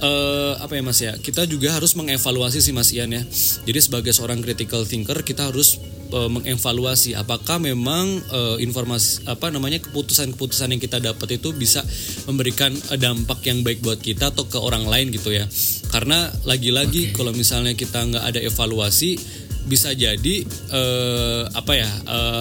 uh, 0.00 0.54
apa 0.56 0.72
ya 0.72 0.82
Mas 0.82 1.00
ya? 1.04 1.12
Kita 1.20 1.44
juga 1.44 1.76
harus 1.76 1.92
mengevaluasi 1.92 2.64
sih 2.64 2.72
Mas 2.72 2.88
Ian 2.96 3.12
ya. 3.12 3.22
Jadi 3.68 3.78
sebagai 3.84 4.16
seorang 4.16 4.40
critical 4.40 4.88
thinker 4.88 5.20
kita 5.20 5.52
harus 5.52 5.76
uh, 6.12 6.30
mengevaluasi 6.30 7.16
apakah 7.16 7.60
memang 7.60 8.20
uh, 8.32 8.56
informasi 8.60 9.28
apa 9.28 9.52
namanya 9.52 9.80
keputusan-keputusan 9.82 10.74
yang 10.76 10.82
kita 10.82 10.98
dapat 11.00 11.40
itu 11.40 11.52
bisa 11.56 11.84
memberikan 12.28 12.72
uh, 12.92 12.98
dampak 12.98 13.44
yang 13.48 13.64
baik 13.64 13.80
buat 13.80 14.00
kita 14.00 14.32
atau 14.32 14.48
ke 14.48 14.58
orang 14.60 14.84
lain 14.88 15.12
gitu 15.12 15.32
ya 15.32 15.44
karena 15.92 16.28
lagi-lagi 16.44 17.10
okay. 17.10 17.14
kalau 17.16 17.32
misalnya 17.32 17.72
kita 17.72 18.04
nggak 18.04 18.24
ada 18.24 18.40
evaluasi 18.44 19.16
bisa 19.68 19.92
jadi 19.92 20.42
uh, 20.72 21.44
apa 21.52 21.76
ya 21.76 21.90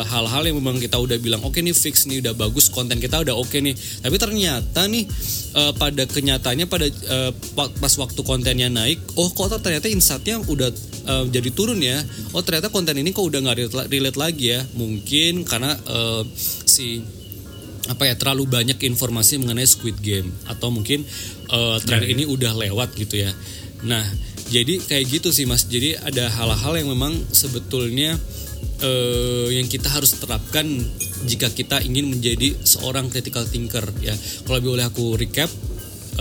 hal-hal 0.07 0.43
uh, 0.43 0.47
yang 0.47 0.57
memang 0.57 0.79
kita 0.79 0.95
udah 0.95 1.19
bilang 1.19 1.43
oke 1.43 1.53
okay 1.53 1.61
nih 1.61 1.75
fix 1.75 2.07
nih 2.07 2.23
udah 2.23 2.33
bagus 2.33 2.71
konten 2.71 2.97
kita 2.97 3.19
udah 3.21 3.35
oke 3.35 3.51
okay 3.51 3.59
nih. 3.59 3.75
Tapi 3.75 4.15
ternyata 4.15 4.87
nih 4.87 5.03
uh, 5.53 5.75
pada 5.75 6.07
kenyataannya 6.07 6.65
pada 6.71 6.87
uh, 6.87 7.31
pas 7.53 7.93
waktu 7.99 8.21
kontennya 8.23 8.71
naik 8.71 9.03
oh 9.19 9.27
kok 9.35 9.59
ternyata 9.59 9.91
insightnya 9.91 10.39
udah 10.39 10.71
uh, 11.05 11.25
jadi 11.27 11.49
turun 11.51 11.83
ya? 11.83 11.99
Oh 12.31 12.41
ternyata 12.41 12.71
konten 12.71 12.95
ini 12.95 13.11
kok 13.11 13.27
udah 13.27 13.43
nggak 13.43 13.57
relate, 13.67 13.89
relate 13.91 14.17
lagi 14.17 14.55
ya? 14.55 14.63
Mungkin 14.79 15.43
karena 15.43 15.75
uh, 15.85 16.23
si 16.63 17.03
apa 17.87 18.03
ya 18.03 18.19
terlalu 18.19 18.51
banyak 18.51 18.79
informasi 18.83 19.39
mengenai 19.39 19.63
Squid 19.63 20.03
Game 20.03 20.27
atau 20.47 20.67
mungkin 20.71 21.07
uh, 21.51 21.79
tren 21.79 22.03
ya, 22.03 22.07
ya. 22.07 22.13
ini 22.15 22.23
udah 22.27 22.51
lewat 22.55 22.95
gitu 22.99 23.23
ya. 23.23 23.31
Nah 23.87 24.03
jadi 24.47 24.79
kayak 24.79 25.05
gitu 25.11 25.29
sih 25.35 25.43
mas. 25.43 25.67
Jadi 25.67 25.99
ada 25.99 26.31
hal-hal 26.31 26.73
yang 26.79 26.89
memang 26.91 27.13
sebetulnya 27.31 28.15
uh, 28.81 29.47
yang 29.51 29.67
kita 29.67 29.91
harus 29.91 30.15
terapkan 30.17 30.65
jika 31.27 31.51
kita 31.51 31.83
ingin 31.83 32.07
menjadi 32.07 32.55
seorang 32.63 33.11
critical 33.11 33.43
thinker 33.43 33.83
ya. 33.99 34.15
Kalau 34.47 34.59
boleh 34.63 34.87
aku 34.87 35.19
recap 35.19 35.51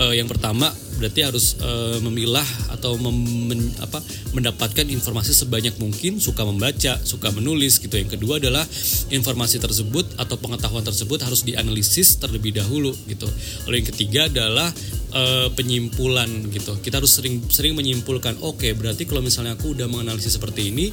uh, 0.01 0.13
yang 0.13 0.27
pertama 0.27 0.69
berarti 0.97 1.21
harus 1.23 1.55
uh, 1.61 2.01
memilah 2.03 2.45
atau 2.73 2.97
mem, 2.97 3.17
men, 3.47 3.61
apa, 3.79 4.01
mendapatkan 4.33 4.85
informasi 4.89 5.31
sebanyak 5.31 5.77
mungkin 5.77 6.17
suka 6.17 6.43
membaca 6.43 6.97
suka 7.05 7.29
menulis 7.31 7.77
gitu 7.77 7.95
yang 7.95 8.09
kedua 8.09 8.41
adalah 8.41 8.65
informasi 9.13 9.61
tersebut 9.61 10.17
atau 10.17 10.35
pengetahuan 10.41 10.83
tersebut 10.83 11.21
harus 11.23 11.45
dianalisis 11.45 12.17
terlebih 12.17 12.57
dahulu 12.57 12.91
gitu 13.07 13.29
lalu 13.69 13.85
yang 13.85 13.87
ketiga 13.93 14.21
adalah 14.27 14.67
uh, 15.13 15.47
penyimpulan 15.53 16.27
gitu 16.51 16.75
kita 16.81 16.99
harus 16.99 17.13
sering 17.13 17.45
sering 17.47 17.77
menyimpulkan 17.77 18.41
oke 18.43 18.59
okay, 18.59 18.73
berarti 18.73 19.05
kalau 19.05 19.21
misalnya 19.21 19.55
aku 19.55 19.77
udah 19.77 19.87
menganalisis 19.87 20.35
seperti 20.35 20.73
ini 20.73 20.89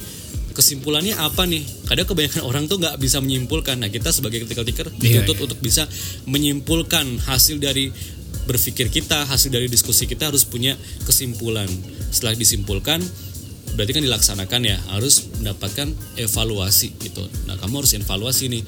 kesimpulannya 0.55 1.19
apa 1.19 1.43
nih? 1.43 1.67
Kadang 1.83 2.07
kebanyakan 2.07 2.41
orang 2.47 2.63
tuh 2.71 2.79
nggak 2.79 2.95
bisa 2.95 3.19
menyimpulkan. 3.19 3.75
Nah 3.75 3.91
kita 3.91 4.15
sebagai 4.15 4.47
critical 4.47 4.63
thinker 4.63 4.87
iya, 4.87 5.19
dituntut 5.19 5.27
yeah, 5.27 5.35
yeah. 5.35 5.45
untuk 5.51 5.59
bisa 5.59 5.83
menyimpulkan 6.23 7.05
hasil 7.27 7.59
dari 7.59 7.91
berpikir 8.45 8.93
kita, 8.93 9.25
hasil 9.25 9.49
dari 9.49 9.67
diskusi 9.67 10.05
kita 10.05 10.29
harus 10.29 10.45
punya 10.45 10.77
kesimpulan. 11.05 11.67
Setelah 12.13 12.37
disimpulkan, 12.37 13.01
berarti 13.73 13.91
kan 13.91 14.03
dilaksanakan 14.05 14.61
ya, 14.63 14.77
harus 14.95 15.27
mendapatkan 15.41 15.91
evaluasi 16.15 16.95
gitu. 17.01 17.25
Nah, 17.49 17.57
kamu 17.57 17.83
harus 17.83 17.93
evaluasi 17.97 18.49
nih 18.53 18.63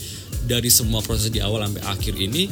dari 0.49 0.67
semua 0.73 1.05
proses 1.05 1.29
di 1.29 1.39
awal 1.39 1.63
sampai 1.63 1.83
akhir 1.85 2.13
ini 2.17 2.49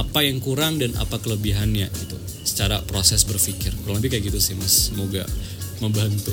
apa 0.00 0.24
yang 0.24 0.40
kurang 0.40 0.80
dan 0.80 0.96
apa 0.96 1.20
kelebihannya 1.20 1.86
gitu. 1.92 2.16
Secara 2.42 2.80
proses 2.82 3.22
berpikir. 3.28 3.70
Kurang 3.84 4.00
lebih 4.00 4.16
kayak 4.16 4.32
gitu 4.32 4.40
sih, 4.40 4.56
Mas. 4.56 4.90
Semoga 4.90 5.22
membantu. 5.84 6.32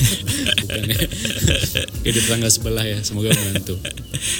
Bukan 0.66 0.82
ya. 0.90 1.00
Di 2.02 2.10
tetangga 2.12 2.50
sebelah 2.52 2.84
ya, 2.84 2.98
semoga 3.00 3.32
membantu. 3.32 3.80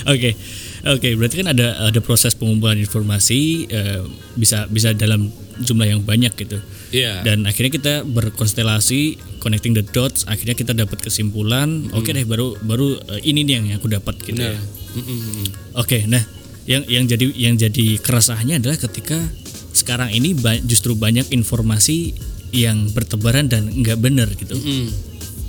Oke. 0.06 0.34
Okay. 0.34 0.34
Oke, 0.82 0.98
okay, 0.98 1.12
berarti 1.14 1.46
kan 1.46 1.54
ada 1.54 1.78
ada 1.78 2.00
proses 2.02 2.34
pengumpulan 2.34 2.74
informasi 2.74 3.70
uh, 3.70 4.02
bisa 4.34 4.66
bisa 4.66 4.90
dalam 4.90 5.30
jumlah 5.62 5.86
yang 5.86 6.02
banyak 6.02 6.34
gitu. 6.34 6.58
Iya. 6.90 7.22
Yeah. 7.22 7.22
Dan 7.22 7.46
akhirnya 7.46 7.70
kita 7.70 7.94
berkonstelasi 8.02 9.14
connecting 9.38 9.78
the 9.78 9.86
dots, 9.86 10.26
akhirnya 10.26 10.58
kita 10.58 10.74
dapat 10.74 10.98
kesimpulan, 10.98 11.86
mm. 11.86 11.94
oke 11.94 12.02
okay 12.02 12.18
deh 12.18 12.26
baru 12.26 12.58
baru 12.66 12.98
uh, 12.98 13.20
ini 13.22 13.46
nih 13.46 13.62
yang 13.62 13.66
aku 13.78 13.86
dapat 13.86 14.18
gitu 14.26 14.42
ya. 14.42 14.58
Mm 14.58 15.02
-hmm. 15.06 15.46
Oke, 15.78 16.02
okay, 16.02 16.02
nah 16.10 16.22
yang 16.66 16.82
yang 16.90 17.06
jadi 17.06 17.30
yang 17.30 17.54
jadi 17.54 18.02
keresahannya 18.02 18.58
adalah 18.58 18.74
ketika 18.74 19.22
sekarang 19.70 20.10
ini 20.10 20.34
ba 20.34 20.58
justru 20.66 20.98
banyak 20.98 21.30
informasi 21.30 22.10
yang 22.50 22.90
bertebaran 22.90 23.46
dan 23.46 23.70
nggak 23.70 24.02
benar 24.02 24.26
gitu. 24.34 24.58
Mm 24.58 24.66
-hmm. 24.66 24.86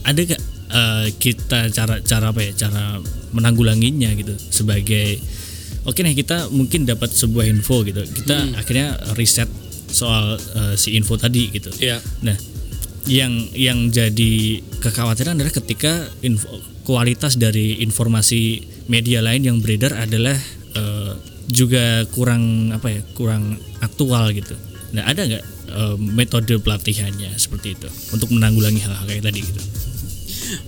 Ada 0.05 0.21
gak 0.35 0.41
uh, 0.73 1.07
kita 1.21 1.69
cara 1.69 2.01
cara 2.01 2.25
apa 2.33 2.41
ya 2.41 2.51
cara 2.57 2.97
menanggulanginya 3.31 4.09
gitu 4.17 4.33
sebagai 4.37 5.21
oke 5.85 5.93
okay 5.93 6.01
nih 6.01 6.15
kita 6.17 6.49
mungkin 6.49 6.89
dapat 6.89 7.13
sebuah 7.13 7.45
info 7.47 7.85
gitu 7.85 8.01
kita 8.01 8.35
hmm. 8.35 8.59
akhirnya 8.59 8.87
riset 9.15 9.47
soal 9.93 10.35
uh, 10.35 10.73
si 10.73 10.97
info 10.97 11.15
tadi 11.15 11.53
gitu 11.53 11.69
yeah. 11.77 12.01
nah 12.25 12.35
yang 13.05 13.35
yang 13.53 13.91
jadi 13.91 14.63
kekhawatiran 14.79 15.35
adalah 15.35 15.53
ketika 15.53 16.07
info, 16.23 16.47
kualitas 16.87 17.35
dari 17.35 17.83
informasi 17.83 18.63
media 18.87 19.19
lain 19.19 19.43
yang 19.43 19.57
beredar 19.59 19.95
adalah 19.95 20.35
uh, 20.75 21.13
juga 21.51 22.07
kurang 22.15 22.71
apa 22.71 22.87
ya 22.89 23.01
kurang 23.13 23.59
aktual 23.83 24.31
gitu 24.31 24.55
nah 24.95 25.03
ada 25.03 25.27
nggak 25.27 25.43
uh, 25.73 25.95
metode 25.99 26.55
pelatihannya 26.63 27.35
seperti 27.35 27.75
itu 27.75 27.89
untuk 28.15 28.31
menanggulangi 28.31 28.79
hal-hal 28.79 29.03
kayak 29.03 29.25
tadi 29.27 29.43
gitu 29.43 29.61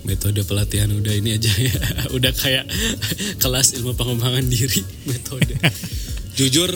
metode 0.04 0.42
pelatihan 0.44 0.90
udah 0.92 1.14
ini 1.14 1.36
aja 1.36 1.50
ya. 1.50 1.74
Udah 2.16 2.32
kayak 2.32 2.64
kelas 3.42 3.76
ilmu 3.76 3.92
pengembangan 3.94 4.46
diri. 4.46 4.82
Metode. 5.08 5.56
Jujur 6.36 6.68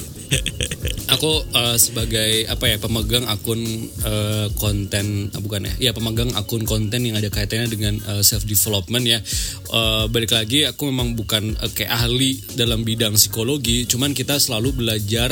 aku 1.12 1.44
uh, 1.52 1.76
sebagai 1.76 2.48
apa 2.48 2.70
ya 2.70 2.80
pemegang 2.80 3.28
akun 3.28 3.60
uh, 4.08 4.48
konten 4.56 5.28
uh, 5.34 5.40
bukan 5.42 5.68
ya 5.68 5.90
ya 5.90 5.92
pemegang 5.92 6.32
akun 6.32 6.64
konten 6.64 7.04
yang 7.04 7.20
ada 7.20 7.28
kaitannya 7.28 7.68
dengan 7.68 8.00
uh, 8.08 8.24
self 8.24 8.48
development 8.48 9.04
ya 9.04 9.18
uh, 9.74 10.08
balik 10.08 10.32
lagi 10.32 10.64
aku 10.64 10.88
memang 10.88 11.12
bukan 11.18 11.60
uh, 11.60 11.68
kayak 11.76 11.92
ahli 11.92 12.40
dalam 12.56 12.86
bidang 12.86 13.20
psikologi 13.20 13.84
cuman 13.84 14.16
kita 14.16 14.40
selalu 14.40 14.80
belajar 14.80 15.28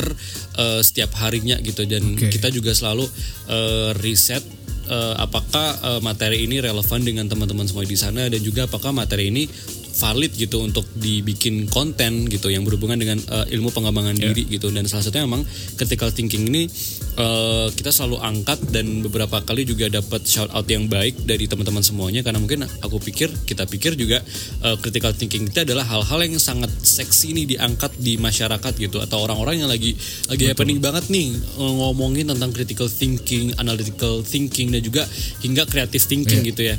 uh, 0.59 0.81
setiap 0.83 1.15
harinya 1.23 1.55
gitu. 1.63 1.87
Dan 1.87 2.19
okay. 2.19 2.29
kita 2.29 2.51
juga 2.51 2.75
selalu 2.75 3.07
uh, 3.47 3.95
riset 4.03 4.43
uh, 4.89 5.15
apakah 5.21 5.67
uh, 5.85 5.99
materi 6.01 6.43
ini 6.43 6.59
relevan 6.59 7.01
dengan 7.05 7.29
teman-teman 7.29 7.63
semua 7.69 7.85
di 7.85 7.95
sana 7.95 8.27
dan 8.27 8.41
juga 8.41 8.65
apakah 8.65 8.91
materi 8.91 9.29
ini 9.29 9.45
valid 9.89 10.31
gitu 10.37 10.61
untuk 10.61 10.85
dibikin 10.95 11.65
konten 11.67 12.29
gitu 12.29 12.47
yang 12.53 12.63
berhubungan 12.63 12.97
dengan 12.99 13.17
uh, 13.29 13.45
ilmu 13.49 13.73
pengembangan 13.73 14.15
yeah. 14.15 14.31
diri 14.31 14.45
gitu 14.47 14.69
dan 14.69 14.85
salah 14.85 15.05
satunya 15.05 15.25
memang 15.25 15.43
critical 15.75 16.13
thinking 16.13 16.47
ini 16.47 16.69
uh, 17.17 17.67
kita 17.73 17.89
selalu 17.89 18.21
angkat 18.21 18.59
dan 18.69 19.01
beberapa 19.01 19.41
kali 19.41 19.65
juga 19.65 19.89
dapat 19.89 20.23
shout 20.25 20.49
out 20.53 20.65
yang 20.69 20.85
baik 20.87 21.25
dari 21.25 21.49
teman-teman 21.49 21.81
semuanya 21.81 22.21
karena 22.21 22.39
mungkin 22.39 22.65
aku 22.83 23.01
pikir 23.01 23.33
kita 23.43 23.65
pikir 23.65 23.97
juga 23.97 24.21
uh, 24.63 24.77
critical 24.79 25.11
thinking 25.11 25.49
itu 25.49 25.59
adalah 25.65 25.83
hal-hal 25.85 26.19
yang 26.21 26.37
sangat 26.37 26.69
seksi 26.81 27.33
nih 27.35 27.57
diangkat 27.57 27.95
di 27.97 28.15
masyarakat 28.21 28.73
gitu 28.77 29.01
atau 29.01 29.25
orang-orang 29.25 29.65
yang 29.65 29.69
lagi 29.69 29.97
lagi 30.29 30.45
Betul. 30.45 30.51
happening 30.53 30.79
banget 30.79 31.05
nih 31.09 31.27
ngomongin 31.59 32.31
tentang 32.31 32.51
critical 32.55 32.87
thinking, 32.87 33.55
analytical 33.57 34.21
thinking 34.21 34.71
dan 34.71 34.81
juga 34.83 35.03
hingga 35.41 35.65
creative 35.65 36.05
thinking 36.05 36.41
yeah. 36.43 36.49
gitu 36.51 36.61
ya 36.73 36.75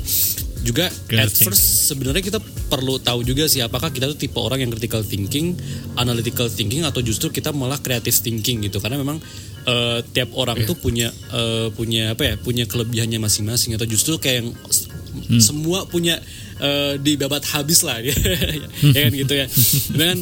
juga 0.61 0.85
at 1.17 1.33
first 1.33 1.89
sebenarnya 1.89 2.21
kita 2.21 2.39
perlu 2.69 3.01
tahu 3.01 3.25
juga 3.25 3.49
sih 3.49 3.59
apakah 3.65 3.89
kita 3.89 4.07
tuh 4.13 4.17
tipe 4.17 4.37
orang 4.37 4.61
yang 4.61 4.71
critical 4.71 5.01
thinking, 5.01 5.57
analytical 5.97 6.47
thinking 6.47 6.85
atau 6.85 7.01
justru 7.01 7.33
kita 7.33 7.49
malah 7.51 7.81
creative 7.81 8.13
thinking 8.13 8.61
gitu 8.63 8.77
karena 8.77 9.01
memang 9.01 9.17
uh, 9.65 9.99
tiap 10.13 10.29
orang 10.37 10.61
yeah. 10.61 10.69
tuh 10.69 10.77
punya 10.77 11.07
uh, 11.33 11.67
punya 11.73 12.13
apa 12.13 12.23
ya 12.23 12.35
punya 12.37 12.63
kelebihannya 12.69 13.17
masing-masing 13.17 13.73
atau 13.73 13.89
justru 13.89 14.21
kayak 14.21 14.45
yang 14.45 14.49
hmm. 14.53 15.41
semua 15.41 15.89
punya 15.89 16.21
uh, 16.61 16.95
di 17.01 17.17
babat 17.17 17.43
habis 17.51 17.81
lah 17.81 17.99
ya, 17.99 18.13
ya 18.95 19.01
kan 19.09 19.13
gitu 19.13 19.33
ya 19.33 19.45
dan 19.99 20.15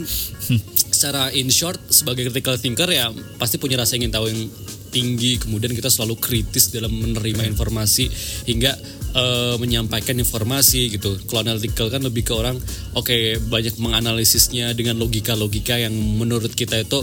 secara 0.89 1.30
in 1.36 1.52
short 1.54 1.78
sebagai 1.91 2.32
critical 2.32 2.56
thinker 2.58 2.89
ya 2.89 3.12
pasti 3.38 3.62
punya 3.62 3.80
rasa 3.80 3.95
ingin 3.99 4.12
tahu 4.12 4.28
yang 4.32 4.49
tinggi 4.89 5.38
kemudian 5.38 5.71
kita 5.71 5.88
selalu 5.88 6.17
kritis 6.17 6.73
dalam 6.73 6.91
menerima 6.91 7.45
informasi 7.45 8.10
hingga 8.49 8.73
uh, 9.15 9.56
menyampaikan 9.62 10.17
informasi 10.17 10.93
gitu. 10.97 11.17
Kalau 11.30 11.45
analytical 11.45 11.89
kan 11.89 12.02
lebih 12.04 12.25
ke 12.25 12.34
orang 12.34 12.58
oke 12.97 13.10
okay, 13.10 13.38
banyak 13.38 13.78
menganalisisnya 13.78 14.73
dengan 14.73 14.97
logika-logika 14.99 15.78
yang 15.78 15.93
menurut 15.93 16.54
kita 16.54 16.82
itu 16.82 16.99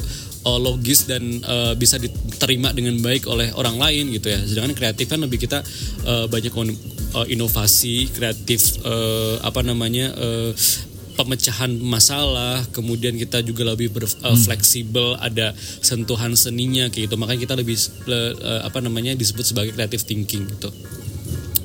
uh, 0.47 0.59
logis 0.63 1.11
dan 1.11 1.23
uh, 1.43 1.75
bisa 1.75 1.99
diterima 1.99 2.71
dengan 2.71 2.99
baik 3.03 3.27
oleh 3.27 3.51
orang 3.59 3.77
lain 3.79 4.15
gitu 4.15 4.31
ya. 4.31 4.39
Sedangkan 4.43 4.79
kreatif 4.79 5.07
kan 5.11 5.19
lebih 5.19 5.43
kita 5.43 5.63
uh, 6.07 6.27
banyak 6.31 6.55
uh, 7.15 7.27
inovasi, 7.27 8.11
kreatif 8.15 8.79
uh, 8.87 9.43
apa 9.43 9.67
namanya 9.67 10.15
uh, 10.15 10.51
pemecahan 11.17 11.73
masalah, 11.81 12.61
kemudian 12.77 13.17
kita 13.17 13.41
juga 13.41 13.73
lebih 13.73 13.89
ber, 13.91 14.05
uh, 14.05 14.37
fleksibel, 14.37 15.17
ada 15.19 15.57
sentuhan 15.81 16.37
seninya 16.37 16.93
kayak 16.93 17.09
gitu. 17.11 17.17
Makanya 17.17 17.41
kita 17.49 17.55
lebih 17.57 17.77
uh, 18.07 18.63
apa 18.69 18.79
namanya 18.85 19.17
disebut 19.17 19.43
sebagai 19.43 19.73
creative 19.73 20.05
thinking 20.05 20.45
gitu. 20.47 20.69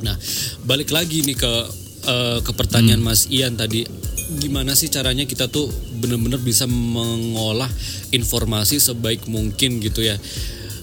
Nah, 0.02 0.16
balik 0.66 0.90
lagi 0.90 1.22
nih 1.22 1.38
ke 1.38 1.54
uh, 2.08 2.40
ke 2.42 2.52
pertanyaan 2.56 3.04
hmm. 3.04 3.12
Mas 3.12 3.28
Ian 3.30 3.60
tadi, 3.60 3.86
gimana 4.40 4.74
sih 4.74 4.88
caranya 4.88 5.28
kita 5.28 5.52
tuh 5.52 5.68
benar-benar 6.02 6.42
bisa 6.42 6.66
mengolah 6.66 7.70
informasi 8.16 8.80
sebaik 8.80 9.28
mungkin 9.28 9.84
gitu 9.84 10.02
ya? 10.02 10.16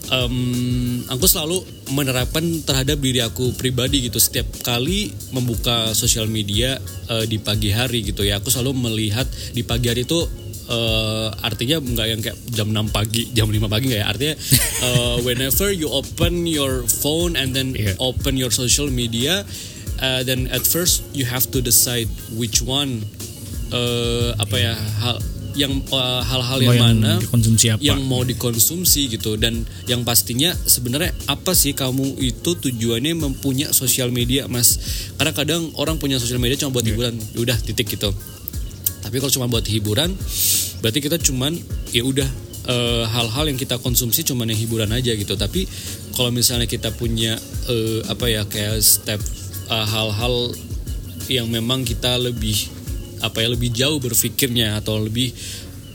Um, 0.09 1.05
aku 1.09 1.29
selalu 1.29 1.65
menerapkan 1.93 2.45
terhadap 2.65 3.01
diri 3.01 3.25
aku 3.25 3.57
pribadi 3.57 4.09
gitu 4.09 4.21
setiap 4.21 4.47
kali 4.61 5.13
membuka 5.33 5.93
sosial 5.97 6.29
media 6.29 6.77
uh, 7.09 7.25
di 7.25 7.41
pagi 7.41 7.73
hari 7.73 8.05
gitu 8.05 8.25
ya 8.25 8.41
aku 8.41 8.53
selalu 8.53 8.77
melihat 8.89 9.25
di 9.57 9.65
pagi 9.65 9.89
hari 9.89 10.05
itu 10.05 10.21
uh, 10.69 11.33
artinya 11.43 11.81
nggak 11.81 12.07
yang 12.07 12.21
kayak 12.21 12.39
jam 12.53 12.69
6 12.71 12.95
pagi, 12.95 13.23
jam 13.37 13.49
5 13.49 13.67
pagi 13.67 13.85
nggak 13.91 14.03
ya? 14.05 14.09
Artinya 14.09 14.35
uh, 14.85 15.17
whenever 15.25 15.69
you 15.73 15.89
open 15.91 16.45
your 16.45 16.85
phone 16.87 17.35
and 17.35 17.57
then 17.57 17.75
yeah. 17.75 17.97
open 17.99 18.37
your 18.37 18.53
social 18.53 18.87
media, 18.87 19.43
uh, 20.05 20.21
then 20.23 20.47
at 20.53 20.63
first 20.63 21.03
you 21.17 21.25
have 21.25 21.49
to 21.51 21.65
decide 21.65 22.09
which 22.37 22.61
one 22.61 23.03
uh, 23.73 24.37
apa 24.39 24.57
ya 24.57 24.75
hal 25.01 25.17
yang 25.57 25.81
hal-hal 25.91 26.59
uh, 26.59 26.65
yang, 26.65 26.77
yang 26.77 26.85
mana 26.85 27.13
dikonsumsi 27.23 27.67
apa? 27.73 27.81
yang 27.81 28.01
mau 28.05 28.21
dikonsumsi 28.21 29.09
gitu 29.17 29.41
dan 29.41 29.65
yang 29.89 30.05
pastinya 30.05 30.53
sebenarnya 30.53 31.15
apa 31.31 31.57
sih 31.57 31.73
kamu 31.73 32.21
itu 32.21 32.51
tujuannya 32.59 33.17
mempunyai 33.17 33.73
sosial 33.73 34.13
media 34.13 34.45
mas 34.47 34.77
karena 35.17 35.33
kadang 35.33 35.73
orang 35.81 35.97
punya 35.97 36.21
sosial 36.21 36.39
media 36.39 36.61
cuma 36.61 36.77
buat 36.77 36.85
yeah. 36.85 36.95
hiburan 36.95 37.15
udah 37.41 37.57
titik 37.65 37.89
gitu 37.97 38.13
tapi 39.09 39.25
kalau 39.25 39.33
cuma 39.33 39.47
buat 39.49 39.65
hiburan, 39.65 40.13
berarti 40.85 41.01
kita 41.01 41.17
cuman 41.17 41.57
ya 41.97 42.05
udah 42.05 42.29
uh, 42.69 43.05
hal-hal 43.09 43.49
yang 43.49 43.57
kita 43.57 43.81
konsumsi 43.81 44.27
cuma 44.27 44.45
yang 44.45 44.59
hiburan 44.59 44.93
aja 44.93 45.17
gitu. 45.17 45.33
Tapi 45.39 45.65
kalau 46.13 46.29
misalnya 46.29 46.69
kita 46.69 46.93
punya 46.93 47.39
uh, 47.73 48.01
apa 48.11 48.29
ya 48.29 48.45
kayak 48.45 48.85
step 48.85 49.17
hal 49.69 49.81
eh, 49.81 49.87
hal-hal 49.89 50.35
yang 51.29 51.49
memang 51.49 51.89
kita 51.89 52.21
lebih 52.21 52.69
apa 53.23 53.43
ya 53.43 53.49
lebih 53.51 53.71
jauh 53.75 53.99
berpikirnya 53.99 54.79
atau 54.79 55.03
lebih 55.03 55.35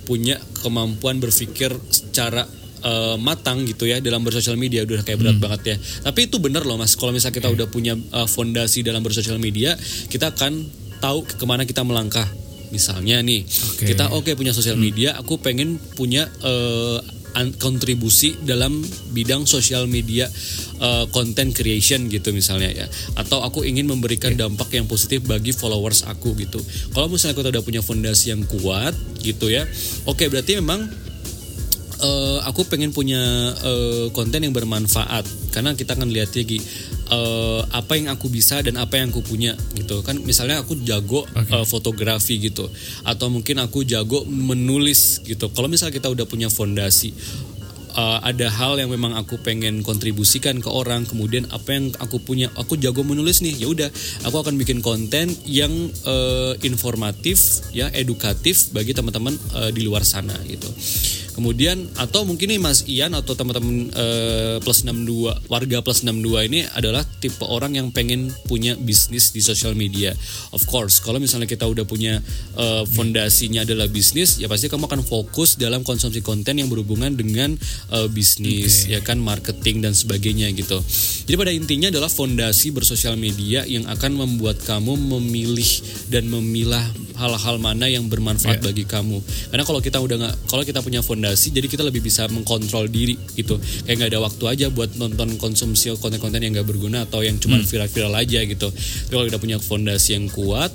punya 0.03 0.35
kemampuan 0.59 1.19
berpikir 1.23 1.71
secara 1.87 2.43
uh, 2.83 3.15
matang 3.15 3.63
gitu 3.63 3.87
ya 3.87 4.03
dalam 4.03 4.21
bersosial 4.23 4.59
media 4.59 4.83
udah 4.83 5.03
kayak 5.03 5.19
berat 5.19 5.37
hmm. 5.39 5.43
banget 5.43 5.61
ya. 5.63 5.75
Tapi 5.79 6.27
itu 6.27 6.37
bener 6.43 6.67
loh 6.67 6.75
mas. 6.75 6.99
Kalau 6.99 7.15
misalnya 7.15 7.35
kita 7.39 7.49
okay. 7.49 7.57
udah 7.57 7.67
punya 7.71 7.93
uh, 7.95 8.27
fondasi 8.27 8.83
dalam 8.83 8.99
bersosial 8.99 9.39
media, 9.39 9.75
kita 10.11 10.35
akan 10.35 10.67
tahu 11.03 11.27
ke 11.27 11.43
mana 11.43 11.67
kita 11.67 11.83
melangkah 11.83 12.27
misalnya 12.73 13.21
nih 13.21 13.45
okay. 13.45 13.93
kita 13.93 14.09
oke 14.17 14.25
okay, 14.25 14.33
punya 14.33 14.49
sosial 14.49 14.79
hmm. 14.79 14.85
media 14.89 15.09
aku 15.13 15.37
pengen 15.37 15.77
punya 15.93 16.25
uh, 16.41 16.97
kontribusi 17.57 18.37
dalam 18.45 18.81
bidang 19.11 19.49
sosial 19.49 19.89
media 19.89 20.29
uh, 20.79 21.09
content 21.09 21.51
creation 21.51 22.07
gitu 22.07 22.29
misalnya 22.31 22.85
ya. 22.85 22.87
Atau 23.17 23.41
aku 23.41 23.65
ingin 23.65 23.89
memberikan 23.89 24.37
yeah. 24.37 24.45
dampak 24.45 24.69
yang 24.73 24.85
positif 24.85 25.25
bagi 25.25 25.51
followers 25.51 26.05
aku 26.05 26.37
gitu. 26.37 26.61
Kalau 26.93 27.09
misalnya 27.09 27.33
aku 27.37 27.41
udah 27.49 27.65
punya 27.65 27.81
fondasi 27.81 28.33
yang 28.33 28.45
kuat 28.45 28.93
gitu 29.23 29.47
ya 29.49 29.63
oke 30.03 30.19
okay, 30.19 30.27
berarti 30.27 30.59
memang 30.59 30.83
uh, 32.03 32.39
aku 32.45 32.67
pengen 32.67 32.91
punya 32.91 33.21
uh, 33.55 34.11
konten 34.11 34.43
yang 34.43 34.51
bermanfaat 34.51 35.23
karena 35.53 35.77
kita 35.77 35.93
akan 35.93 36.09
lihat 36.09 36.33
lagi 36.33 36.57
uh, 37.13 37.61
apa 37.69 37.93
yang 37.93 38.09
aku 38.09 38.33
bisa 38.33 38.57
dan 38.65 38.81
apa 38.81 38.97
yang 38.97 39.13
aku 39.13 39.21
punya 39.21 39.53
gitu. 39.77 40.01
Kan 40.01 40.25
misalnya 40.25 40.65
aku 40.65 40.81
jago 40.81 41.29
okay. 41.29 41.53
uh, 41.53 41.65
fotografi 41.69 42.41
gitu. 42.41 42.65
Atau 43.05 43.29
mungkin 43.29 43.61
aku 43.61 43.85
jago 43.85 44.25
menulis 44.25 45.21
gitu. 45.21 45.53
Kalau 45.53 45.69
misalnya 45.69 45.93
kita 45.93 46.09
udah 46.09 46.25
punya 46.25 46.49
fondasi 46.49 47.13
uh, 47.93 48.19
ada 48.25 48.49
hal 48.49 48.81
yang 48.81 48.89
memang 48.89 49.13
aku 49.13 49.39
pengen 49.39 49.85
kontribusikan 49.85 50.59
ke 50.59 50.69
orang 50.69 51.05
kemudian 51.05 51.45
apa 51.53 51.77
yang 51.77 51.93
aku 52.01 52.17
punya 52.21 52.49
aku 52.57 52.75
jago 52.81 53.05
menulis 53.05 53.45
nih 53.45 53.53
ya 53.53 53.67
udah. 53.69 53.89
Aku 54.25 54.41
akan 54.41 54.57
bikin 54.57 54.81
konten 54.81 55.29
yang 55.45 55.71
uh, 56.09 56.57
informatif 56.65 57.61
ya 57.71 57.93
edukatif 57.93 58.73
bagi 58.73 58.97
teman-teman 58.97 59.37
uh, 59.53 59.69
di 59.69 59.85
luar 59.85 60.01
sana 60.01 60.33
gitu 60.49 60.69
Kemudian 61.33 61.89
atau 61.97 62.23
mungkin 62.23 62.53
nih 62.53 62.61
Mas 62.61 62.85
Ian 62.85 63.17
atau 63.17 63.33
teman-teman 63.33 63.89
uh, 63.93 64.57
plus 64.61 64.85
62 64.85 65.49
warga 65.49 65.77
plus 65.81 66.05
62 66.05 66.49
ini 66.49 66.59
adalah 66.77 67.01
tipe 67.19 67.41
orang 67.45 67.73
yang 67.73 67.89
pengen 67.89 68.29
punya 68.45 68.77
bisnis 68.77 69.33
di 69.33 69.41
sosial 69.41 69.73
media. 69.73 70.13
Of 70.53 70.69
course, 70.69 71.01
kalau 71.01 71.17
misalnya 71.17 71.49
kita 71.49 71.65
udah 71.65 71.85
punya 71.89 72.21
uh, 72.53 72.85
fondasinya 72.85 73.65
adalah 73.65 73.89
bisnis, 73.89 74.37
ya 74.37 74.45
pasti 74.45 74.69
kamu 74.69 74.85
akan 74.85 75.01
fokus 75.01 75.57
dalam 75.57 75.81
konsumsi 75.81 76.21
konten 76.21 76.61
yang 76.61 76.69
berhubungan 76.69 77.17
dengan 77.17 77.57
uh, 77.89 78.05
bisnis, 78.09 78.85
okay. 78.85 78.97
ya 78.97 78.99
kan 79.01 79.17
marketing 79.17 79.81
dan 79.81 79.97
sebagainya 79.97 80.53
gitu. 80.53 80.77
Jadi 81.25 81.35
pada 81.39 81.51
intinya 81.53 81.87
adalah 81.89 82.11
fondasi 82.13 82.69
bersosial 82.69 83.17
media 83.17 83.65
yang 83.65 83.89
akan 83.89 84.21
membuat 84.21 84.61
kamu 84.61 84.93
memilih 85.17 85.71
dan 86.13 86.29
memilah 86.29 86.83
hal-hal 87.17 87.57
mana 87.57 87.87
yang 87.89 88.05
bermanfaat 88.05 88.59
yeah. 88.59 88.67
bagi 88.69 88.83
kamu. 88.85 89.17
Karena 89.49 89.63
kalau 89.63 89.79
kita 89.79 89.97
udah 89.97 90.15
nggak, 90.19 90.35
kalau 90.51 90.63
kita 90.65 90.83
punya 90.83 90.99
fondasi, 90.99 91.22
jadi 91.31 91.67
kita 91.71 91.87
lebih 91.87 92.03
bisa 92.03 92.27
mengkontrol 92.27 92.91
diri 92.91 93.15
gitu. 93.39 93.55
Kayak 93.87 93.95
nggak 94.03 94.11
ada 94.11 94.19
waktu 94.19 94.43
aja 94.51 94.65
buat 94.67 94.99
nonton 94.99 95.39
konsumsi 95.39 95.95
konten-konten 95.95 96.43
yang 96.43 96.51
nggak 96.59 96.67
berguna 96.67 97.07
atau 97.07 97.23
yang 97.23 97.39
cuma 97.39 97.55
hmm. 97.55 97.67
viral-viral 97.67 98.13
aja 98.19 98.39
gitu. 98.43 98.67
Tapi 98.69 99.11
kalau 99.15 99.25
kita 99.29 99.39
punya 99.39 99.57
fondasi 99.63 100.19
yang 100.19 100.27
kuat, 100.27 100.73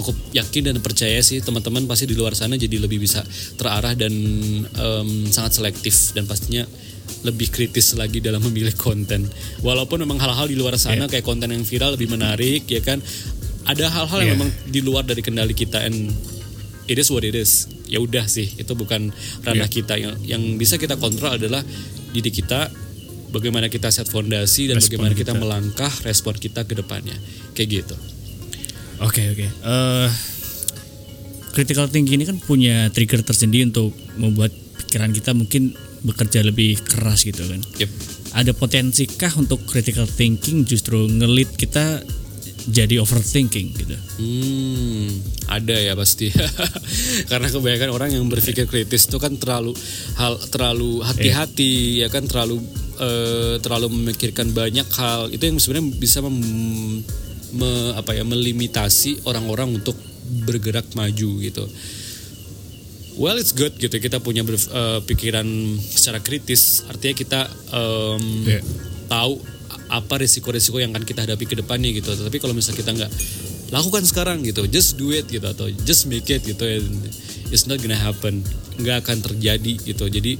aku 0.00 0.10
yakin 0.34 0.72
dan 0.72 0.76
percaya 0.80 1.20
sih 1.20 1.38
teman-teman 1.44 1.84
pasti 1.84 2.08
di 2.08 2.16
luar 2.16 2.32
sana 2.32 2.56
jadi 2.56 2.80
lebih 2.80 2.98
bisa 2.98 3.20
terarah 3.60 3.92
dan 3.94 4.12
um, 4.80 5.10
sangat 5.28 5.60
selektif 5.60 6.16
dan 6.16 6.24
pastinya 6.24 6.64
lebih 7.20 7.52
kritis 7.52 7.92
lagi 7.94 8.18
dalam 8.24 8.40
memilih 8.50 8.74
konten. 8.74 9.28
Walaupun 9.62 10.02
memang 10.02 10.18
hal-hal 10.18 10.48
di 10.48 10.56
luar 10.56 10.74
sana 10.80 11.06
yeah. 11.06 11.10
kayak 11.10 11.26
konten 11.26 11.52
yang 11.52 11.62
viral 11.62 11.94
lebih 11.94 12.10
menarik 12.10 12.66
ya 12.66 12.80
kan 12.80 12.98
ada 13.68 13.86
hal-hal 13.92 14.18
yeah. 14.24 14.34
yang 14.34 14.38
iya. 14.38 14.40
memang 14.40 14.50
di 14.66 14.80
luar 14.80 15.04
dari 15.04 15.20
kendali 15.20 15.52
kita 15.52 15.84
and 15.84 16.10
it 16.86 16.96
is 16.96 17.08
what 17.08 17.20
it 17.20 17.34
is 17.34 17.66
ya 17.84 17.98
udah 17.98 18.24
sih 18.24 18.46
itu 18.56 18.72
bukan 18.72 19.10
ranah 19.42 19.66
Yeah. 19.66 19.72
kita 19.72 19.94
yang 19.96 20.14
yang 20.22 20.42
bisa 20.54 20.76
kita 20.76 20.96
kontrol 20.96 21.36
adalah 21.36 21.60
diri 22.10 22.30
kita 22.30 22.70
bagaimana 23.30 23.66
kita 23.66 23.88
set 23.88 24.06
fondasi 24.06 24.66
dan 24.66 24.78
Respon 24.78 25.02
bagaimana 25.02 25.14
kita, 25.14 25.32
kita. 25.32 25.40
melangkah 25.40 25.92
respon 26.02 26.34
kita 26.34 26.64
ke 26.64 26.74
depannya 26.74 27.14
kayak 27.52 27.82
gitu 27.82 27.96
Oke 29.00 29.32
oke. 29.32 29.48
Eh, 29.48 30.08
critical 31.52 31.88
thinking 31.88 32.20
ini 32.20 32.28
kan 32.28 32.36
punya 32.36 32.92
trigger 32.92 33.24
tersendiri 33.24 33.64
untuk 33.64 33.96
membuat 34.20 34.52
pikiran 34.52 35.08
kita 35.10 35.32
mungkin 35.32 35.72
bekerja 36.04 36.44
lebih 36.44 36.76
keras 36.84 37.24
gitu 37.24 37.40
kan. 37.44 37.64
Yep. 37.80 37.90
Ada 38.36 38.52
potensikah 38.52 39.32
untuk 39.34 39.64
critical 39.64 40.04
thinking 40.04 40.68
justru 40.68 41.08
ngelit 41.08 41.48
kita 41.56 42.04
jadi 42.66 43.00
overthinking 43.00 43.68
gitu? 43.72 43.96
Hmm, 44.18 45.08
ada 45.48 45.72
ya 45.72 45.94
pasti. 45.94 46.28
Karena 47.30 47.48
kebanyakan 47.48 47.90
orang 47.90 48.10
yang 48.12 48.26
berpikir 48.26 48.66
kritis 48.66 49.08
itu 49.08 49.16
kan 49.16 49.36
terlalu 49.36 49.72
hal 50.16 50.36
terlalu 50.48 51.00
hati-hati 51.00 52.04
ya 52.04 52.08
kan 52.08 52.26
terlalu 52.26 52.60
eh, 52.98 53.56
terlalu 53.58 53.88
memikirkan 53.88 54.52
banyak 54.52 54.84
hal. 54.92 55.32
Itu 55.32 55.48
yang 55.48 55.56
sebenarnya 55.56 55.88
bisa 55.96 56.20
mem- 56.20 57.00
me- 57.54 57.92
apa 57.96 58.12
ya 58.12 58.22
melimitasi 58.22 59.24
orang-orang 59.24 59.80
untuk 59.80 59.96
bergerak 60.46 60.92
maju 60.92 61.30
gitu. 61.40 61.64
Well, 63.20 63.36
it's 63.36 63.52
good 63.52 63.76
gitu 63.76 63.92
kita 63.92 64.16
punya 64.18 64.40
ber- 64.40 64.56
eh, 64.56 65.00
pikiran 65.04 65.44
secara 65.80 66.20
kritis. 66.20 66.84
Artinya 66.88 67.14
kita 67.14 67.40
em, 67.68 68.22
Iya. 68.48 68.60
tahu 69.06 69.59
apa 69.90 70.22
risiko-risiko 70.22 70.78
yang 70.78 70.94
akan 70.94 71.02
kita 71.02 71.26
hadapi 71.26 71.44
ke 71.44 71.58
depannya 71.58 71.90
gitu. 71.90 72.14
Tapi 72.14 72.38
kalau 72.38 72.54
misalnya 72.54 72.78
kita 72.78 72.90
nggak 72.94 73.10
lakukan 73.74 74.02
sekarang 74.06 74.42
gitu, 74.46 74.66
just 74.70 74.94
do 74.94 75.10
it 75.10 75.26
gitu 75.26 75.44
atau 75.44 75.66
just 75.86 76.06
make 76.06 76.26
it 76.30 76.42
gitu, 76.46 76.64
it's 77.50 77.66
not 77.66 77.82
gonna 77.82 77.98
happen, 77.98 78.42
nggak 78.78 79.02
akan 79.06 79.18
terjadi 79.22 79.72
gitu. 79.82 80.06
Jadi 80.06 80.38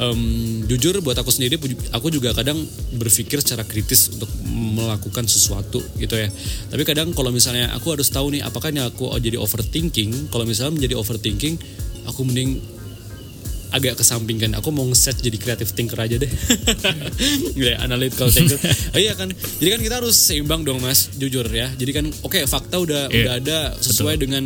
em, 0.00 0.20
jujur 0.66 0.98
buat 1.02 1.18
aku 1.18 1.30
sendiri, 1.30 1.58
aku 1.94 2.10
juga 2.10 2.34
kadang 2.34 2.58
berpikir 2.98 3.38
secara 3.42 3.62
kritis 3.62 4.10
untuk 4.14 4.30
melakukan 4.50 5.26
sesuatu 5.30 5.78
gitu 5.98 6.14
ya. 6.18 6.26
Tapi 6.70 6.82
kadang 6.82 7.14
kalau 7.14 7.30
misalnya 7.30 7.70
aku 7.74 7.94
harus 7.94 8.10
tahu 8.10 8.34
nih, 8.34 8.42
apakah 8.42 8.74
ini 8.74 8.82
aku 8.82 9.10
jadi 9.18 9.38
overthinking? 9.38 10.32
Kalau 10.34 10.46
misalnya 10.46 10.78
menjadi 10.78 10.94
overthinking, 10.98 11.54
aku 12.06 12.26
mending 12.26 12.79
agak 13.70 13.98
kesampingkan. 13.98 14.54
Aku 14.58 14.74
mau 14.74 14.86
nge-set 14.86 15.18
jadi 15.22 15.38
creative 15.38 15.70
thinker 15.74 15.98
aja 15.98 16.16
deh. 16.18 16.30
ya, 17.58 17.80
analytical 17.82 18.28
thinker. 18.30 18.58
Oh, 18.94 19.00
iya 19.00 19.14
kan. 19.14 19.30
Jadi 19.32 19.68
kan 19.70 19.80
kita 19.80 19.94
harus 20.02 20.16
seimbang 20.18 20.66
dong 20.66 20.82
Mas, 20.82 21.14
jujur 21.16 21.46
ya. 21.48 21.70
Jadi 21.74 21.90
kan 21.94 22.06
oke 22.22 22.38
fakta 22.46 22.82
udah 22.82 23.02
Iya, 23.10 23.16
udah 23.26 23.32
ada 23.42 23.58
sesuai 23.80 24.16
dengan 24.20 24.44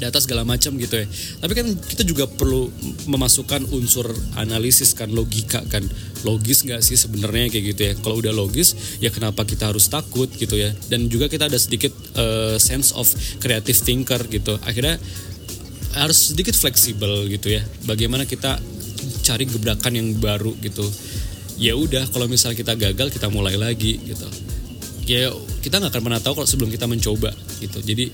data 0.00 0.16
segala 0.16 0.48
macam 0.48 0.74
gitu 0.80 0.96
ya. 0.96 1.06
Tapi 1.44 1.52
kan 1.52 1.66
kita 1.76 2.02
juga 2.08 2.24
perlu 2.24 2.72
memasukkan 3.06 3.68
unsur 3.76 4.08
analisis 4.40 4.96
kan, 4.96 5.12
logika 5.12 5.60
kan. 5.68 5.84
Logis 6.24 6.64
nggak 6.64 6.80
sih 6.80 6.96
sebenarnya 6.96 7.52
kayak 7.52 7.64
gitu 7.76 7.80
ya. 7.84 7.92
Kalau 8.00 8.16
udah 8.18 8.32
logis, 8.32 8.98
ya 8.98 9.12
kenapa 9.12 9.44
kita 9.44 9.68
harus 9.68 9.92
takut 9.92 10.32
gitu 10.32 10.56
ya. 10.56 10.72
Dan 10.88 11.12
juga 11.12 11.28
kita 11.28 11.52
ada 11.52 11.60
sedikit 11.60 11.92
eh, 12.16 12.56
sense 12.56 12.96
of 12.96 13.06
creative 13.44 13.76
thinker 13.76 14.24
gitu. 14.32 14.56
Akhirnya 14.64 14.96
harus 15.94 16.34
sedikit 16.34 16.54
fleksibel 16.54 17.26
gitu 17.26 17.54
ya. 17.58 17.62
Bagaimana 17.86 18.26
kita 18.26 18.58
cari 19.26 19.44
gebrakan 19.46 19.92
yang 19.96 20.08
baru 20.18 20.54
gitu. 20.62 20.86
Ya 21.60 21.76
udah, 21.76 22.08
kalau 22.08 22.24
misalnya 22.30 22.56
kita 22.56 22.74
gagal, 22.78 23.12
kita 23.12 23.28
mulai 23.28 23.58
lagi 23.58 24.00
gitu. 24.00 24.28
Ya 25.04 25.28
kita 25.60 25.82
nggak 25.82 25.92
akan 25.92 26.02
pernah 26.06 26.20
tahu 26.22 26.40
kalau 26.40 26.48
sebelum 26.48 26.70
kita 26.72 26.86
mencoba 26.86 27.34
gitu. 27.60 27.82
Jadi 27.82 28.08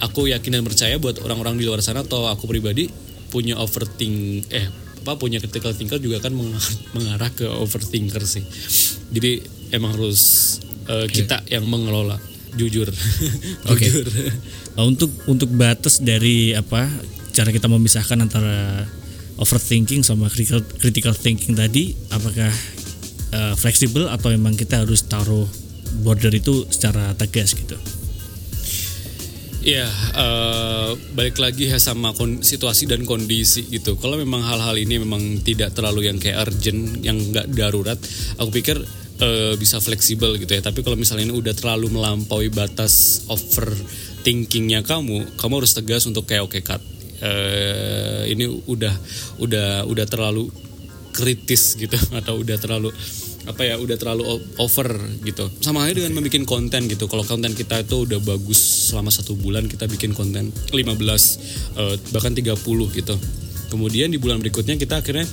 aku 0.00 0.30
yakin 0.30 0.60
dan 0.60 0.64
percaya 0.64 0.96
buat 0.96 1.20
orang-orang 1.20 1.60
di 1.60 1.68
luar 1.68 1.82
sana 1.84 2.06
atau 2.06 2.30
aku 2.30 2.48
pribadi 2.48 2.88
punya 3.28 3.58
overthink 3.58 4.46
eh 4.54 4.66
apa 5.04 5.20
punya 5.20 5.36
critical 5.36 5.76
thinker 5.76 6.00
juga 6.00 6.16
kan 6.24 6.32
meng- 6.32 6.56
mengarah 6.96 7.28
ke 7.34 7.44
overthinker 7.44 8.22
sih. 8.24 8.46
Jadi 9.12 9.42
emang 9.74 9.98
harus 9.98 10.56
eh, 10.88 11.10
kita 11.10 11.44
yang 11.50 11.66
mengelola 11.68 12.16
jujur. 12.56 12.88
Oke. 13.72 13.86
jujur. 13.86 14.06
Uh, 14.74 14.86
untuk 14.86 15.10
untuk 15.30 15.50
batas 15.54 16.02
dari 16.02 16.54
apa 16.54 16.86
cara 17.34 17.50
kita 17.50 17.66
memisahkan 17.66 18.18
antara 18.22 18.86
overthinking 19.38 20.06
sama 20.06 20.30
critical 20.30 20.62
critical 20.78 21.14
thinking 21.14 21.58
tadi 21.58 21.94
apakah 22.14 22.50
uh, 23.34 23.54
fleksibel 23.58 24.06
atau 24.06 24.30
memang 24.30 24.54
kita 24.54 24.86
harus 24.86 25.02
taruh 25.10 25.46
border 26.06 26.30
itu 26.30 26.66
secara 26.70 27.14
tegas 27.18 27.54
gitu 27.54 27.74
Iya, 29.64 29.88
eh, 30.12 30.90
balik 31.16 31.40
lagi 31.40 31.72
ya 31.72 31.80
sama 31.80 32.12
kon- 32.12 32.44
situasi 32.44 32.84
dan 32.84 33.08
kondisi 33.08 33.64
gitu. 33.72 33.96
Kalau 33.96 34.20
memang 34.20 34.44
hal-hal 34.44 34.76
ini 34.76 35.00
memang 35.00 35.40
tidak 35.40 35.72
terlalu 35.72 36.12
yang 36.12 36.20
kayak 36.20 36.44
urgent, 36.44 37.00
yang 37.00 37.16
nggak 37.16 37.48
darurat, 37.48 37.96
aku 38.36 38.60
pikir 38.60 38.84
eh, 39.24 39.54
bisa 39.56 39.80
fleksibel 39.80 40.36
gitu 40.36 40.52
ya. 40.52 40.60
Tapi 40.60 40.84
kalau 40.84 41.00
misalnya 41.00 41.32
ini 41.32 41.34
udah 41.34 41.56
terlalu 41.56 41.88
melampaui 41.88 42.52
batas 42.52 43.24
overthinkingnya 43.32 44.84
kamu, 44.84 45.40
kamu 45.40 45.52
harus 45.64 45.72
tegas 45.72 46.04
untuk 46.04 46.28
kayak 46.28 46.44
oke 46.44 46.60
cut. 46.60 46.82
Eh, 47.24 48.36
ini 48.36 48.44
udah 48.44 48.92
udah 49.40 49.88
udah 49.88 50.06
terlalu 50.06 50.52
kritis 51.14 51.78
gitu 51.78 51.96
atau 52.20 52.42
udah 52.42 52.58
terlalu 52.60 52.92
apa 53.44 53.60
ya 53.60 53.76
udah 53.76 54.00
terlalu 54.00 54.24
over 54.56 54.88
gitu 55.20 55.44
sama 55.60 55.84
halnya 55.84 56.00
dengan 56.00 56.16
membuat 56.16 56.48
konten 56.48 56.88
gitu 56.88 57.04
kalau 57.12 57.28
konten 57.28 57.52
kita 57.52 57.84
itu 57.84 58.08
udah 58.08 58.16
bagus 58.24 58.88
selama 58.88 59.12
satu 59.12 59.36
bulan 59.36 59.68
kita 59.68 59.84
bikin 59.84 60.16
konten 60.16 60.48
15 60.72 60.72
eh, 60.72 61.96
bahkan 62.08 62.32
30 62.32 62.56
gitu 62.96 63.14
kemudian 63.68 64.08
di 64.08 64.16
bulan 64.16 64.40
berikutnya 64.40 64.80
kita 64.80 65.04
akhirnya 65.04 65.28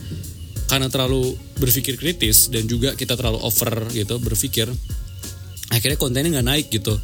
karena 0.72 0.88
terlalu 0.88 1.36
berpikir 1.60 2.00
kritis 2.00 2.48
dan 2.48 2.64
juga 2.64 2.96
kita 2.96 3.20
terlalu 3.20 3.44
over 3.44 3.92
gitu 3.92 4.16
berpikir 4.24 4.72
akhirnya 5.68 6.00
kontennya 6.00 6.40
nggak 6.40 6.48
naik 6.48 6.68
gitu. 6.72 6.96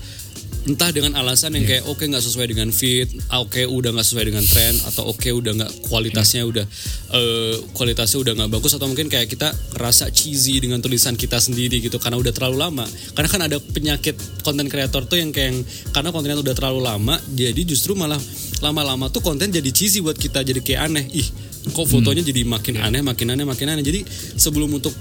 Entah 0.67 0.91
dengan 0.91 1.15
alasan 1.15 1.56
yang 1.56 1.63
kayak 1.63 1.88
oke 1.88 2.03
nggak 2.03 2.19
sesuai 2.19 2.51
dengan 2.51 2.67
fit 2.75 3.08
oke 3.32 3.63
udah 3.71 3.88
nggak 3.95 4.03
sesuai 4.03 4.25
dengan 4.27 4.43
tren 4.43 4.75
atau 4.84 5.08
oke 5.15 5.23
udah 5.32 5.56
nggak 5.56 5.71
kualitasnya 5.88 6.43
udah 6.43 6.67
eh, 7.15 7.56
kualitasnya 7.71 8.19
udah 8.19 8.34
nggak 8.36 8.51
bagus 8.51 8.75
atau 8.75 8.91
mungkin 8.91 9.08
kayak 9.08 9.32
kita 9.32 9.47
ngerasa 9.80 10.12
cheesy 10.12 10.60
dengan 10.60 10.84
tulisan 10.84 11.15
kita 11.15 11.39
sendiri 11.39 11.80
gitu 11.80 12.03
karena 12.03 12.19
udah 12.19 12.36
terlalu 12.36 12.60
lama. 12.60 12.84
Karena 13.15 13.30
kan 13.32 13.41
ada 13.47 13.58
penyakit 13.63 14.19
konten 14.43 14.67
kreator 14.67 15.08
tuh 15.08 15.19
yang 15.23 15.32
kayak 15.32 15.56
yang- 15.56 15.63
karena 15.95 16.12
kontennya 16.12 16.39
udah 16.43 16.56
terlalu 16.56 16.84
lama 16.84 17.15
jadi 17.32 17.63
justru 17.63 17.95
malah 17.95 18.19
lama-lama 18.60 19.08
tuh 19.08 19.23
konten 19.23 19.47
jadi 19.47 19.71
cheesy 19.71 20.03
buat 20.03 20.19
kita 20.19 20.43
jadi 20.43 20.60
kayak 20.60 20.82
aneh. 20.91 21.06
Ih 21.15 21.27
kok 21.71 21.88
fotonya 21.88 22.23
jadi 22.23 22.41
makin 22.47 22.82
aneh 22.82 23.01
makin 23.03 23.27
aneh 23.34 23.45
makin 23.45 23.67
aneh. 23.73 23.84
Jadi 23.86 24.03
sebelum 24.36 24.73
untuk 24.73 24.93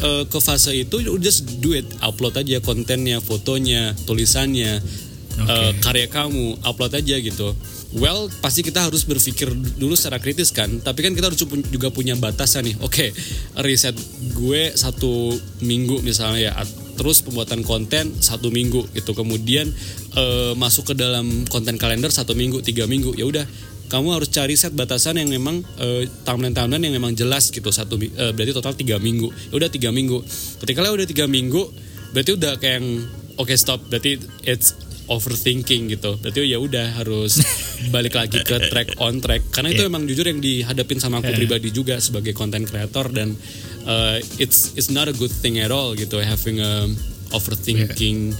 eh, 0.00 0.24
ke 0.28 0.38
fase 0.40 0.72
itu 0.72 0.96
just 1.20 1.60
do 1.60 1.76
it. 1.76 1.86
Upload 2.00 2.38
aja 2.38 2.60
kontennya 2.64 3.20
fotonya 3.20 3.92
tulisannya 4.08 4.80
eh, 5.36 5.72
karya 5.80 6.08
kamu 6.08 6.60
upload 6.64 6.92
aja 6.96 7.16
gitu. 7.20 7.52
Well 7.92 8.32
pasti 8.40 8.64
kita 8.64 8.88
harus 8.88 9.04
berpikir 9.04 9.52
dulu 9.52 9.92
secara 9.92 10.16
kritis 10.16 10.48
kan. 10.48 10.80
Tapi 10.80 11.04
kan 11.04 11.12
kita 11.12 11.28
harus 11.28 11.40
juga 11.68 11.92
punya 11.92 12.16
batasan 12.16 12.64
nih. 12.64 12.76
Oke 12.80 13.12
riset 13.60 13.92
gue 14.32 14.72
satu 14.72 15.36
minggu 15.60 16.00
misalnya 16.00 16.52
ya. 16.52 16.52
Terus 16.92 17.24
pembuatan 17.24 17.64
konten 17.64 18.16
satu 18.20 18.48
minggu 18.48 18.88
gitu. 18.96 19.12
Kemudian 19.12 19.68
eh, 20.16 20.52
masuk 20.56 20.92
ke 20.92 20.94
dalam 20.96 21.44
konten 21.52 21.76
kalender 21.76 22.08
satu 22.08 22.32
minggu 22.32 22.64
tiga 22.64 22.88
minggu. 22.88 23.12
Ya 23.12 23.28
udah 23.28 23.44
kamu 23.92 24.08
harus 24.16 24.32
cari 24.32 24.56
set 24.56 24.72
batasan 24.72 25.20
yang 25.20 25.28
memang 25.28 25.60
eh, 25.76 26.08
timeline-timeline 26.24 26.88
yang 26.88 26.96
memang 26.96 27.12
jelas 27.12 27.52
gitu. 27.52 27.68
Satu 27.68 28.00
eh, 28.00 28.32
berarti 28.32 28.56
total 28.56 28.72
tiga 28.72 28.96
minggu. 28.96 29.28
Ya 29.52 29.60
udah 29.60 29.68
tiga 29.68 29.92
minggu. 29.92 30.24
Ketika 30.64 30.80
lo 30.80 30.96
udah 30.96 31.04
tiga 31.04 31.28
minggu 31.28 31.92
berarti 32.16 32.32
udah 32.32 32.56
kayak 32.56 32.80
yang 32.80 32.88
oke 33.36 33.52
stop. 33.52 33.84
Berarti 33.92 34.16
it's 34.48 34.72
overthinking 35.12 35.92
gitu. 35.92 36.16
Berarti 36.16 36.48
ya 36.48 36.56
udah 36.56 37.04
harus 37.04 37.44
balik 37.94 38.16
lagi 38.16 38.40
ke 38.40 38.72
track 38.72 38.96
on 38.96 39.20
track. 39.20 39.52
Karena 39.52 39.76
itu 39.76 39.84
emang 39.84 40.08
jujur 40.08 40.24
yang 40.24 40.40
dihadapin 40.40 40.96
sama 40.96 41.20
aku 41.20 41.36
pribadi 41.36 41.68
juga 41.68 42.00
sebagai 42.00 42.32
content 42.32 42.64
creator 42.64 43.12
dan 43.12 43.36
eh, 43.84 44.24
it's 44.40 44.72
it's 44.72 44.88
not 44.88 45.04
a 45.04 45.14
good 45.20 45.32
thing 45.44 45.60
at 45.60 45.68
all 45.68 45.92
gitu 45.92 46.16
having 46.16 46.64
a 46.64 46.88
overthinking 47.36 48.32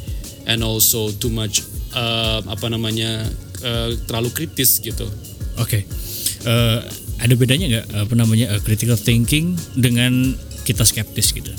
and 0.49 0.65
also 0.65 1.13
too 1.21 1.29
much 1.29 1.61
eh, 1.93 2.41
apa 2.41 2.67
namanya 2.73 3.29
eh, 3.61 4.01
terlalu 4.09 4.33
kritis 4.33 4.81
gitu 4.81 5.05
Oke, 5.63 5.87
Eh, 6.43 6.79
ada 7.23 7.35
bedanya 7.39 7.71
nggak 7.71 7.87
apa 8.03 8.15
namanya 8.19 8.51
eh, 8.51 8.61
critical 8.61 8.99
thinking 8.99 9.55
dengan 9.73 10.35
kita 10.63 10.83
skeptis 10.83 11.31
gitu? 11.31 11.55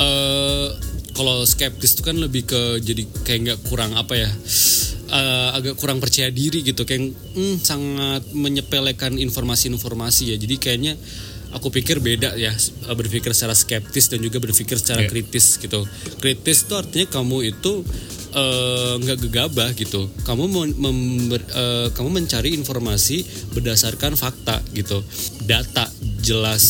eh 0.00 0.68
kalau 1.12 1.44
skeptis 1.44 1.92
itu 1.92 2.00
kan 2.00 2.16
lebih 2.16 2.48
ke 2.48 2.80
jadi 2.80 3.04
kayak 3.20 3.40
nggak 3.44 3.58
kurang 3.68 3.92
apa 3.92 4.16
ya 4.16 4.30
eh, 5.10 5.48
agak 5.52 5.76
kurang 5.76 6.00
percaya 6.00 6.32
diri 6.32 6.64
gitu 6.64 6.88
kayak 6.88 7.12
hmm, 7.12 7.60
sangat 7.60 8.24
menyepelekan 8.32 9.20
informasi-informasi 9.20 10.32
ya 10.32 10.36
jadi 10.40 10.56
kayaknya 10.56 10.96
aku 11.52 11.68
pikir 11.68 12.00
beda 12.00 12.40
ya 12.40 12.56
berpikir 12.88 13.36
secara 13.36 13.52
skeptis 13.52 14.08
dan 14.08 14.24
juga 14.24 14.40
berpikir 14.40 14.80
secara 14.80 15.04
Iya. 15.04 15.12
kritis 15.12 15.60
gitu 15.60 15.84
kritis 16.16 16.64
itu 16.64 16.72
artinya 16.72 17.04
kamu 17.10 17.52
itu 17.52 17.84
eh, 18.32 18.94
nggak 18.96 19.18
gegabah 19.20 19.70
gitu. 19.74 20.08
Kamu 20.20 20.44
mem- 20.46 20.76
member- 20.76 21.48
eh, 21.48 21.88
kamu 21.90 22.08
mencari 22.14 22.52
informasi 22.52 23.22
berdasarkan 23.50 24.14
fakta 24.14 24.62
gitu, 24.70 25.02
data 25.42 25.86
jelas 26.20 26.64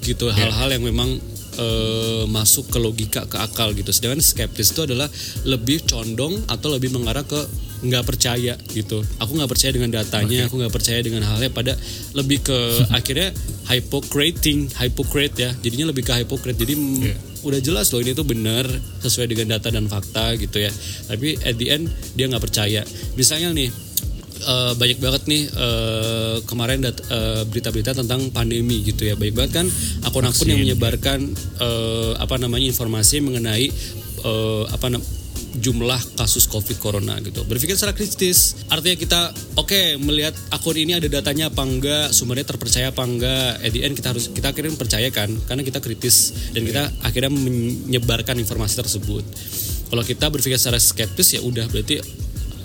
gitu, 0.00 0.28
hal-hal 0.30 0.68
yang 0.70 0.84
memang 0.84 1.10
eh, 1.54 2.24
masuk 2.26 2.66
ke 2.66 2.78
logika 2.78 3.24
ke 3.24 3.38
akal 3.38 3.70
gitu. 3.72 3.88
Sedangkan 3.88 4.18
skeptis 4.18 4.70
itu 4.70 4.82
adalah 4.82 5.06
lebih 5.44 5.82
condong 5.84 6.34
atau 6.46 6.66
lebih 6.68 6.90
mengarah 6.90 7.22
ke 7.22 7.38
nggak 7.80 8.02
percaya 8.02 8.58
gitu. 8.70 9.04
Aku 9.18 9.38
nggak 9.38 9.46
percaya 9.46 9.70
dengan 9.70 9.92
datanya, 9.92 10.18
aku 10.44 10.56
nggak 10.56 10.72
percaya 10.72 10.98
dengan 10.98 11.22
halnya 11.22 11.50
pada 11.50 11.78
lebih 12.10 12.42
ke 12.42 12.58
akhirnya 12.90 13.30
hypocrating, 13.70 14.66
hypocrite 14.72 15.36
ya. 15.36 15.50
Jadinya 15.54 15.86
lebih 15.86 16.02
ke 16.02 16.12
hypocrite. 16.16 16.58
Jadi 16.58 16.74
Iya. 16.74 17.16
Udah 17.44 17.60
jelas 17.60 17.92
loh 17.92 18.00
ini 18.00 18.12
tuh 18.12 18.24
benar 18.24 18.64
sesuai 19.00 19.28
dengan 19.28 19.56
data 19.56 19.68
dan 19.68 19.84
fakta 19.86 20.34
gitu 20.34 20.58
ya. 20.58 20.72
Tapi 21.06 21.36
at 21.44 21.54
the 21.54 21.68
end 21.70 21.86
dia 22.16 22.26
nggak 22.26 22.40
percaya. 22.40 22.80
Misalnya 23.14 23.52
nih 23.52 23.68
eh, 24.44 24.72
banyak 24.74 24.98
banget 24.98 25.22
nih 25.28 25.42
eh, 25.46 26.36
kemarin 26.44 26.80
dat- 26.80 27.04
eh, 27.06 27.44
berita-berita 27.44 27.92
tentang 27.94 28.28
pandemi 28.30 28.80
gitu 28.82 29.04
ya. 29.04 29.14
Banyak 29.14 29.34
banget 29.36 29.52
kan 29.54 29.66
akun-akun 30.02 30.48
yang 30.48 30.60
menyebarkan 30.64 31.18
eh, 31.60 32.12
apa 32.16 32.34
namanya 32.36 32.66
informasi 32.66 33.20
mengenai 33.20 33.68
eh, 34.24 34.64
apa 34.68 34.86
jumlah 35.58 36.00
kasus 36.18 36.50
covid 36.50 36.76
corona 36.82 37.18
gitu. 37.22 37.46
Berpikir 37.46 37.78
secara 37.78 37.94
kritis 37.94 38.66
artinya 38.70 38.96
kita 38.98 39.20
oke 39.58 39.98
melihat 40.02 40.34
akun 40.50 40.76
ini 40.78 40.98
ada 40.98 41.06
datanya 41.06 41.50
apa 41.50 41.62
enggak 41.62 42.06
sumbernya 42.10 42.46
terpercaya 42.46 42.90
apa 42.90 43.02
enggak 43.06 43.62
at 43.62 43.70
the 43.70 43.80
end 43.86 43.94
kita 43.94 44.10
harus 44.10 44.30
kita 44.30 44.50
akhirnya 44.50 44.74
percayakan 44.74 45.28
karena 45.46 45.62
kita 45.62 45.78
kritis 45.78 46.34
dan 46.50 46.62
kita 46.66 46.82
akhirnya 47.06 47.32
menyebarkan 47.32 48.38
informasi 48.38 48.74
tersebut. 48.82 49.24
Kalau 49.90 50.02
kita 50.02 50.26
berpikir 50.32 50.58
secara 50.58 50.80
skeptis 50.80 51.38
ya 51.38 51.40
udah 51.44 51.70
berarti 51.70 52.02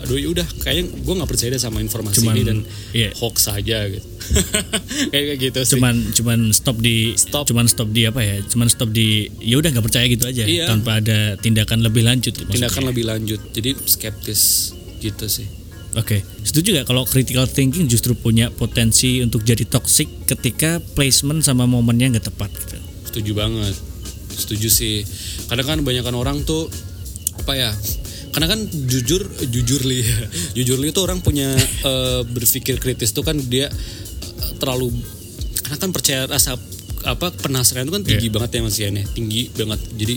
aduh 0.00 0.16
ya 0.16 0.28
udah 0.32 0.46
kayaknya 0.64 0.96
gue 0.96 1.14
nggak 1.14 1.28
percaya 1.28 1.48
deh 1.52 1.60
sama 1.60 1.78
informasi 1.78 2.24
Cuman, 2.24 2.34
ini 2.34 2.42
dan 2.42 2.58
iya. 2.92 3.12
hoax 3.20 3.52
saja 3.52 3.84
gitu 3.84 4.06
kayak 5.12 5.36
gitu 5.36 5.60
sih 5.60 5.76
cuman 5.76 5.94
cuman 6.16 6.38
stop 6.50 6.80
di 6.80 7.12
Stop. 7.16 7.44
cuman 7.48 7.68
stop 7.68 7.92
di 7.92 8.08
apa 8.08 8.20
ya 8.20 8.40
cuman 8.48 8.66
stop 8.66 8.88
di 8.90 9.28
ya 9.38 9.60
udah 9.60 9.68
nggak 9.70 9.84
percaya 9.84 10.06
gitu 10.08 10.24
aja 10.24 10.44
Iya. 10.48 10.72
tanpa 10.72 11.04
ada 11.04 11.36
tindakan 11.36 11.84
lebih 11.84 12.00
lanjut 12.02 12.32
maksudnya. 12.32 12.52
tindakan 12.64 12.82
lebih 12.88 13.04
lanjut 13.04 13.40
jadi 13.52 13.70
skeptis 13.84 14.72
gitu 14.98 15.28
sih 15.28 15.48
Oke, 15.90 16.22
setuju 16.46 16.78
gak 16.78 16.86
kalau 16.86 17.02
critical 17.02 17.50
thinking 17.50 17.90
justru 17.90 18.14
punya 18.14 18.46
potensi 18.46 19.18
untuk 19.26 19.42
jadi 19.42 19.66
toxic 19.66 20.06
ketika 20.22 20.78
placement 20.94 21.42
sama 21.42 21.66
momennya 21.66 22.14
nggak 22.14 22.30
tepat 22.30 22.46
gitu. 22.54 22.78
setuju 23.10 23.32
banget 23.34 23.74
setuju 24.30 24.70
sih 24.70 25.02
kadang 25.50 25.66
kan 25.66 25.76
kebanyakan 25.82 26.14
orang 26.14 26.38
tuh 26.46 26.70
apa 27.42 27.52
ya 27.58 27.70
karena 28.30 28.46
kan 28.46 28.60
jujur 28.66 29.26
jujur 29.50 29.82
li 29.86 30.00
jujur 30.56 30.78
li 30.78 30.94
itu 30.94 31.00
orang 31.02 31.18
punya 31.22 31.50
eh, 31.84 32.22
berpikir 32.24 32.78
kritis 32.78 33.10
tuh 33.10 33.26
kan 33.26 33.38
dia 33.38 33.66
eh, 33.66 34.52
terlalu 34.62 34.92
karena 35.66 35.76
kan 35.78 35.90
percaya 35.94 36.26
rasa 36.26 36.58
apa 37.06 37.32
penasaran 37.32 37.88
itu 37.88 37.94
kan 37.94 38.04
tinggi 38.04 38.28
banget 38.28 38.50
ya 38.58 38.60
mas 38.60 38.76
Ian 38.80 39.00
ya 39.00 39.04
tinggi 39.14 39.48
banget. 39.54 39.80
Jadi 39.96 40.16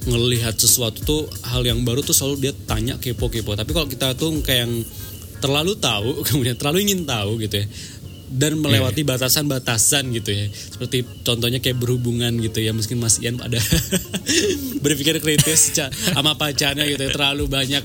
ngelihat 0.00 0.54
sesuatu 0.56 0.98
tuh 1.04 1.22
hal 1.44 1.66
yang 1.66 1.82
baru 1.84 2.00
tuh 2.00 2.14
selalu 2.16 2.48
dia 2.48 2.52
tanya 2.68 2.96
kepo-kepo. 2.96 3.52
Tapi 3.52 3.70
kalau 3.74 3.88
kita 3.90 4.14
tuh 4.16 4.38
kayak 4.40 4.68
yang 4.68 4.74
terlalu 5.40 5.72
tahu 5.80 6.20
kemudian 6.28 6.54
terlalu 6.54 6.84
ingin 6.84 7.08
tahu 7.08 7.40
gitu 7.40 7.64
ya 7.64 7.66
dan 8.30 8.62
melewati 8.62 9.02
batasan-batasan 9.02 10.14
gitu 10.14 10.30
ya. 10.30 10.46
Seperti 10.48 11.02
contohnya 11.26 11.58
kayak 11.58 11.82
berhubungan 11.82 12.30
gitu 12.38 12.62
ya. 12.62 12.70
Mungkin 12.70 13.02
Mas 13.02 13.18
Ian 13.18 13.42
ada 13.42 13.58
berpikir 14.84 15.18
kritis 15.18 15.74
sama 15.74 16.38
pacarnya 16.38 16.86
gitu 16.86 17.02
ya. 17.06 17.10
Terlalu 17.10 17.50
banyak 17.50 17.84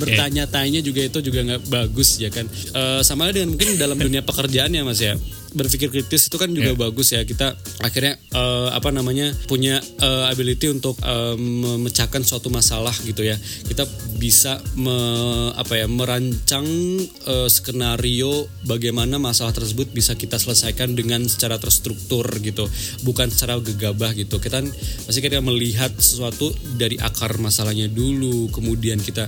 bertanya-tanya 0.00 0.80
juga 0.80 1.04
itu 1.04 1.18
juga 1.20 1.40
nggak 1.42 1.62
bagus 1.66 2.22
ya 2.22 2.30
kan. 2.30 2.46
Eh, 2.48 3.02
sama 3.02 3.28
dengan 3.34 3.58
mungkin 3.58 3.76
dalam 3.76 3.98
dunia 3.98 4.22
pekerjaan 4.22 4.70
ya 4.70 4.86
Mas 4.86 5.02
ya 5.02 5.18
berpikir 5.52 5.90
kritis 5.90 6.30
itu 6.30 6.36
kan 6.38 6.50
juga 6.54 6.76
bagus 6.78 7.10
ya. 7.10 7.26
Kita 7.26 7.58
akhirnya 7.82 8.14
eh, 8.16 8.68
apa 8.70 8.94
namanya 8.94 9.34
punya 9.50 9.82
eh, 9.82 10.24
ability 10.30 10.70
untuk 10.70 10.94
eh, 11.02 11.34
memecahkan 11.36 12.22
suatu 12.22 12.52
masalah 12.52 12.94
gitu 13.02 13.26
ya. 13.26 13.34
Kita 13.66 13.86
bisa 14.20 14.62
me- 14.78 15.52
apa 15.58 15.80
ya 15.80 15.86
merancang 15.90 16.66
eh, 17.26 17.48
skenario 17.50 18.46
bagaimana 18.66 19.18
masalah 19.18 19.50
tersebut 19.50 19.90
bisa 19.90 20.14
kita 20.14 20.38
selesaikan 20.38 20.94
dengan 20.94 21.26
secara 21.26 21.58
terstruktur 21.58 22.26
gitu. 22.38 22.70
Bukan 23.02 23.32
secara 23.34 23.58
gegabah 23.58 24.14
gitu. 24.14 24.38
Kita 24.38 24.62
kan 24.62 24.68
pasti 25.06 25.20
kita 25.24 25.40
melihat 25.40 25.90
sesuatu 25.96 26.52
dari 26.76 27.00
akar 27.00 27.40
masalahnya 27.40 27.88
dulu 27.88 28.52
kemudian 28.52 29.00
kita 29.00 29.26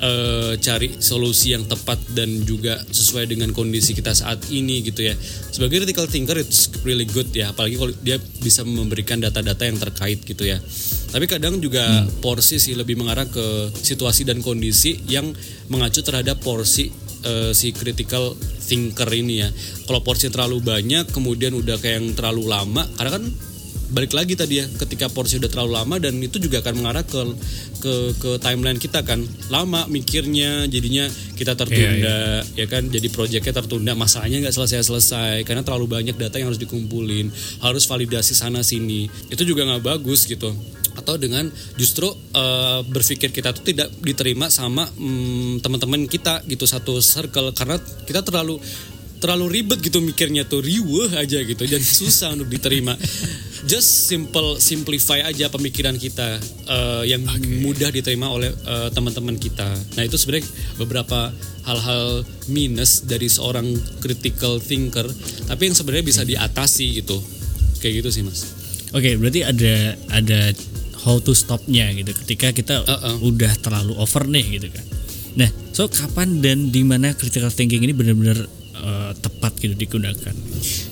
eh, 0.00 0.52
cari 0.58 0.96
solusi 0.98 1.52
yang 1.52 1.68
tepat 1.68 2.00
dan 2.16 2.42
juga 2.48 2.80
sesuai 2.88 3.28
dengan 3.28 3.52
kondisi 3.52 3.92
kita 3.92 4.16
saat 4.16 4.48
ini 4.48 4.80
gitu 4.82 5.04
ya. 5.04 5.14
Sebagai 5.52 5.84
critical 5.84 6.08
thinker 6.08 6.40
it's 6.40 6.72
really 6.82 7.06
good 7.06 7.28
ya, 7.36 7.52
apalagi 7.52 7.76
kalau 7.76 7.92
dia 8.00 8.16
bisa 8.40 8.64
memberikan 8.64 9.20
data-data 9.20 9.62
yang 9.68 9.78
terkait 9.78 10.24
gitu 10.24 10.48
ya. 10.48 10.58
Tapi 11.10 11.26
kadang 11.28 11.60
juga 11.60 12.06
porsi 12.24 12.56
sih 12.56 12.72
lebih 12.72 12.96
mengarah 12.96 13.26
ke 13.28 13.70
situasi 13.74 14.24
dan 14.24 14.40
kondisi 14.40 14.96
yang 15.10 15.30
mengacu 15.68 16.00
terhadap 16.00 16.40
porsi 16.40 16.88
eh, 17.26 17.52
si 17.52 17.76
critical 17.76 18.32
thinker 18.40 19.10
ini 19.12 19.44
ya. 19.44 19.48
Kalau 19.84 20.00
porsi 20.00 20.32
terlalu 20.32 20.64
banyak 20.64 21.10
kemudian 21.12 21.52
udah 21.52 21.76
kayak 21.76 21.96
yang 22.00 22.08
terlalu 22.16 22.48
lama 22.48 22.86
karena 22.96 23.20
kan 23.20 23.24
balik 23.90 24.14
lagi 24.14 24.38
tadi 24.38 24.62
ya 24.62 24.66
ketika 24.66 25.10
porsi 25.10 25.42
udah 25.42 25.50
terlalu 25.50 25.72
lama 25.74 25.96
dan 25.98 26.16
itu 26.22 26.38
juga 26.38 26.62
akan 26.62 26.74
mengarah 26.78 27.04
ke 27.04 27.20
ke 27.80 27.92
ke 28.16 28.30
timeline 28.38 28.78
kita 28.78 29.02
kan. 29.02 29.20
Lama 29.50 29.86
mikirnya 29.90 30.70
jadinya 30.70 31.10
kita 31.34 31.58
tertunda 31.58 32.46
ya 32.54 32.66
kan? 32.70 32.86
Jadi 32.86 33.10
proyeknya 33.10 33.52
tertunda 33.52 33.92
masalahnya 33.98 34.46
nggak 34.46 34.54
selesai 34.54 34.86
selesai 34.86 35.36
karena 35.42 35.66
terlalu 35.66 35.90
banyak 35.90 36.16
data 36.16 36.38
yang 36.38 36.48
harus 36.48 36.62
dikumpulin 36.62 37.28
harus 37.60 37.84
validasi 37.88 38.32
sana 38.32 38.62
sini 38.62 39.10
itu 39.28 39.42
juga 39.42 39.66
nggak 39.66 39.82
bagus 39.82 40.30
gitu. 40.30 40.54
Atau 40.94 41.16
dengan 41.16 41.46
justru 41.78 42.10
eh, 42.34 42.80
berpikir 42.86 43.34
kita 43.34 43.54
tuh 43.54 43.64
tidak 43.66 43.90
diterima 44.02 44.50
sama 44.50 44.86
mm, 44.86 45.62
teman-teman 45.64 46.06
kita 46.06 46.46
gitu 46.46 46.66
satu 46.66 47.02
circle. 47.02 47.50
Karena 47.56 47.78
kita 48.06 48.22
terlalu 48.22 48.58
terlalu 49.20 49.60
ribet 49.60 49.84
gitu 49.84 50.00
mikirnya 50.00 50.48
tuh 50.48 50.64
riweh 50.64 51.12
aja 51.12 51.44
gitu 51.44 51.62
dan 51.68 51.82
susah 52.00 52.32
untuk 52.32 52.48
diterima. 52.48 52.96
Just 53.68 54.08
simple 54.08 54.56
simplify 54.56 55.20
aja 55.20 55.52
pemikiran 55.52 56.00
kita 56.00 56.40
eh, 56.66 57.02
yang 57.12 57.22
mudah 57.60 57.92
diterima 57.92 58.32
oleh 58.32 58.48
eh, 58.48 58.88
teman-teman 58.90 59.36
kita. 59.36 59.68
Nah 59.94 60.02
itu 60.02 60.16
sebenarnya 60.16 60.48
beberapa 60.80 61.28
hal-hal 61.68 62.24
minus 62.48 63.04
dari 63.04 63.28
seorang 63.28 63.68
critical 64.00 64.56
thinker 64.58 65.04
tapi 65.44 65.68
yang 65.68 65.76
sebenarnya 65.76 66.04
bisa 66.08 66.22
diatasi 66.24 67.04
gitu. 67.04 67.20
Kayak 67.84 68.04
gitu 68.04 68.08
sih 68.10 68.22
mas. 68.24 68.56
Oke, 68.90 69.14
berarti 69.20 69.46
ada 69.46 69.94
ada 70.10 70.50
how 71.04 71.20
to 71.20 71.32
stopnya 71.32 71.88
gitu 71.94 72.12
ketika 72.24 72.52
kita 72.52 72.74
Uh-uh. 72.84 73.22
udah 73.24 73.52
terlalu 73.60 73.94
over 74.00 74.24
nih 74.26 74.58
gitu 74.58 74.68
kan. 74.72 74.84
Nah, 75.38 75.50
so 75.70 75.86
kapan 75.86 76.42
dan 76.42 76.74
di 76.74 76.82
mana 76.82 77.14
critical 77.14 77.54
thinking 77.54 77.86
ini 77.86 77.94
benar-benar 77.94 78.59
eh, 78.80 79.12
tepat 79.20 79.52
gitu 79.60 79.76
digunakan? 79.76 80.34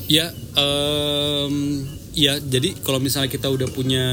Ya, 0.07 0.33
em, 0.57 1.85
ya 2.13 2.37
jadi 2.41 2.77
kalau 2.85 3.01
misalnya 3.01 3.33
kita 3.33 3.49
udah 3.49 3.69
punya 3.73 4.07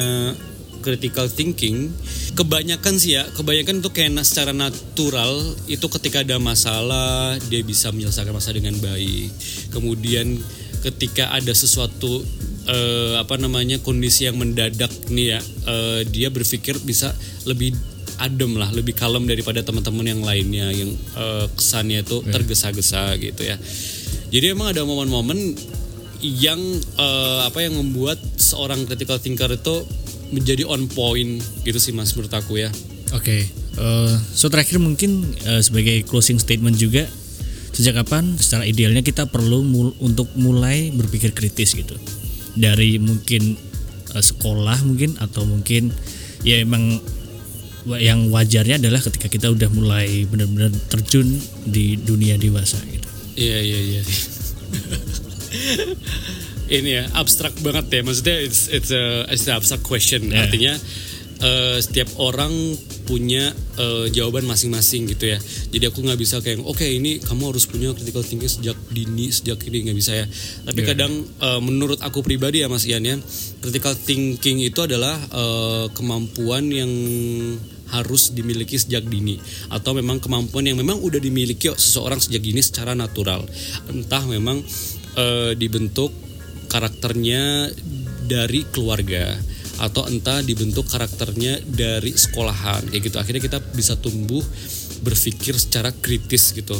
critical 0.85 1.25
thinking, 1.25 1.89
kebanyakan 2.37 3.01
sih 3.01 3.17
ya, 3.17 3.25
kebanyakan 3.33 3.81
itu 3.81 3.89
kayak 3.89 4.21
secara 4.21 4.53
natural 4.53 5.33
itu 5.65 5.89
ketika 5.97 6.21
ada 6.21 6.37
masalah 6.37 7.33
dia 7.49 7.65
bisa 7.65 7.89
menyelesaikan 7.89 8.37
masalah 8.37 8.61
dengan 8.61 8.77
baik. 8.77 9.33
Kemudian 9.73 10.37
ketika 10.85 11.33
ada 11.33 11.49
sesuatu 11.57 12.21
eh, 12.69 13.17
apa 13.17 13.41
namanya 13.41 13.81
kondisi 13.81 14.29
yang 14.29 14.37
mendadak 14.37 14.93
nih 15.09 15.37
ya, 15.37 15.39
eh, 15.65 16.01
dia 16.05 16.29
berpikir 16.29 16.77
bisa 16.85 17.09
lebih 17.49 17.73
adem 18.17 18.55
lah, 18.55 18.71
lebih 18.71 18.95
kalem 18.95 19.27
daripada 19.27 19.61
teman-teman 19.61 20.05
yang 20.07 20.21
lainnya 20.23 20.71
yang 20.71 20.91
eh, 21.15 21.45
kesannya 21.51 22.03
itu 22.03 22.23
tergesa-gesa 22.25 23.15
gitu 23.19 23.41
ya. 23.43 23.59
Jadi 24.31 24.45
emang 24.51 24.71
ada 24.71 24.83
momen-momen 24.83 25.55
yang 26.23 26.59
eh, 26.99 27.39
apa 27.45 27.61
yang 27.61 27.77
membuat 27.77 28.17
seorang 28.39 28.87
critical 28.87 29.19
thinker 29.19 29.51
itu 29.51 29.85
menjadi 30.33 30.65
on 30.65 30.89
point 30.89 31.37
gitu 31.61 31.77
sih 31.77 31.93
mas 31.93 32.15
menurut 32.17 32.33
aku 32.33 32.57
ya. 32.57 32.73
Oke, 33.13 33.45
eh, 33.51 34.13
so 34.33 34.49
terakhir 34.49 34.81
mungkin 34.81 35.21
eh, 35.45 35.61
sebagai 35.61 36.01
closing 36.09 36.41
statement 36.41 36.75
juga, 36.81 37.05
sejak 37.75 38.01
kapan 38.01 38.35
secara 38.41 38.65
idealnya 38.65 39.05
kita 39.05 39.29
perlu 39.29 39.61
mul- 39.61 39.95
untuk 40.01 40.31
mulai 40.33 40.89
berpikir 40.89 41.31
kritis 41.35 41.77
gitu, 41.77 41.93
dari 42.57 42.97
mungkin 42.97 43.53
eh, 44.17 44.23
sekolah 44.25 44.81
mungkin 44.81 45.21
atau 45.21 45.45
mungkin 45.45 45.93
ya 46.41 46.61
emang 46.61 46.97
yang 48.01 48.33
wajarnya 48.33 48.81
adalah 48.81 48.97
ketika 48.97 49.29
kita 49.29 49.47
udah 49.53 49.69
mulai 49.69 50.25
benar-benar 50.25 50.73
terjun 50.89 51.37
di 51.69 52.01
dunia 52.01 52.33
dewasa 52.41 52.81
gitu. 52.89 53.07
Iya 53.37 53.59
iya 53.61 53.79
iya. 53.79 54.01
Ini 56.65 56.89
ya 56.89 57.03
abstrak 57.13 57.61
banget 57.61 57.85
ya 57.93 58.01
maksudnya 58.01 58.41
it's 58.41 58.67
it's 58.73 58.89
a 58.89 59.29
it's 59.29 59.45
a 59.45 59.53
abstract 59.53 59.85
question 59.85 60.33
Yeah. 60.33 60.49
artinya 60.49 60.73
eh, 61.45 61.77
setiap 61.77 62.09
orang 62.17 62.51
punya 63.05 63.53
uh, 63.77 64.09
jawaban 64.09 64.49
masing-masing 64.49 65.05
gitu 65.13 65.29
ya. 65.29 65.39
Jadi 65.69 65.85
aku 65.85 66.01
nggak 66.01 66.17
bisa 66.17 66.41
kayak 66.41 66.57
oke 66.65 66.73
okay, 66.81 66.97
ini 66.97 67.21
kamu 67.21 67.53
harus 67.53 67.69
punya 67.69 67.93
critical 67.93 68.25
thinking 68.25 68.49
sejak 68.49 68.73
dini 68.89 69.29
sejak 69.29 69.61
ini 69.69 69.85
nggak 69.85 69.97
bisa 70.01 70.11
ya. 70.17 70.25
Tapi 70.65 70.81
yeah. 70.81 70.89
kadang 70.89 71.13
uh, 71.37 71.61
menurut 71.61 72.01
aku 72.01 72.25
pribadi 72.25 72.65
ya 72.65 72.67
Mas 72.67 72.89
Ian 72.89 73.05
ya, 73.05 73.15
critical 73.61 73.93
thinking 73.93 74.65
itu 74.65 74.79
adalah 74.81 75.21
uh, 75.29 75.85
kemampuan 75.93 76.65
yang 76.73 76.89
harus 77.91 78.33
dimiliki 78.33 78.79
sejak 78.79 79.05
dini. 79.05 79.37
Atau 79.69 79.93
memang 79.93 80.17
kemampuan 80.23 80.65
yang 80.65 80.79
memang 80.79 80.97
udah 81.01 81.21
dimiliki 81.21 81.69
seseorang 81.73 82.17
sejak 82.17 82.41
dini 82.41 82.61
secara 82.63 82.97
natural. 82.97 83.45
Entah 83.91 84.23
memang 84.25 84.63
uh, 85.17 85.51
dibentuk 85.53 86.09
karakternya 86.69 87.69
dari 88.25 88.65
keluarga 88.73 89.37
atau 89.75 90.07
entah 90.07 90.39
dibentuk 90.39 90.87
karakternya 90.87 91.59
dari 91.67 92.15
sekolahan. 92.15 92.87
Kayak 92.89 93.01
gitu. 93.11 93.17
Akhirnya 93.19 93.43
kita 93.43 93.59
bisa 93.75 93.99
tumbuh 93.99 94.41
berpikir 95.03 95.55
secara 95.59 95.91
kritis 95.91 96.55
gitu. 96.55 96.75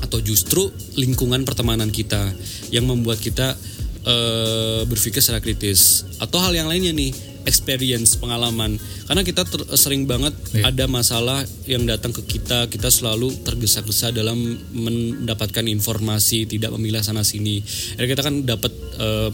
Atau 0.00 0.22
justru 0.22 0.70
lingkungan 0.94 1.42
pertemanan 1.42 1.90
kita 1.90 2.30
yang 2.70 2.86
membuat 2.86 3.18
kita 3.18 3.58
uh, 4.06 4.82
berpikir 4.86 5.18
secara 5.18 5.42
kritis. 5.42 6.06
Atau 6.22 6.38
hal 6.38 6.54
yang 6.54 6.70
lainnya 6.70 6.94
nih 6.94 7.33
experience 7.44 8.16
pengalaman. 8.20 8.76
Karena 9.08 9.22
kita 9.24 9.44
ter, 9.44 9.60
sering 9.76 10.04
banget 10.04 10.32
yeah. 10.52 10.68
ada 10.68 10.84
masalah 10.88 11.44
yang 11.68 11.84
datang 11.88 12.12
ke 12.12 12.24
kita 12.24 12.68
kita 12.68 12.88
selalu 12.88 13.32
tergesa-gesa 13.44 14.10
dalam 14.12 14.36
mendapatkan 14.72 15.64
informasi 15.68 16.48
tidak 16.48 16.72
memilah 16.76 17.04
sana 17.04 17.24
sini. 17.24 17.60
Jadi 17.96 18.06
kita 18.08 18.22
kan 18.24 18.34
dapat 18.44 18.72
uh, 19.00 19.30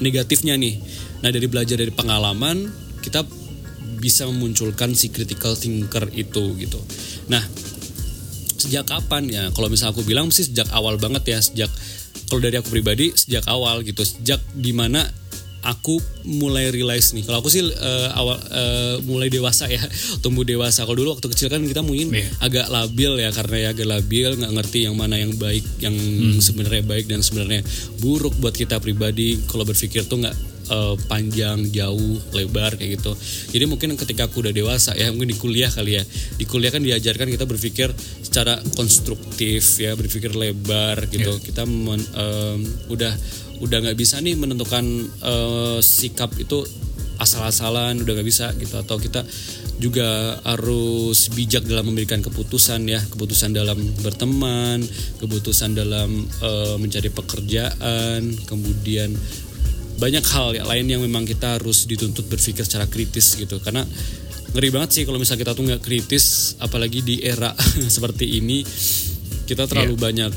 negatifnya 0.00 0.56
nih. 0.56 0.80
Nah 1.20 1.30
dari 1.30 1.46
belajar 1.46 1.76
dari 1.76 1.92
pengalaman 1.92 2.68
kita 3.00 3.24
bisa 4.00 4.24
memunculkan 4.24 4.96
si 4.96 5.12
critical 5.12 5.52
thinker 5.56 6.08
itu 6.16 6.56
gitu. 6.56 6.80
Nah 7.28 7.44
sejak 8.60 8.88
kapan 8.88 9.28
ya? 9.28 9.44
Kalau 9.52 9.68
misalnya 9.72 9.96
aku 9.96 10.04
bilang 10.04 10.32
sih 10.32 10.48
sejak 10.48 10.68
awal 10.72 10.96
banget 11.00 11.24
ya 11.28 11.38
sejak 11.40 11.70
kalau 12.28 12.40
dari 12.40 12.56
aku 12.60 12.72
pribadi 12.72 13.12
sejak 13.12 13.44
awal 13.48 13.84
gitu. 13.84 14.00
Sejak 14.06 14.40
di 14.56 14.72
mana 14.72 15.04
aku 15.60 16.00
mulai 16.24 16.72
realize 16.72 17.12
nih 17.12 17.24
kalau 17.24 17.44
aku 17.44 17.52
sih 17.52 17.60
uh, 17.60 18.08
awal 18.16 18.36
uh, 18.36 18.96
mulai 19.04 19.28
dewasa 19.28 19.68
ya 19.68 19.80
tumbuh 20.24 20.44
dewasa 20.44 20.84
kalau 20.88 20.96
dulu 20.96 21.16
waktu 21.16 21.28
kecil 21.28 21.48
kan 21.52 21.60
kita 21.64 21.84
mungkin 21.84 22.12
yeah. 22.16 22.28
agak 22.40 22.72
labil 22.72 23.20
ya 23.20 23.30
karena 23.32 23.56
ya 23.56 23.68
agak 23.76 23.88
labil 23.88 24.28
nggak 24.40 24.52
ngerti 24.56 24.78
yang 24.88 24.96
mana 24.96 25.20
yang 25.20 25.36
baik 25.36 25.64
yang 25.84 25.96
hmm. 25.96 26.40
sebenarnya 26.40 26.84
baik 26.84 27.06
dan 27.08 27.20
sebenarnya 27.20 27.60
buruk 28.00 28.36
buat 28.40 28.56
kita 28.56 28.80
pribadi 28.80 29.36
kalau 29.48 29.68
berpikir 29.68 30.08
tuh 30.08 30.24
nggak 30.24 30.36
uh, 30.70 30.94
panjang 31.10 31.68
jauh 31.68 32.16
lebar 32.32 32.78
kayak 32.78 32.96
gitu 32.96 33.12
jadi 33.52 33.64
mungkin 33.66 33.98
ketika 33.98 34.30
aku 34.30 34.46
udah 34.46 34.54
dewasa 34.54 34.94
ya 34.96 35.10
mungkin 35.12 35.34
di 35.34 35.38
kuliah 35.38 35.68
kali 35.68 35.98
ya 36.00 36.02
di 36.38 36.44
kuliah 36.46 36.70
kan 36.72 36.80
diajarkan 36.80 37.28
kita 37.28 37.44
berpikir 37.44 37.92
secara 38.22 38.56
konstruktif 38.78 39.82
ya 39.82 39.92
berpikir 39.98 40.32
lebar 40.32 41.10
gitu 41.10 41.36
yeah. 41.36 41.44
kita 41.44 41.62
men, 41.66 42.00
um, 42.14 42.58
udah 42.88 43.12
udah 43.60 43.78
nggak 43.84 43.98
bisa 43.98 44.18
nih 44.24 44.36
menentukan 44.36 44.84
uh, 45.20 45.78
sikap 45.84 46.32
itu 46.40 46.64
asal-asalan 47.20 48.00
udah 48.00 48.12
nggak 48.16 48.28
bisa 48.28 48.52
gitu. 48.56 48.80
Atau 48.80 48.96
kita 48.96 49.20
juga 49.80 50.36
harus 50.44 51.28
bijak 51.32 51.68
dalam 51.68 51.92
memberikan 51.92 52.24
keputusan 52.24 52.88
ya. 52.88 53.00
Keputusan 53.00 53.52
dalam 53.52 53.76
berteman 54.00 54.80
keputusan 55.20 55.76
dalam 55.76 56.24
uh, 56.40 56.76
mencari 56.80 57.12
pekerjaan 57.12 58.24
kemudian 58.48 59.12
banyak 60.00 60.24
hal 60.32 60.56
ya 60.56 60.64
lain 60.64 60.88
yang 60.88 61.04
memang 61.04 61.28
kita 61.28 61.60
harus 61.60 61.84
dituntut 61.84 62.24
berpikir 62.32 62.64
secara 62.64 62.88
kritis 62.88 63.36
gitu. 63.36 63.60
Karena 63.60 63.84
ngeri 64.50 64.68
banget 64.72 64.90
sih 64.96 65.02
kalau 65.06 65.20
misalnya 65.20 65.46
kita 65.46 65.52
tuh 65.54 65.64
nggak 65.68 65.82
kritis 65.84 66.56
apalagi 66.58 67.06
di 67.06 67.22
era 67.22 67.54
seperti 67.94 68.40
ini 68.42 68.66
kita 69.46 69.66
terlalu 69.70 69.94
yeah. 69.94 70.02
banyak 70.02 70.32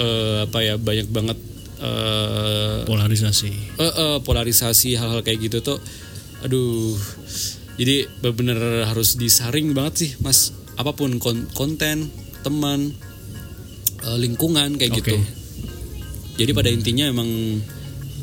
uh, 0.00 0.38
apa 0.48 0.58
ya 0.64 0.74
banyak 0.80 1.08
banget 1.12 1.38
uh, 1.80 2.86
polarisasi. 2.86 3.52
Uh, 3.76 3.84
uh, 3.84 4.16
polarisasi 4.22 4.96
hal-hal 4.96 5.20
kayak 5.24 5.50
gitu 5.50 5.64
tuh 5.64 5.78
aduh. 6.44 6.96
Jadi 7.80 8.04
benar-benar 8.20 8.92
harus 8.92 9.16
disaring 9.16 9.72
banget 9.72 9.94
sih 9.96 10.10
mas. 10.20 10.52
Apa 10.76 10.92
pun 10.92 11.16
konten 11.56 12.12
teman 12.44 12.92
uh, 14.04 14.16
lingkungan 14.16 14.76
kayak 14.80 14.96
okay. 14.96 15.16
gitu 15.16 15.40
jadi 16.40 16.56
pada 16.56 16.72
intinya 16.72 17.04
emang 17.04 17.28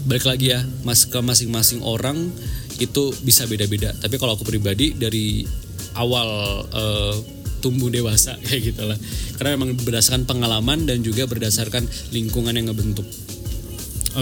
balik 0.10 0.26
lagi 0.26 0.50
ya 0.50 0.66
mas 0.82 1.06
ke 1.06 1.22
masing-masing 1.22 1.86
orang 1.86 2.34
itu 2.82 3.14
bisa 3.22 3.46
beda-beda. 3.46 3.94
Tapi 3.94 4.18
kalau 4.18 4.34
aku 4.34 4.42
pribadi 4.42 4.98
dari 4.98 5.46
awal 5.94 6.30
uh, 6.66 7.14
tumbuh 7.62 7.94
dewasa 7.94 8.34
kayak 8.50 8.74
gitulah. 8.74 8.98
Karena 9.38 9.54
memang 9.54 9.78
berdasarkan 9.78 10.26
pengalaman 10.26 10.90
dan 10.90 11.06
juga 11.06 11.30
berdasarkan 11.30 11.86
lingkungan 12.10 12.58
yang 12.58 12.74
ngebentuk 12.74 13.06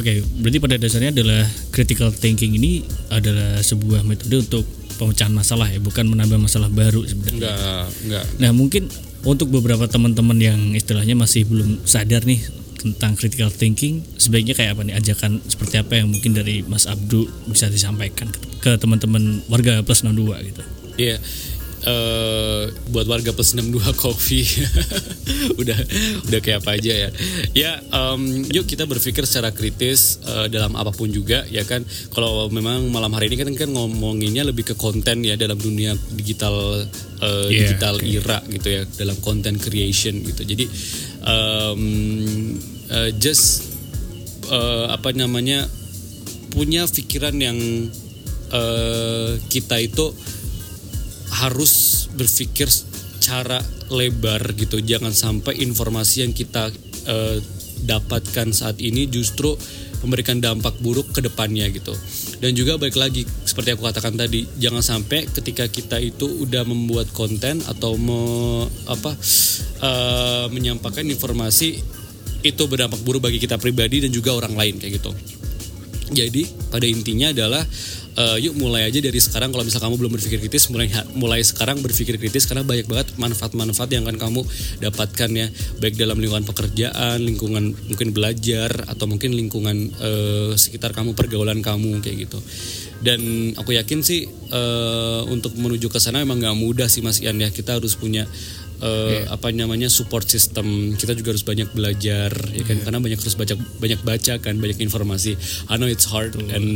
okay, 0.03 0.19
berarti 0.43 0.59
pada 0.59 0.75
dasarnya 0.75 1.11
adalah 1.15 1.47
critical 1.71 2.11
thinking 2.11 2.57
ini 2.57 2.83
adalah 3.07 3.63
sebuah 3.63 4.03
metode 4.03 4.43
untuk 4.43 4.67
pemecahan 4.99 5.31
masalah 5.31 5.71
ya, 5.71 5.79
bukan 5.79 6.07
menambah 6.07 6.39
masalah 6.39 6.67
baru 6.67 7.03
sebenarnya. 7.07 7.51
Enggak, 7.53 7.87
enggak. 8.03 8.25
Nah, 8.39 8.51
mungkin 8.51 8.83
untuk 9.23 9.51
beberapa 9.51 9.87
teman-teman 9.87 10.37
yang 10.39 10.59
istilahnya 10.75 11.15
masih 11.15 11.47
belum 11.47 11.83
sadar 11.87 12.23
nih 12.27 12.43
tentang 12.79 13.17
critical 13.17 13.49
thinking, 13.49 14.03
sebaiknya 14.19 14.53
kayak 14.53 14.77
apa 14.77 14.81
nih 14.85 14.95
ajakan 14.99 15.41
seperti 15.47 15.81
apa 15.81 16.03
yang 16.03 16.11
mungkin 16.11 16.37
dari 16.37 16.61
Mas 16.67 16.85
Abdu 16.85 17.25
bisa 17.49 17.71
disampaikan 17.71 18.29
ke 18.61 18.77
teman-teman 18.77 19.41
warga 19.49 19.81
plus 19.81 20.03
62 20.03 20.49
gitu. 20.53 20.63
Iya. 20.95 21.17
Yeah 21.17 21.19
uh, 21.85 22.63
buat 22.91 23.05
warga 23.05 23.31
plus 23.31 23.53
62 23.53 23.79
kopi 24.03 24.41
udah 25.61 25.79
udah 26.27 26.39
kayak 26.41 26.65
apa 26.65 26.77
aja 26.77 26.93
ya. 27.07 27.09
Ya 27.53 27.71
um, 27.93 28.45
yuk 28.49 28.65
kita 28.65 28.89
berpikir 28.89 29.23
secara 29.23 29.53
kritis 29.53 30.19
uh, 30.25 30.49
dalam 30.49 30.73
apa 30.75 30.91
pun 30.91 31.07
juga 31.09 31.45
ya 31.47 31.63
kan. 31.63 31.85
Kalau 32.11 32.49
memang 32.49 32.89
malam 32.89 33.13
hari 33.13 33.31
ini 33.31 33.37
kan 33.39 33.49
kan 33.53 33.69
ngomonginnya 33.71 34.43
lebih 34.43 34.73
ke 34.73 34.75
konten 34.75 35.21
ya 35.23 35.37
dalam 35.37 35.57
dunia 35.57 35.93
digital 36.17 36.85
uh, 37.21 37.47
yeah, 37.47 37.69
digital 37.69 37.95
okay. 38.01 38.17
era 38.19 38.37
gitu 38.49 38.67
ya 38.67 38.81
dalam 38.97 39.17
content 39.21 39.57
creation 39.61 40.19
gitu. 40.25 40.41
Jadi 40.43 40.65
um, 41.23 41.81
uh, 42.89 43.09
just 43.17 43.69
uh, 44.49 44.89
apa 44.89 45.13
namanya 45.13 45.65
punya 46.55 46.87
pikiran 46.87 47.35
yang 47.35 47.57
uh, 48.55 49.35
kita 49.51 49.83
itu 49.83 50.15
harus 51.35 52.05
berpikir 52.15 52.71
cara 53.19 53.59
lebar 53.91 54.55
gitu. 54.55 54.79
Jangan 54.79 55.11
sampai 55.11 55.59
informasi 55.59 56.23
yang 56.23 56.31
kita 56.31 56.71
uh, 57.09 57.37
dapatkan 57.85 58.55
saat 58.55 58.79
ini 58.79 59.11
justru 59.11 59.53
memberikan 60.05 60.37
dampak 60.37 60.77
buruk 60.79 61.11
ke 61.17 61.19
depannya 61.25 61.65
gitu. 61.73 61.91
Dan 62.37 62.53
juga 62.53 62.77
balik 62.77 62.95
lagi 62.99 63.25
seperti 63.25 63.73
aku 63.73 63.89
katakan 63.89 64.13
tadi 64.13 64.45
jangan 64.61 64.85
sampai 64.85 65.25
ketika 65.25 65.65
kita 65.65 65.97
itu 65.97 66.45
udah 66.45 66.61
membuat 66.67 67.09
konten 67.09 67.59
atau 67.65 67.97
me, 67.97 68.19
apa 68.85 69.11
uh, 69.81 70.45
menyampaikan 70.53 71.07
informasi 71.09 71.81
itu 72.45 72.63
berdampak 72.69 73.01
buruk 73.01 73.25
bagi 73.25 73.41
kita 73.41 73.57
pribadi 73.57 74.05
dan 74.05 74.13
juga 74.13 74.37
orang 74.37 74.53
lain 74.53 74.77
kayak 74.77 75.01
gitu. 75.01 75.11
Jadi 76.13 76.45
pada 76.69 76.85
intinya 76.85 77.33
adalah 77.33 77.65
uh, 78.15 78.37
yuk 78.39 78.55
mulai 78.57 78.87
aja 78.87 78.99
dari 78.99 79.19
sekarang. 79.19 79.51
Kalau 79.51 79.63
misal 79.67 79.83
kamu 79.83 79.95
belum 79.99 80.11
berpikir 80.17 80.39
kritis 80.41 80.71
mulai 80.71 80.87
mulai 81.15 81.39
sekarang 81.43 81.79
berpikir 81.83 82.15
kritis 82.17 82.47
karena 82.47 82.63
banyak 82.63 82.87
banget 82.87 83.07
manfaat-manfaat 83.19 83.89
yang 83.91 84.07
akan 84.07 84.17
kamu 84.17 84.41
dapatkan 84.81 85.29
ya. 85.35 85.47
Baik 85.79 85.95
dalam 85.99 86.17
lingkungan 86.19 86.47
pekerjaan 86.47 87.21
lingkungan 87.21 87.75
mungkin 87.91 88.09
belajar 88.15 88.71
atau 88.87 89.05
mungkin 89.05 89.35
lingkungan 89.35 89.91
uh, 89.99 90.51
sekitar 90.55 90.95
kamu 90.95 91.13
pergaulan 91.13 91.59
kamu 91.59 92.01
kayak 92.01 92.27
gitu. 92.27 92.39
Dan 93.03 93.53
aku 93.59 93.75
yakin 93.75 94.01
sih 94.01 94.25
uh, 94.49 95.21
untuk 95.29 95.53
menuju 95.59 95.91
ke 95.91 95.99
sana 95.99 96.23
memang 96.23 96.41
nggak 96.41 96.57
mudah 96.57 96.87
sih 96.89 97.03
Mas 97.03 97.21
Ian 97.21 97.37
ya. 97.37 97.51
Kita 97.51 97.77
harus 97.77 97.93
punya 97.99 98.25
uh, 98.81 99.11
yeah. 99.11 99.35
apa 99.35 99.51
namanya 99.51 99.91
support 99.91 100.25
system. 100.25 100.95
Kita 100.95 101.13
juga 101.13 101.35
harus 101.35 101.45
banyak 101.45 101.69
belajar 101.75 102.31
ya 102.55 102.63
kan? 102.65 102.79
Yeah. 102.79 102.83
karena 102.87 102.99
banyak 103.03 103.19
harus 103.19 103.35
baca 103.37 103.55
banyak 103.55 104.01
baca 104.01 104.33
kan 104.41 104.55
banyak 104.57 104.79
informasi. 104.81 105.37
I 105.69 105.75
know 105.77 105.87
it's 105.87 106.07
hard 106.07 106.33
Betul. 106.33 106.55
and 106.55 106.67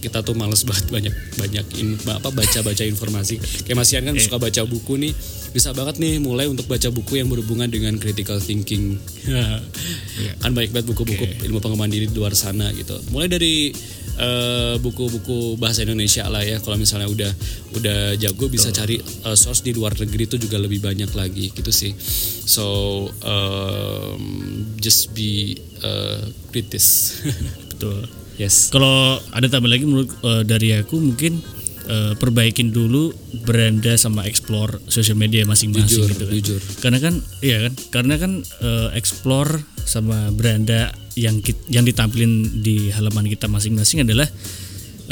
kita 0.00 0.22
tuh 0.22 0.36
males 0.36 0.62
banget 0.68 0.86
banyak 0.88 1.14
banyak 1.40 1.66
in, 1.80 1.96
apa 2.08 2.28
baca 2.32 2.58
baca 2.62 2.84
informasi. 2.84 3.40
Kayak 3.64 3.76
Mas 3.76 3.90
Ian 3.92 4.04
kan 4.08 4.16
yeah. 4.16 4.24
suka 4.24 4.36
baca 4.40 4.62
buku 4.64 4.94
nih. 5.00 5.12
Bisa 5.52 5.72
banget 5.72 5.96
nih 5.96 6.20
mulai 6.20 6.46
untuk 6.48 6.68
baca 6.68 6.88
buku 6.92 7.20
yang 7.20 7.32
berhubungan 7.32 7.68
dengan 7.70 7.96
critical 7.96 8.38
thinking. 8.40 8.96
Yeah. 10.16 10.32
kan 10.40 10.56
banyak 10.56 10.72
banget 10.72 10.88
buku-buku 10.88 11.28
okay. 11.28 11.44
ilmu 11.44 11.60
pengembangan 11.60 11.92
diri 11.92 12.08
di 12.08 12.16
luar 12.16 12.32
sana 12.32 12.72
gitu. 12.72 12.96
Mulai 13.12 13.28
dari 13.28 13.68
Eh, 14.16 14.80
buku-buku 14.80 15.52
uh, 15.52 15.60
bahasa 15.60 15.84
Indonesia 15.84 16.24
lah 16.32 16.40
ya. 16.40 16.56
Kalau 16.64 16.80
misalnya 16.80 17.04
udah 17.04 17.32
udah 17.76 17.98
jago 18.16 18.48
bisa 18.48 18.72
cari 18.72 18.96
uh, 19.28 19.36
source 19.36 19.60
di 19.60 19.76
luar 19.76 19.92
negeri 19.92 20.24
itu 20.24 20.40
juga 20.40 20.56
lebih 20.56 20.80
banyak 20.80 21.12
lagi 21.12 21.52
gitu 21.52 21.68
sih. 21.68 21.92
So 22.48 22.64
um, 23.20 24.24
just 24.80 25.12
be 25.12 25.60
uh, 25.84 26.24
kritis 26.48 27.20
betul 27.76 28.08
yes 28.36 28.68
kalau 28.68 29.20
ada 29.32 29.46
tambah 29.48 29.68
lagi 29.68 29.84
menurut 29.84 30.10
uh, 30.22 30.42
dari 30.44 30.76
aku 30.76 31.00
mungkin 31.00 31.40
eh, 31.86 32.12
perbaikin 32.18 32.74
dulu 32.74 33.14
beranda 33.46 33.94
sama 33.94 34.26
explore 34.26 34.82
sosial 34.90 35.14
media 35.14 35.46
masing-masing 35.46 35.86
Jujur, 35.86 36.08
gitu 36.10 36.24
kan. 36.26 36.34
jujur. 36.34 36.60
Karena 36.82 36.98
kan 36.98 37.14
iya 37.40 37.56
kan? 37.66 37.72
Karena 37.94 38.14
kan 38.18 38.32
eh, 38.42 38.88
explore 38.98 39.62
sama 39.86 40.34
beranda 40.34 40.90
yang 41.14 41.38
kit- 41.40 41.62
yang 41.70 41.86
ditampilin 41.86 42.60
di 42.60 42.90
halaman 42.90 43.30
kita 43.30 43.46
masing-masing 43.46 44.02
adalah 44.02 44.26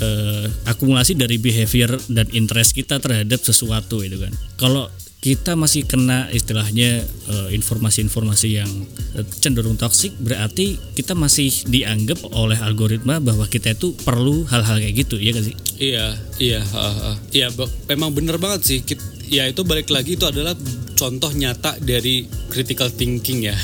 eh, 0.03 0.47
akumulasi 0.66 1.14
dari 1.14 1.39
behavior 1.39 1.95
dan 2.11 2.27
interest 2.35 2.75
kita 2.75 2.99
terhadap 2.99 3.39
sesuatu 3.39 4.03
itu 4.03 4.18
kan. 4.18 4.35
Kalau 4.59 4.91
kita 5.25 5.57
masih 5.57 5.89
kena 5.89 6.29
istilahnya 6.29 7.01
eh, 7.01 7.49
informasi-informasi 7.57 8.61
yang 8.61 8.68
eh, 9.16 9.25
cenderung 9.41 9.81
toksik 9.81 10.12
berarti 10.20 10.77
kita 10.93 11.16
masih 11.16 11.49
dianggap 11.64 12.20
oleh 12.37 12.61
algoritma 12.61 13.25
bahwa 13.25 13.49
kita 13.49 13.72
itu 13.72 13.97
perlu 14.05 14.45
hal-hal 14.45 14.85
kayak 14.85 15.09
gitu 15.09 15.16
ya 15.16 15.33
kan 15.33 15.49
sih? 15.49 15.57
Iya, 15.81 16.07
iya, 16.37 16.61
ha, 16.61 16.93
ha. 16.93 17.12
iya. 17.33 17.49
Memang 17.89 18.12
bener 18.12 18.37
banget 18.37 18.61
sih. 18.68 18.79
Kit- 18.85 19.16
Ya 19.25 19.49
itu 19.49 19.64
balik 19.64 19.89
lagi 19.89 20.20
itu 20.20 20.29
adalah 20.29 20.53
contoh 21.01 21.33
nyata 21.33 21.81
dari 21.81 22.29
critical 22.53 22.93
thinking 22.93 23.49
ya. 23.49 23.57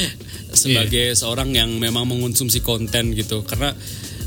Sebagai 0.64 1.12
seorang 1.12 1.52
yang 1.52 1.76
memang 1.76 2.08
mengonsumsi 2.08 2.64
konten 2.64 3.12
gitu. 3.12 3.44
Karena 3.44 3.76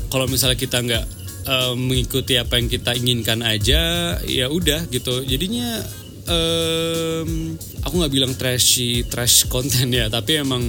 kalau 0.06 0.30
misalnya 0.30 0.54
kita 0.54 0.86
nggak 0.86 1.04
eh, 1.50 1.74
mengikuti 1.74 2.38
apa 2.38 2.62
yang 2.62 2.70
kita 2.70 2.94
inginkan 2.94 3.42
aja, 3.42 4.14
ya 4.22 4.46
udah 4.46 4.86
gitu. 4.94 5.26
Jadinya 5.26 5.82
em, 6.26 7.54
aku 7.82 7.94
nggak 8.02 8.12
bilang 8.12 8.32
trashy 8.34 9.06
trash 9.06 9.46
konten 9.46 9.90
ya, 9.90 10.10
tapi 10.10 10.42
emang 10.42 10.62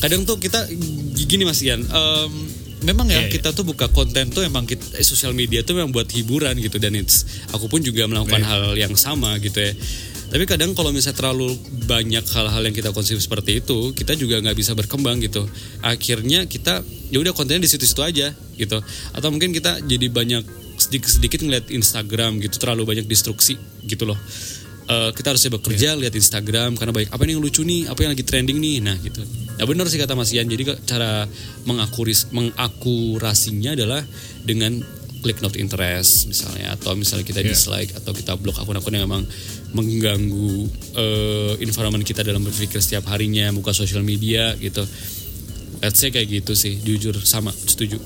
kadang 0.00 0.24
tuh 0.24 0.40
kita 0.40 0.64
gini 1.28 1.44
Mas 1.44 1.60
Ian. 1.60 1.84
em, 1.84 2.32
memang 2.80 3.06
ya 3.08 3.20
Iya, 3.20 3.28
iya. 3.28 3.32
kita 3.32 3.52
tuh 3.52 3.64
buka 3.68 3.92
konten 3.92 4.32
tuh 4.32 4.40
emang 4.40 4.64
kita, 4.64 4.96
eh, 4.96 5.04
sosial 5.04 5.36
media 5.36 5.60
tuh 5.60 5.76
memang 5.76 5.92
buat 5.92 6.08
hiburan 6.08 6.56
gitu 6.56 6.80
dan 6.80 6.96
it's 6.96 7.28
aku 7.52 7.68
pun 7.68 7.84
juga 7.84 8.08
melakukan 8.08 8.40
hal 8.40 8.72
yang 8.76 8.96
sama 8.96 9.36
gitu 9.44 9.60
ya 9.60 9.72
tapi 10.30 10.46
kadang 10.46 10.78
kalau 10.78 10.94
misalnya 10.94 11.18
terlalu 11.18 11.58
banyak 11.90 12.22
hal-hal 12.22 12.62
yang 12.62 12.72
kita 12.72 12.94
konsumsi 12.94 13.18
seperti 13.18 13.60
itu 13.60 13.90
kita 13.92 14.14
juga 14.14 14.38
nggak 14.38 14.56
bisa 14.56 14.72
berkembang 14.78 15.18
gitu 15.20 15.42
akhirnya 15.82 16.46
kita 16.46 16.80
ya 17.10 17.18
udah 17.18 17.34
kontennya 17.34 17.66
di 17.66 17.70
situ-situ 17.70 18.00
aja 18.00 18.30
gitu 18.56 18.78
atau 19.12 19.28
mungkin 19.28 19.50
kita 19.50 19.82
jadi 19.84 20.06
banyak 20.08 20.46
sedikit-sedikit 20.80 21.44
ngeliat 21.44 21.66
Instagram 21.68 22.40
gitu 22.40 22.56
terlalu 22.62 22.88
banyak 22.96 23.06
distruksi 23.10 23.58
gitu 23.84 24.08
loh 24.08 24.16
Eh, 24.90 25.10
kita 25.14 25.30
harusnya 25.30 25.54
bekerja 25.54 25.94
lihat 25.94 26.10
Instagram 26.18 26.74
karena 26.74 26.90
baik 26.90 27.14
apa 27.14 27.22
yang 27.22 27.38
lucu 27.38 27.62
nih? 27.62 27.86
Apa 27.86 28.02
yang 28.02 28.10
lagi 28.10 28.26
trending 28.26 28.58
nih? 28.58 28.82
Nah 28.82 28.98
gitu. 28.98 29.22
Ya 29.54 29.62
benar 29.62 29.86
sih 29.86 30.02
kata 30.02 30.18
Mas 30.18 30.34
Ian. 30.34 30.50
Jadi 30.50 30.66
cara 30.82 31.30
mengakuris 31.62 32.26
mengakurasinya 32.34 33.78
adalah 33.78 34.02
dengan 34.42 34.82
klik 35.22 35.38
not 35.46 35.54
interest 35.54 36.26
misalnya. 36.26 36.74
Atau 36.74 36.98
misalnya 36.98 37.22
kita 37.22 37.38
Iya. 37.38 37.54
dislike 37.54 37.94
atau 37.94 38.10
kita 38.10 38.34
blok 38.34 38.58
akun-akun 38.58 38.98
yang 38.98 39.06
memang 39.06 39.22
mengganggu 39.70 40.66
eh, 40.98 41.52
environment 41.62 42.02
kita 42.02 42.26
dalam 42.26 42.42
berpikir 42.42 42.82
setiap 42.82 43.06
harinya 43.14 43.46
buka 43.54 43.70
sosial 43.70 44.02
media 44.02 44.58
gitu. 44.58 44.82
Let's 45.86 46.02
say 46.02 46.10
kayak 46.10 46.42
gitu 46.42 46.58
sih. 46.58 46.82
Jujur 46.82 47.14
sama 47.22 47.54
setuju. 47.54 48.02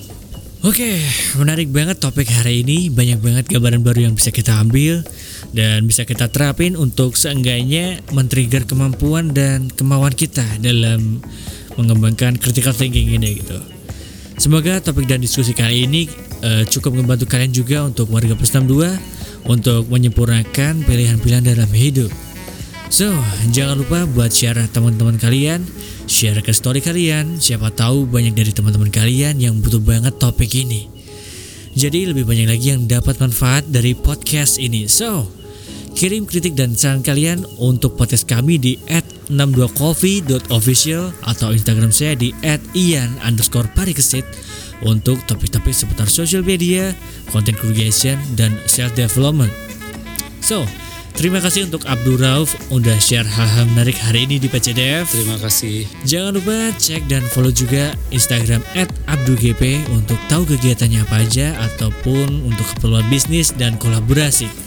Oke, 0.64 1.01
menarik 1.41 1.72
banget 1.72 1.97
topik 1.97 2.28
hari 2.28 2.61
ini. 2.61 2.93
Banyak 2.93 3.24
banget 3.24 3.45
gambaran 3.49 3.80
baru 3.80 4.12
yang 4.12 4.14
bisa 4.16 4.28
kita 4.28 4.61
ambil 4.61 5.01
dan 5.55 5.87
bisa 5.87 6.03
kita 6.03 6.27
terapin 6.29 6.75
untuk 6.75 7.15
seenggaknya 7.15 8.03
men-trigger 8.11 8.67
kemampuan 8.67 9.31
dan 9.31 9.71
kemauan 9.71 10.11
kita 10.11 10.43
dalam 10.59 11.23
mengembangkan 11.79 12.35
critical 12.37 12.75
thinking 12.75 13.15
ini 13.15 13.39
gitu. 13.39 13.59
Semoga 14.35 14.83
topik 14.83 15.07
dan 15.07 15.23
diskusi 15.23 15.55
kali 15.55 15.87
ini 15.87 16.11
eh, 16.43 16.67
cukup 16.67 16.99
membantu 16.99 17.31
kalian 17.31 17.55
juga 17.55 17.87
untuk 17.87 18.11
warga 18.11 18.35
plus 18.35 18.51
62 18.51 19.47
untuk 19.47 19.87
menyempurnakan 19.87 20.83
pilihan-pilihan 20.83 21.45
dalam 21.47 21.71
hidup. 21.71 22.11
So, 22.91 23.11
jangan 23.51 23.81
lupa 23.83 24.07
buat 24.11 24.31
share 24.31 24.61
teman-teman 24.71 25.19
kalian, 25.19 25.67
share 26.07 26.39
ke 26.43 26.51
story 26.55 26.83
kalian. 26.83 27.39
Siapa 27.43 27.71
tahu 27.75 28.07
banyak 28.07 28.35
dari 28.35 28.51
teman-teman 28.51 28.91
kalian 28.91 29.39
yang 29.39 29.59
butuh 29.59 29.83
banget 29.83 30.19
topik 30.19 30.51
ini. 30.55 30.91
Jadi 31.75 32.07
lebih 32.07 32.23
banyak 32.23 32.47
lagi 32.47 32.71
yang 32.71 32.87
dapat 32.87 33.19
manfaat 33.19 33.67
dari 33.67 33.99
podcast 33.99 34.63
ini. 34.63 34.87
So, 34.87 35.27
kirim 35.95 36.26
kritik 36.26 36.59
dan 36.59 36.74
saran 36.74 37.07
kalian 37.07 37.47
untuk 37.57 37.95
podcast 37.95 38.26
kami 38.26 38.59
di 38.59 38.74
@62coffee.official 39.30 41.14
atau 41.22 41.55
Instagram 41.55 41.95
saya 41.95 42.18
di 42.18 42.34
@ian 42.74 43.14
underscore 43.22 43.70
parikesit 43.78 44.26
untuk 44.82 45.22
topik-topik 45.30 45.70
seputar 45.70 46.11
social 46.11 46.42
media, 46.42 46.90
content 47.30 47.55
creation, 47.57 48.18
dan 48.34 48.59
self 48.66 48.90
development. 48.99 49.55
So, 50.42 50.66
terima 51.14 51.38
kasih 51.38 51.70
untuk 51.70 51.86
Abdul 51.86 52.18
Rauf 52.18 52.59
udah 52.74 52.99
share 52.99 53.24
hal-hal 53.24 53.70
menarik 53.72 53.95
hari 53.97 54.26
ini 54.26 54.42
di 54.42 54.51
PCDF. 54.51 55.09
terima 55.09 55.38
kasih 55.38 55.86
Jangan 56.05 56.36
lupa 56.36 56.74
cek 56.74 57.07
dan 57.07 57.22
follow 57.30 57.55
juga 57.55 57.95
Instagram 58.11 58.66
@abdulgp 59.07 59.86
untuk 59.95 60.18
tahu 60.26 60.42
kegiatannya 60.53 61.07
apa 61.07 61.22
aja 61.22 61.55
ataupun 61.70 62.51
untuk 62.51 62.66
keperluan 62.76 63.07
bisnis 63.09 63.55
dan 63.55 63.78
kolaborasi. 63.78 64.64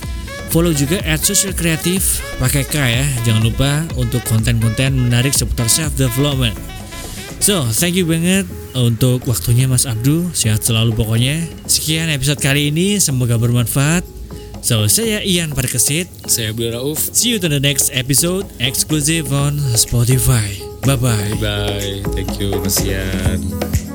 Follow 0.47 0.71
juga 0.71 1.03
social 1.19 1.51
kreatif 1.51 2.23
pakai 2.39 2.63
K 2.63 2.75
ya. 2.79 3.05
Jangan 3.27 3.43
lupa 3.43 3.71
untuk 3.99 4.23
konten-konten 4.25 4.95
menarik 4.95 5.35
seputar 5.35 5.67
self 5.67 5.93
development. 5.99 6.55
So, 7.37 7.67
thank 7.69 7.93
you 7.93 8.09
banget 8.09 8.49
untuk 8.73 9.21
waktunya 9.29 9.69
Mas 9.69 9.85
Abdul. 9.85 10.33
Sehat 10.33 10.65
selalu 10.65 10.97
pokoknya. 10.97 11.45
Sekian 11.69 12.09
episode 12.09 12.41
kali 12.41 12.73
ini, 12.73 12.97
semoga 12.97 13.37
bermanfaat. 13.37 14.01
So, 14.65 14.89
saya 14.89 15.21
Ian 15.21 15.53
Parkesit. 15.53 16.09
saya 16.25 16.51
Abdul 16.51 16.73
Rauf 16.73 16.99
See 17.13 17.31
you 17.31 17.39
to 17.39 17.47
the 17.47 17.61
next 17.61 17.93
episode 17.93 18.49
exclusive 18.59 19.29
on 19.31 19.55
Spotify. 19.77 20.59
Bye 20.83 20.97
bye. 20.97 21.31
bye 21.39 22.03
thank 22.15 22.35
you 22.41 22.57
Mas 22.59 22.81
Ian 22.83 23.86